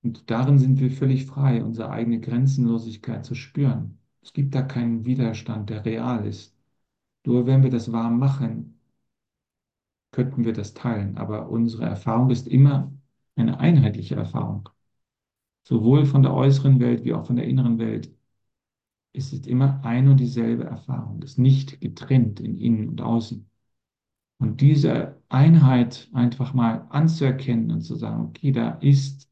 Und 0.04 0.30
darin 0.32 0.58
sind 0.58 0.80
wir 0.80 0.90
völlig 0.92 1.26
frei, 1.28 1.64
unsere 1.64 1.92
eigene 1.92 2.20
Grenzenlosigkeit 2.20 3.24
zu 3.26 3.36
spüren. 3.36 4.00
Es 4.24 4.34
gibt 4.34 4.56
da 4.56 4.62
keinen 4.64 5.06
Widerstand, 5.06 5.70
der 5.70 5.86
real 5.86 6.26
ist. 6.26 6.56
Nur 7.26 7.48
wenn 7.48 7.64
wir 7.64 7.70
das 7.72 7.92
wahr 7.92 8.12
machen, 8.12 8.77
könnten 10.12 10.46
wir 10.46 10.54
das 10.54 10.74
teilen. 10.74 11.18
Aber 11.18 11.50
unsere 11.50 11.86
Erfahrung 11.86 12.30
ist 12.32 12.48
immer 12.48 12.92
eine 13.36 13.60
einheitliche 13.60 14.16
Erfahrung. 14.16 14.70
Sowohl 15.64 16.06
von 16.06 16.24
der 16.24 16.34
äußeren 16.34 16.80
Welt 16.80 17.04
wie 17.04 17.14
auch 17.14 17.26
von 17.26 17.36
der 17.36 17.48
inneren 17.48 17.78
Welt 17.80 18.12
ist 19.14 19.34
es 19.34 19.48
immer 19.48 19.84
ein 19.84 20.08
und 20.08 20.18
dieselbe 20.20 20.64
Erfahrung, 20.66 21.22
ist 21.24 21.38
nicht 21.40 21.82
getrennt 21.82 22.40
in 22.40 22.58
innen 22.58 22.90
und 22.90 23.02
außen. 23.02 23.50
Und 24.40 24.62
diese 24.62 25.22
Einheit 25.30 26.10
einfach 26.14 26.54
mal 26.54 26.88
anzuerkennen 26.90 27.72
und 27.72 27.82
zu 27.82 27.96
sagen, 27.96 28.28
okay, 28.28 28.52
da 28.52 28.72
ist 28.82 29.30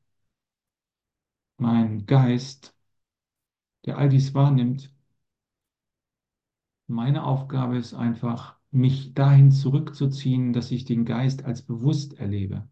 mein 1.57 2.05
Geist, 2.05 2.73
der 3.85 3.97
all 3.97 4.09
dies 4.09 4.33
wahrnimmt. 4.33 4.91
Meine 6.87 7.23
Aufgabe 7.23 7.77
ist 7.77 7.93
einfach, 7.93 8.57
mich 8.75 9.13
dahin 9.13 9.51
zurückzuziehen, 9.51 10.53
dass 10.53 10.71
ich 10.71 10.85
den 10.85 11.05
Geist 11.05 11.45
als 11.45 11.61
bewusst 11.63 12.13
erlebe. 12.19 12.67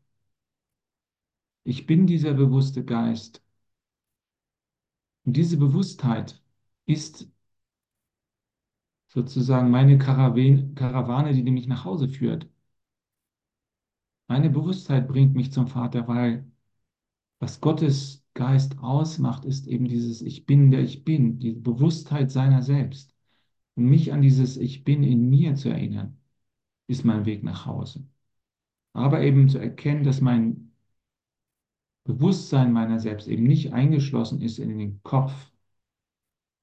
Ich 1.66 1.86
bin 1.86 2.08
dieser 2.08 2.34
bewusste 2.34 2.86
Geist. 2.86 3.42
Und 5.26 5.36
diese 5.36 5.58
Bewusstheit 5.58 6.42
ist 6.86 7.28
sozusagen 9.08 9.70
meine 9.72 9.98
Karawane, 9.98 11.34
die 11.34 11.50
mich 11.52 11.68
nach 11.68 11.86
Hause 11.86 12.10
führt. 12.10 12.48
Meine 14.28 14.50
Bewusstheit 14.50 15.08
bringt 15.08 15.34
mich 15.36 15.54
zum 15.54 15.68
Vater, 15.68 16.08
weil 16.10 16.46
was 17.40 17.62
Gottes 17.62 18.26
Geist 18.34 18.80
ausmacht, 18.80 19.46
ist 19.46 19.68
eben 19.68 19.88
dieses 19.88 20.22
Ich 20.22 20.46
bin, 20.46 20.72
der 20.72 20.82
ich 20.82 21.04
bin, 21.06 21.40
die 21.40 21.54
Bewusstheit 21.54 22.32
seiner 22.32 22.62
selbst. 22.64 23.13
Und 23.76 23.86
mich 23.86 24.14
an 24.14 24.22
dieses 24.22 24.58
Ich 24.58 24.84
bin 24.84 25.04
in 25.04 25.30
mir 25.30 25.56
zu 25.56 25.70
erinnern, 25.70 26.18
ist 26.88 27.06
mein 27.06 27.26
Weg 27.26 27.44
nach 27.44 27.66
Hause. 27.66 28.06
Aber 28.94 29.22
eben 29.22 29.50
zu 29.50 29.60
erkennen, 29.60 30.04
dass 30.04 30.22
mein 30.22 30.72
Bewusstsein 32.06 32.72
meiner 32.74 33.00
selbst 33.00 33.28
eben 33.28 33.44
nicht 33.44 33.74
eingeschlossen 33.74 34.42
ist 34.42 34.60
in 34.60 34.78
den 34.78 35.02
Kopf, 35.04 35.52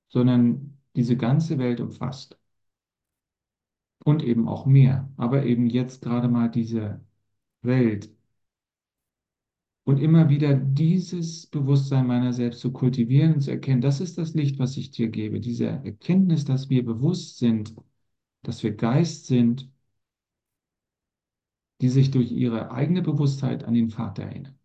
sondern 0.08 0.78
diese 0.96 1.16
ganze 1.16 1.58
Welt 1.58 1.80
umfasst. 1.80 2.38
Und 4.04 4.22
eben 4.22 4.48
auch 4.48 4.66
mehr, 4.66 5.11
aber 5.16 5.44
eben 5.44 5.66
jetzt 5.66 6.02
gerade 6.02 6.28
mal 6.28 6.48
diese 6.50 7.00
Welt. 7.62 8.11
Und 9.85 9.99
immer 9.99 10.28
wieder 10.28 10.55
dieses 10.55 11.47
Bewusstsein 11.47 12.07
meiner 12.07 12.33
selbst 12.33 12.61
zu 12.61 12.72
kultivieren 12.72 13.35
und 13.35 13.41
zu 13.43 13.51
erkennen, 13.51 13.81
das 13.81 14.01
ist 14.01 14.18
das 14.18 14.35
Licht, 14.35 14.59
was 14.59 14.76
ich 14.76 14.91
dir 14.91 15.09
gebe. 15.09 15.41
Diese 15.41 15.66
Erkenntnis, 15.66 16.45
dass 16.45 16.70
wir 16.70 16.85
bewusst 16.85 17.39
sind, 17.39 17.74
dass 18.43 18.62
wir 18.62 18.72
Geist 18.76 19.26
sind, 19.26 19.70
die 21.81 21.89
sich 21.89 22.11
durch 22.12 22.31
ihre 22.33 22.70
eigene 22.70 23.03
Bewusstheit 23.03 23.64
an 23.64 23.74
den 23.74 23.91
Vater 23.91 24.22
erinnern. 24.22 24.57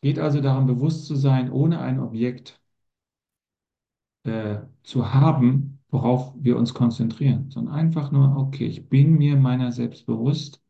geht 0.00 0.18
also 0.18 0.40
darum, 0.40 0.66
bewusst 0.66 1.04
zu 1.06 1.16
sein, 1.16 1.50
ohne 1.50 1.80
ein 1.80 2.00
Objekt 2.00 2.60
äh, 4.24 4.58
zu 4.82 5.12
haben, 5.14 5.80
worauf 5.88 6.34
wir 6.36 6.56
uns 6.56 6.74
konzentrieren, 6.74 7.50
sondern 7.50 7.74
einfach 7.74 8.10
nur, 8.12 8.36
okay, 8.36 8.66
ich 8.66 8.88
bin 8.88 9.16
mir 9.18 9.36
meiner 9.36 9.72
selbst 9.72 10.06
bewusst 10.06 10.62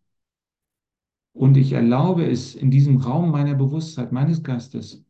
und 1.37 1.57
ich 1.57 1.73
erlaube 1.73 2.27
es 2.27 2.55
in 2.55 2.71
diesem 2.71 2.99
Raum 2.99 3.31
meiner 3.31 3.55
Bewusstheit, 3.55 4.13
meines 4.13 4.43
Geistes, 4.43 5.05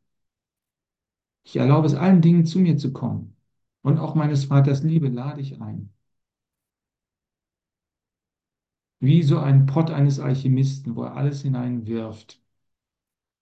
ich 1.45 1.57
erlaube 1.57 1.87
es 1.87 1.95
allen 1.95 2.20
Dingen 2.20 2.45
zu 2.45 2.59
mir 2.59 2.77
zu 2.77 2.93
kommen. 2.93 3.37
Und 3.83 3.99
auch 3.99 4.14
meines 4.14 4.45
Vaters 4.47 4.83
Liebe 4.83 5.09
lade 5.09 5.41
ich 5.41 5.61
ein. 5.62 5.93
Wie 9.01 9.22
so 9.22 9.39
ein 9.39 9.64
Pott 9.66 9.91
eines 9.91 10.20
Alchemisten, 10.20 10.97
wo 10.97 11.05
er 11.05 11.16
alles 11.16 11.41
hineinwirft 11.43 12.41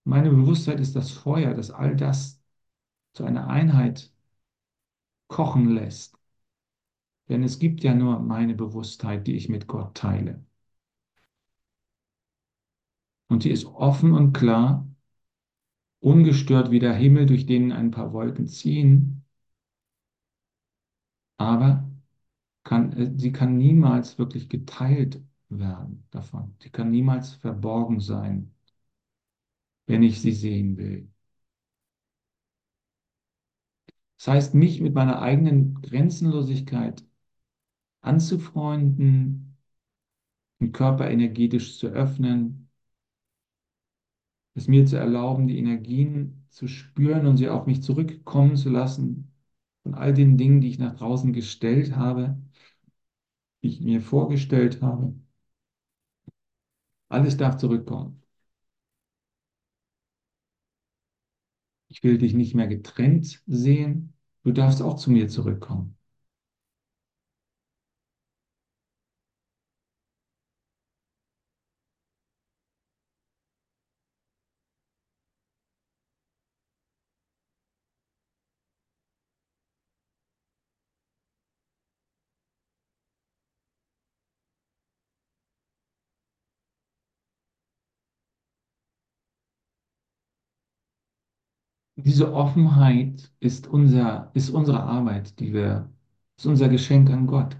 meine 0.05 0.31
Bewusstheit 0.31 0.81
ist 0.81 0.97
das 0.97 1.11
Feuer, 1.11 1.55
das 1.55 1.71
all 1.71 1.97
das 1.97 2.43
zu 3.15 3.25
einer 3.25 3.49
Einheit 3.49 4.13
kochen 5.29 5.69
lässt. 5.69 6.17
Denn 7.29 7.43
es 7.43 7.59
gibt 7.59 7.83
ja 7.83 7.95
nur 7.95 8.19
meine 8.21 8.55
Bewusstheit, 8.55 9.27
die 9.27 9.37
ich 9.37 9.49
mit 9.51 9.67
Gott 9.67 9.95
teile. 9.95 10.43
Und 13.35 13.43
die 13.43 13.51
ist 13.51 13.65
offen 13.67 14.13
und 14.13 14.33
klar, 14.33 14.87
ungestört 15.99 16.71
wie 16.71 16.79
der 16.79 16.95
Himmel, 16.95 17.27
durch 17.27 17.47
den 17.47 17.73
ein 17.73 17.91
paar 17.91 18.13
Wolken 18.13 18.47
ziehen. 18.47 19.25
Aber 21.37 21.89
kann, 22.65 22.93
äh, 22.95 23.13
sie 23.17 23.33
kann 23.33 23.59
niemals 23.59 24.19
wirklich 24.19 24.49
geteilt 24.49 25.23
werden 25.51 26.07
davon. 26.11 26.57
Sie 26.61 26.71
kann 26.71 26.91
niemals 26.93 27.35
verborgen 27.35 28.01
sein 28.01 28.55
wenn 29.87 30.03
ich 30.03 30.21
sie 30.21 30.33
sehen 30.33 30.77
will. 30.77 31.11
Das 34.19 34.29
heißt, 34.29 34.55
mich 34.55 34.81
mit 34.81 34.95
meiner 34.95 35.21
eigenen 35.23 35.81
Grenzenlosigkeit 35.83 37.05
anzufreunden, 38.03 39.57
den 40.61 40.73
Körper 40.73 41.11
energetisch 41.11 41.79
zu 41.79 41.89
öffnen, 41.89 42.64
es 44.55 44.69
mir 44.69 44.87
zu 44.87 44.97
erlauben, 44.97 45.47
die 45.49 45.59
Energien 45.59 46.47
zu 46.51 46.69
spüren 46.69 47.27
und 47.27 47.37
sie 47.37 47.49
auf 47.49 47.67
mich 47.67 47.83
zurückkommen 47.83 48.57
zu 48.57 48.71
lassen, 48.71 49.33
von 49.83 49.95
all 49.95 50.15
den 50.15 50.37
Dingen, 50.39 50.61
die 50.61 50.69
ich 50.71 50.79
nach 50.79 50.97
draußen 50.97 51.33
gestellt 51.33 51.97
habe, 51.97 52.37
die 53.65 53.69
ich 53.69 53.81
mir 53.81 54.01
vorgestellt 54.01 54.81
habe. 54.81 55.13
Alles 57.09 57.37
darf 57.39 57.57
zurückkommen. 57.57 58.23
Ich 61.89 62.03
will 62.03 62.19
dich 62.19 62.35
nicht 62.35 62.55
mehr 62.55 62.67
getrennt 62.67 63.43
sehen. 63.47 64.13
Du 64.43 64.53
darfst 64.53 64.83
auch 64.83 64.97
zu 64.97 65.11
mir 65.11 65.29
zurückkommen. 65.29 65.97
Diese 91.97 92.33
Offenheit 92.33 93.33
ist, 93.41 93.67
unser, 93.67 94.31
ist 94.35 94.51
unsere 94.51 94.83
Arbeit, 94.83 95.39
die 95.41 95.53
wir, 95.53 95.91
ist 96.37 96.47
unser 96.47 96.69
Geschenk 96.69 97.11
an 97.11 97.27
Gott, 97.27 97.57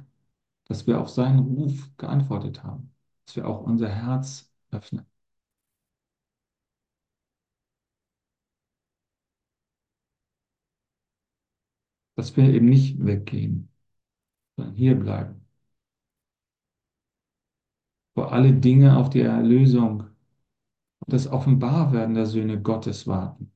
dass 0.67 0.87
wir 0.87 1.01
auf 1.01 1.09
seinen 1.11 1.41
Ruf 1.41 1.91
geantwortet 1.99 2.63
haben, 2.65 2.93
dass 3.27 3.37
wir 3.37 3.49
auch 3.49 3.63
unser 3.63 3.89
Herz 3.89 4.51
öffnen. 4.71 5.07
Dass 12.17 12.37
wir 12.37 12.45
eben 12.53 12.67
nicht 12.69 13.05
weggehen, 13.05 13.71
sondern 14.57 14.75
hier 14.77 14.97
bleiben. 14.99 15.47
Vor 18.15 18.33
alle 18.33 18.53
Dinge 18.53 18.97
auf 18.97 19.11
die 19.11 19.21
Erlösung 19.21 20.01
und 21.01 21.13
das 21.13 21.29
Offenbarwerden 21.29 22.15
der 22.15 22.27
Söhne 22.27 22.61
Gottes 22.63 23.07
warten 23.07 23.54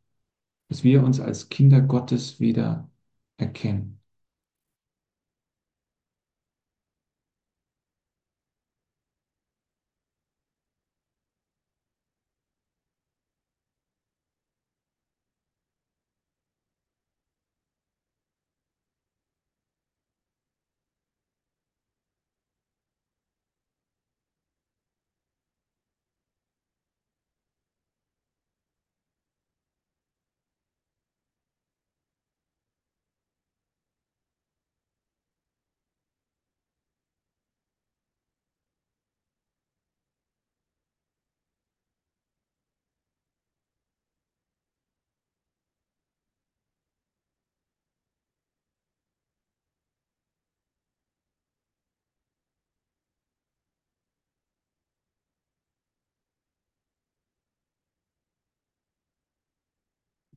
dass 0.68 0.84
wir 0.84 1.02
uns 1.02 1.20
als 1.20 1.48
Kinder 1.48 1.80
Gottes 1.80 2.40
wieder 2.40 2.90
erkennen. 3.36 3.97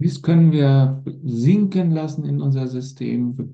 Dies 0.02 0.22
können 0.24 0.52
wir 0.52 1.04
sinken 1.24 1.92
lassen 1.92 2.26
in 2.26 2.42
unser 2.42 2.68
System. 2.68 3.54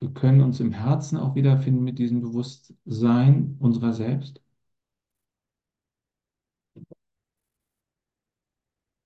Wir 0.00 0.14
können 0.14 0.40
uns 0.42 0.60
im 0.60 0.70
Herzen 0.72 1.18
auch 1.18 1.34
wiederfinden 1.34 1.82
mit 1.82 1.98
diesem 1.98 2.20
Bewusstsein 2.20 3.56
unserer 3.58 3.92
selbst 3.92 4.40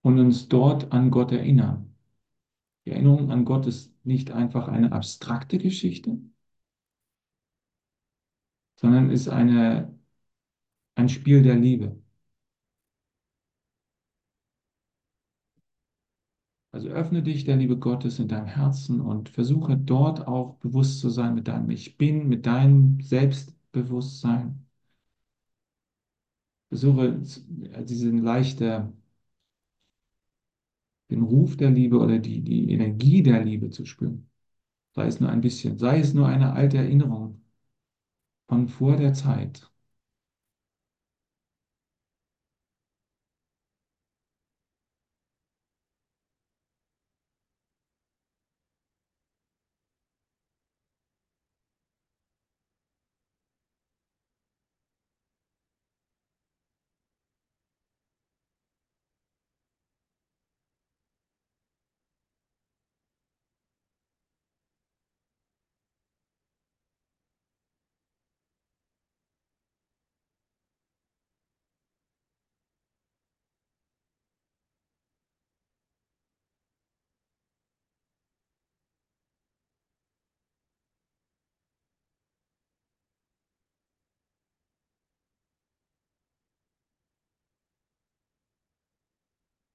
und 0.03 0.19
uns 0.19 0.49
dort 0.49 0.93
an 0.93 1.11
Gott 1.11 1.33
erinnern. 1.33 1.95
Die 2.85 2.91
Erinnerung 2.91 3.31
an 3.31 3.45
Gott 3.47 3.67
ist 3.67 3.95
nicht 4.05 4.31
einfach 4.33 4.69
eine 4.69 4.93
abstrakte 4.93 5.57
Geschichte, 5.59 6.19
sondern 8.77 9.11
ist 9.11 9.29
eine, 9.29 9.99
ein 10.95 11.09
Spiel 11.09 11.43
der 11.43 11.57
Liebe. 11.57 12.03
Also 16.73 16.89
öffne 16.89 17.23
dich 17.23 17.45
der 17.45 17.57
Liebe 17.57 17.77
Gottes 17.79 18.19
in 18.19 18.27
deinem 18.29 18.47
Herzen 18.47 19.01
und 19.01 19.29
versuche 19.29 19.77
dort 19.77 20.27
auch 20.27 20.57
bewusst 20.57 20.99
zu 21.01 21.09
sein 21.09 21.35
mit 21.37 21.47
deinem 21.49 21.71
Ich 21.71 21.97
Bin, 21.97 22.29
mit 22.29 22.45
deinem 22.47 23.01
Selbstbewusstsein. 23.01 24.67
Versuche 26.69 27.21
diesen 27.85 28.19
leichte, 28.23 28.93
den 31.11 31.23
Ruf 31.23 31.57
der 31.59 31.71
Liebe 31.71 31.99
oder 31.99 32.19
die, 32.19 32.41
die 32.43 32.73
Energie 32.73 33.23
der 33.23 33.45
Liebe 33.45 33.69
zu 33.71 33.85
spüren. 33.85 34.31
Sei 34.95 35.07
es 35.07 35.21
nur 35.21 35.31
ein 35.31 35.41
bisschen, 35.43 35.79
sei 35.79 36.01
es 36.01 36.15
nur 36.15 36.29
eine 36.29 36.53
alte 36.55 36.79
Erinnerung 36.79 37.43
von 38.49 38.69
vor 38.69 38.99
der 38.99 39.15
Zeit. 39.15 39.70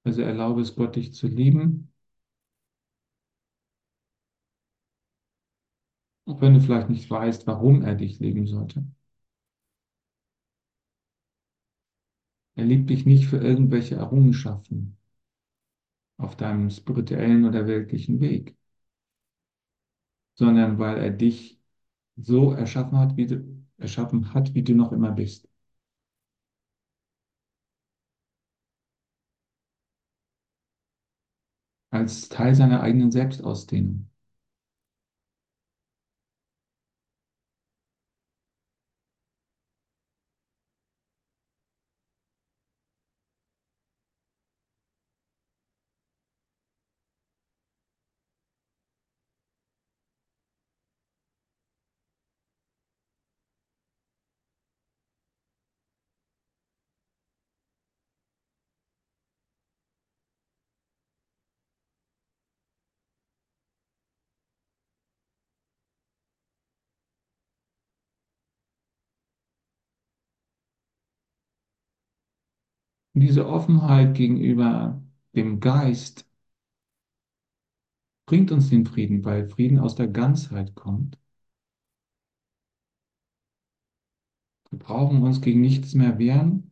Also 0.05 0.21
erlaube 0.21 0.61
es 0.61 0.73
Gott, 0.73 0.95
dich 0.95 1.13
zu 1.13 1.27
lieben, 1.27 1.91
auch 6.27 6.39
wenn 6.39 6.53
du 6.53 6.61
vielleicht 6.61 6.89
nicht 6.91 7.09
weißt, 7.09 7.47
warum 7.47 7.81
er 7.81 7.95
dich 7.95 8.19
lieben 8.19 8.45
sollte. 8.47 8.85
Er 12.55 12.65
liebt 12.65 12.89
dich 12.89 13.05
nicht 13.05 13.27
für 13.27 13.37
irgendwelche 13.37 13.95
Errungenschaften 13.95 14.97
auf 16.17 16.35
deinem 16.35 16.69
spirituellen 16.71 17.45
oder 17.45 17.67
weltlichen 17.67 18.19
Weg, 18.19 18.57
sondern 20.35 20.79
weil 20.79 20.97
er 20.97 21.09
dich 21.11 21.59
so 22.17 22.51
erschaffen 22.53 22.97
hat, 22.99 23.17
wie 23.17 23.27
du, 23.27 23.65
erschaffen 23.77 24.33
hat, 24.35 24.53
wie 24.55 24.63
du 24.63 24.75
noch 24.75 24.91
immer 24.93 25.11
bist. 25.13 25.47
Als 31.95 32.27
Teil 32.27 32.53
seiner 32.55 32.81
eigenen 32.81 33.09
Selbstausdehnung. 33.09 34.09
Und 73.15 73.21
diese 73.21 73.47
Offenheit 73.47 74.15
gegenüber 74.15 75.01
dem 75.35 75.59
Geist 75.61 76.27
bringt 78.27 78.51
uns 78.51 78.69
den 78.69 78.85
Frieden, 78.85 79.23
weil 79.25 79.49
Frieden 79.49 79.79
aus 79.79 79.95
der 79.95 80.07
Ganzheit 80.07 80.75
kommt. 80.75 81.17
Wir 84.69 84.77
brauchen 84.79 85.23
uns 85.23 85.41
gegen 85.41 85.61
nichts 85.61 85.93
mehr 85.95 86.19
wehren, 86.19 86.71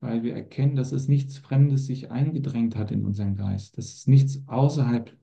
weil 0.00 0.22
wir 0.22 0.34
erkennen, 0.34 0.76
dass 0.76 0.92
es 0.92 1.08
nichts 1.08 1.38
Fremdes 1.38 1.86
sich 1.86 2.10
eingedrängt 2.10 2.76
hat 2.76 2.90
in 2.90 3.04
unseren 3.04 3.36
Geist, 3.36 3.78
dass 3.78 3.94
es 3.94 4.06
nichts 4.06 4.42
außerhalb 4.48 5.16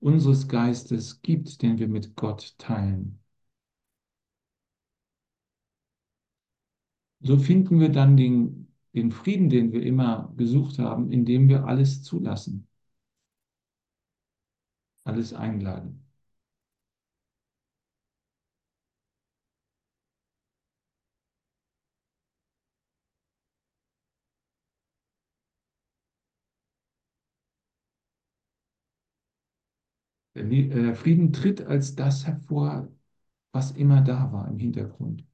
unseres 0.00 0.48
Geistes 0.48 1.22
gibt, 1.22 1.62
den 1.62 1.78
wir 1.78 1.88
mit 1.88 2.16
Gott 2.16 2.56
teilen. 2.58 3.20
So 7.20 7.38
finden 7.38 7.78
wir 7.80 7.90
dann 7.90 8.16
den 8.16 8.67
den 8.98 9.12
Frieden, 9.12 9.48
den 9.50 9.72
wir 9.72 9.82
immer 9.82 10.32
gesucht 10.36 10.78
haben, 10.78 11.10
indem 11.12 11.48
wir 11.48 11.64
alles 11.66 12.02
zulassen, 12.02 12.66
alles 15.04 15.32
einladen. 15.34 16.04
Der 30.34 30.94
Frieden 30.96 31.34
tritt 31.34 31.60
als 31.60 31.94
das 31.94 32.26
hervor, 32.26 32.88
was 33.52 33.72
immer 33.72 34.00
da 34.02 34.32
war 34.32 34.48
im 34.48 34.58
Hintergrund. 34.58 35.26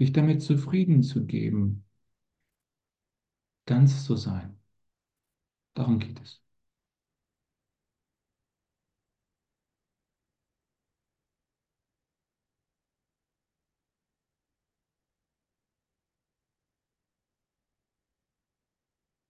Dich 0.00 0.12
damit 0.12 0.42
zufrieden 0.42 1.02
zu 1.04 1.24
geben, 1.26 1.84
ganz 3.66 4.04
zu 4.04 4.16
sein. 4.16 4.58
Darum 5.74 5.98
geht 5.98 6.20
es. 6.20 6.40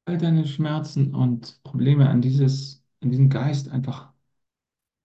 All 0.04 0.18
deine 0.18 0.46
Schmerzen 0.46 1.14
und 1.14 1.62
Probleme 1.62 2.08
an 2.10 2.20
dieses, 2.20 2.84
an 3.00 3.10
diesen 3.10 3.30
Geist 3.30 3.68
einfach 3.70 4.12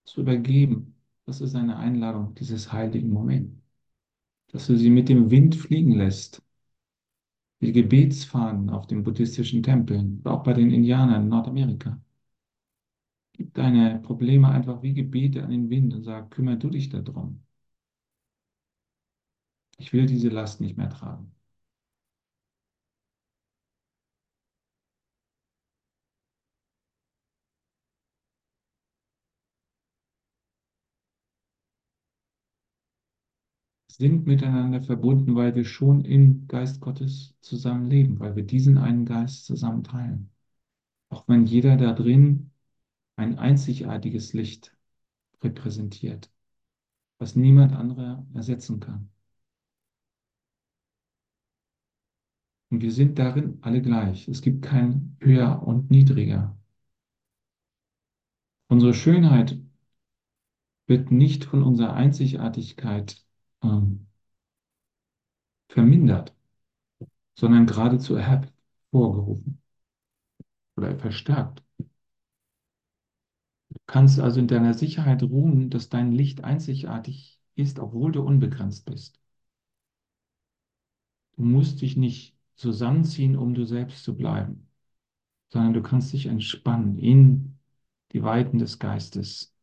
zu 0.05 0.21
übergeben, 0.21 0.95
das 1.25 1.41
ist 1.41 1.55
eine 1.55 1.77
Einladung 1.77 2.35
dieses 2.35 2.71
heiligen 2.73 3.09
Moments 3.11 3.55
dass 4.55 4.67
du 4.67 4.77
sie 4.77 4.89
mit 4.89 5.09
dem 5.09 5.31
Wind 5.31 5.53
fliegen 5.53 5.91
lässt. 5.91 6.41
Wie 7.59 7.73
Gebetsfahnen 7.73 8.69
auf 8.69 8.87
den 8.87 9.03
buddhistischen 9.03 9.61
Tempeln, 9.63 10.21
auch 10.23 10.43
bei 10.43 10.53
den 10.53 10.71
Indianern 10.71 11.23
in 11.23 11.27
Nordamerika. 11.27 12.01
Gib 13.33 13.53
deine 13.53 13.99
Probleme 13.99 14.47
einfach 14.49 14.81
wie 14.81 14.93
Gebete 14.93 15.43
an 15.43 15.51
den 15.51 15.69
Wind 15.69 15.93
und 15.93 16.03
sag, 16.03 16.31
kümmere 16.31 16.57
du 16.57 16.69
dich 16.69 16.87
darum. 16.89 17.43
Ich 19.77 19.93
will 19.93 20.05
diese 20.05 20.27
Last 20.29 20.59
nicht 20.61 20.75
mehr 20.77 20.89
tragen. 20.89 21.34
Sind 33.97 34.25
miteinander 34.27 34.81
verbunden, 34.81 35.35
weil 35.35 35.55
wir 35.55 35.65
schon 35.65 36.03
im 36.05 36.47
Geist 36.47 36.81
Gottes 36.81 37.35
zusammen 37.41 37.89
leben, 37.89 38.19
weil 38.19 38.35
wir 38.35 38.43
diesen 38.43 38.77
einen 38.77 39.05
Geist 39.05 39.45
zusammen 39.45 39.83
teilen. 39.83 40.31
Auch 41.09 41.27
wenn 41.27 41.45
jeder 41.45 41.77
da 41.77 41.93
drin 41.93 42.51
ein 43.15 43.37
einzigartiges 43.39 44.33
Licht 44.33 44.75
repräsentiert, 45.41 46.29
was 47.19 47.35
niemand 47.35 47.73
anderer 47.73 48.25
ersetzen 48.33 48.79
kann. 48.79 49.11
Und 52.69 52.81
wir 52.81 52.91
sind 52.91 53.17
darin 53.19 53.59
alle 53.61 53.81
gleich. 53.81 54.27
Es 54.27 54.41
gibt 54.41 54.63
kein 54.63 55.15
höher 55.21 55.63
und 55.65 55.91
niedriger. 55.91 56.57
Unsere 58.67 58.93
Schönheit 58.93 59.57
wird 60.87 61.11
nicht 61.11 61.45
von 61.45 61.63
unserer 61.63 61.93
Einzigartigkeit 61.93 63.25
ähm, 63.63 64.07
vermindert, 65.69 66.33
sondern 67.35 67.65
geradezu 67.65 68.17
hervorgerufen 68.19 69.61
oder 70.77 70.97
verstärkt. 70.97 71.61
Du 73.69 73.79
kannst 73.87 74.19
also 74.19 74.39
in 74.39 74.47
deiner 74.47 74.73
Sicherheit 74.73 75.23
ruhen, 75.23 75.69
dass 75.69 75.89
dein 75.89 76.11
Licht 76.11 76.43
einzigartig 76.43 77.39
ist, 77.55 77.79
obwohl 77.79 78.11
du 78.11 78.21
unbegrenzt 78.23 78.85
bist. 78.85 79.19
Du 81.37 81.43
musst 81.43 81.81
dich 81.81 81.95
nicht 81.95 82.35
zusammenziehen, 82.55 83.35
um 83.37 83.53
du 83.53 83.63
selbst 83.65 84.03
zu 84.03 84.17
bleiben, 84.17 84.67
sondern 85.49 85.73
du 85.73 85.83
kannst 85.83 86.13
dich 86.13 86.27
entspannen 86.27 86.99
in 86.99 87.59
die 88.13 88.23
Weiten 88.23 88.59
des 88.59 88.79
Geistes. 88.79 89.54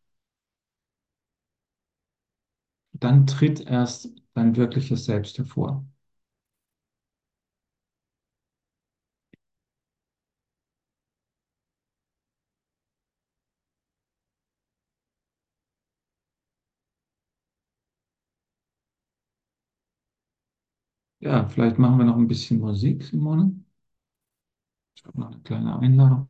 Dann 3.02 3.26
tritt 3.26 3.60
erst 3.60 4.08
dein 4.32 4.56
wirkliches 4.56 5.04
Selbst 5.04 5.36
hervor. 5.36 5.84
Ja, 21.20 21.48
vielleicht 21.48 21.78
machen 21.78 21.96
wir 21.98 22.04
noch 22.04 22.16
ein 22.18 22.28
bisschen 22.28 22.60
Musik, 22.60 23.02
Simone. 23.04 23.54
Ich 24.96 25.04
habe 25.04 25.20
noch 25.20 25.30
eine 25.30 25.40
kleine 25.42 25.78
Einladung. 25.78 26.28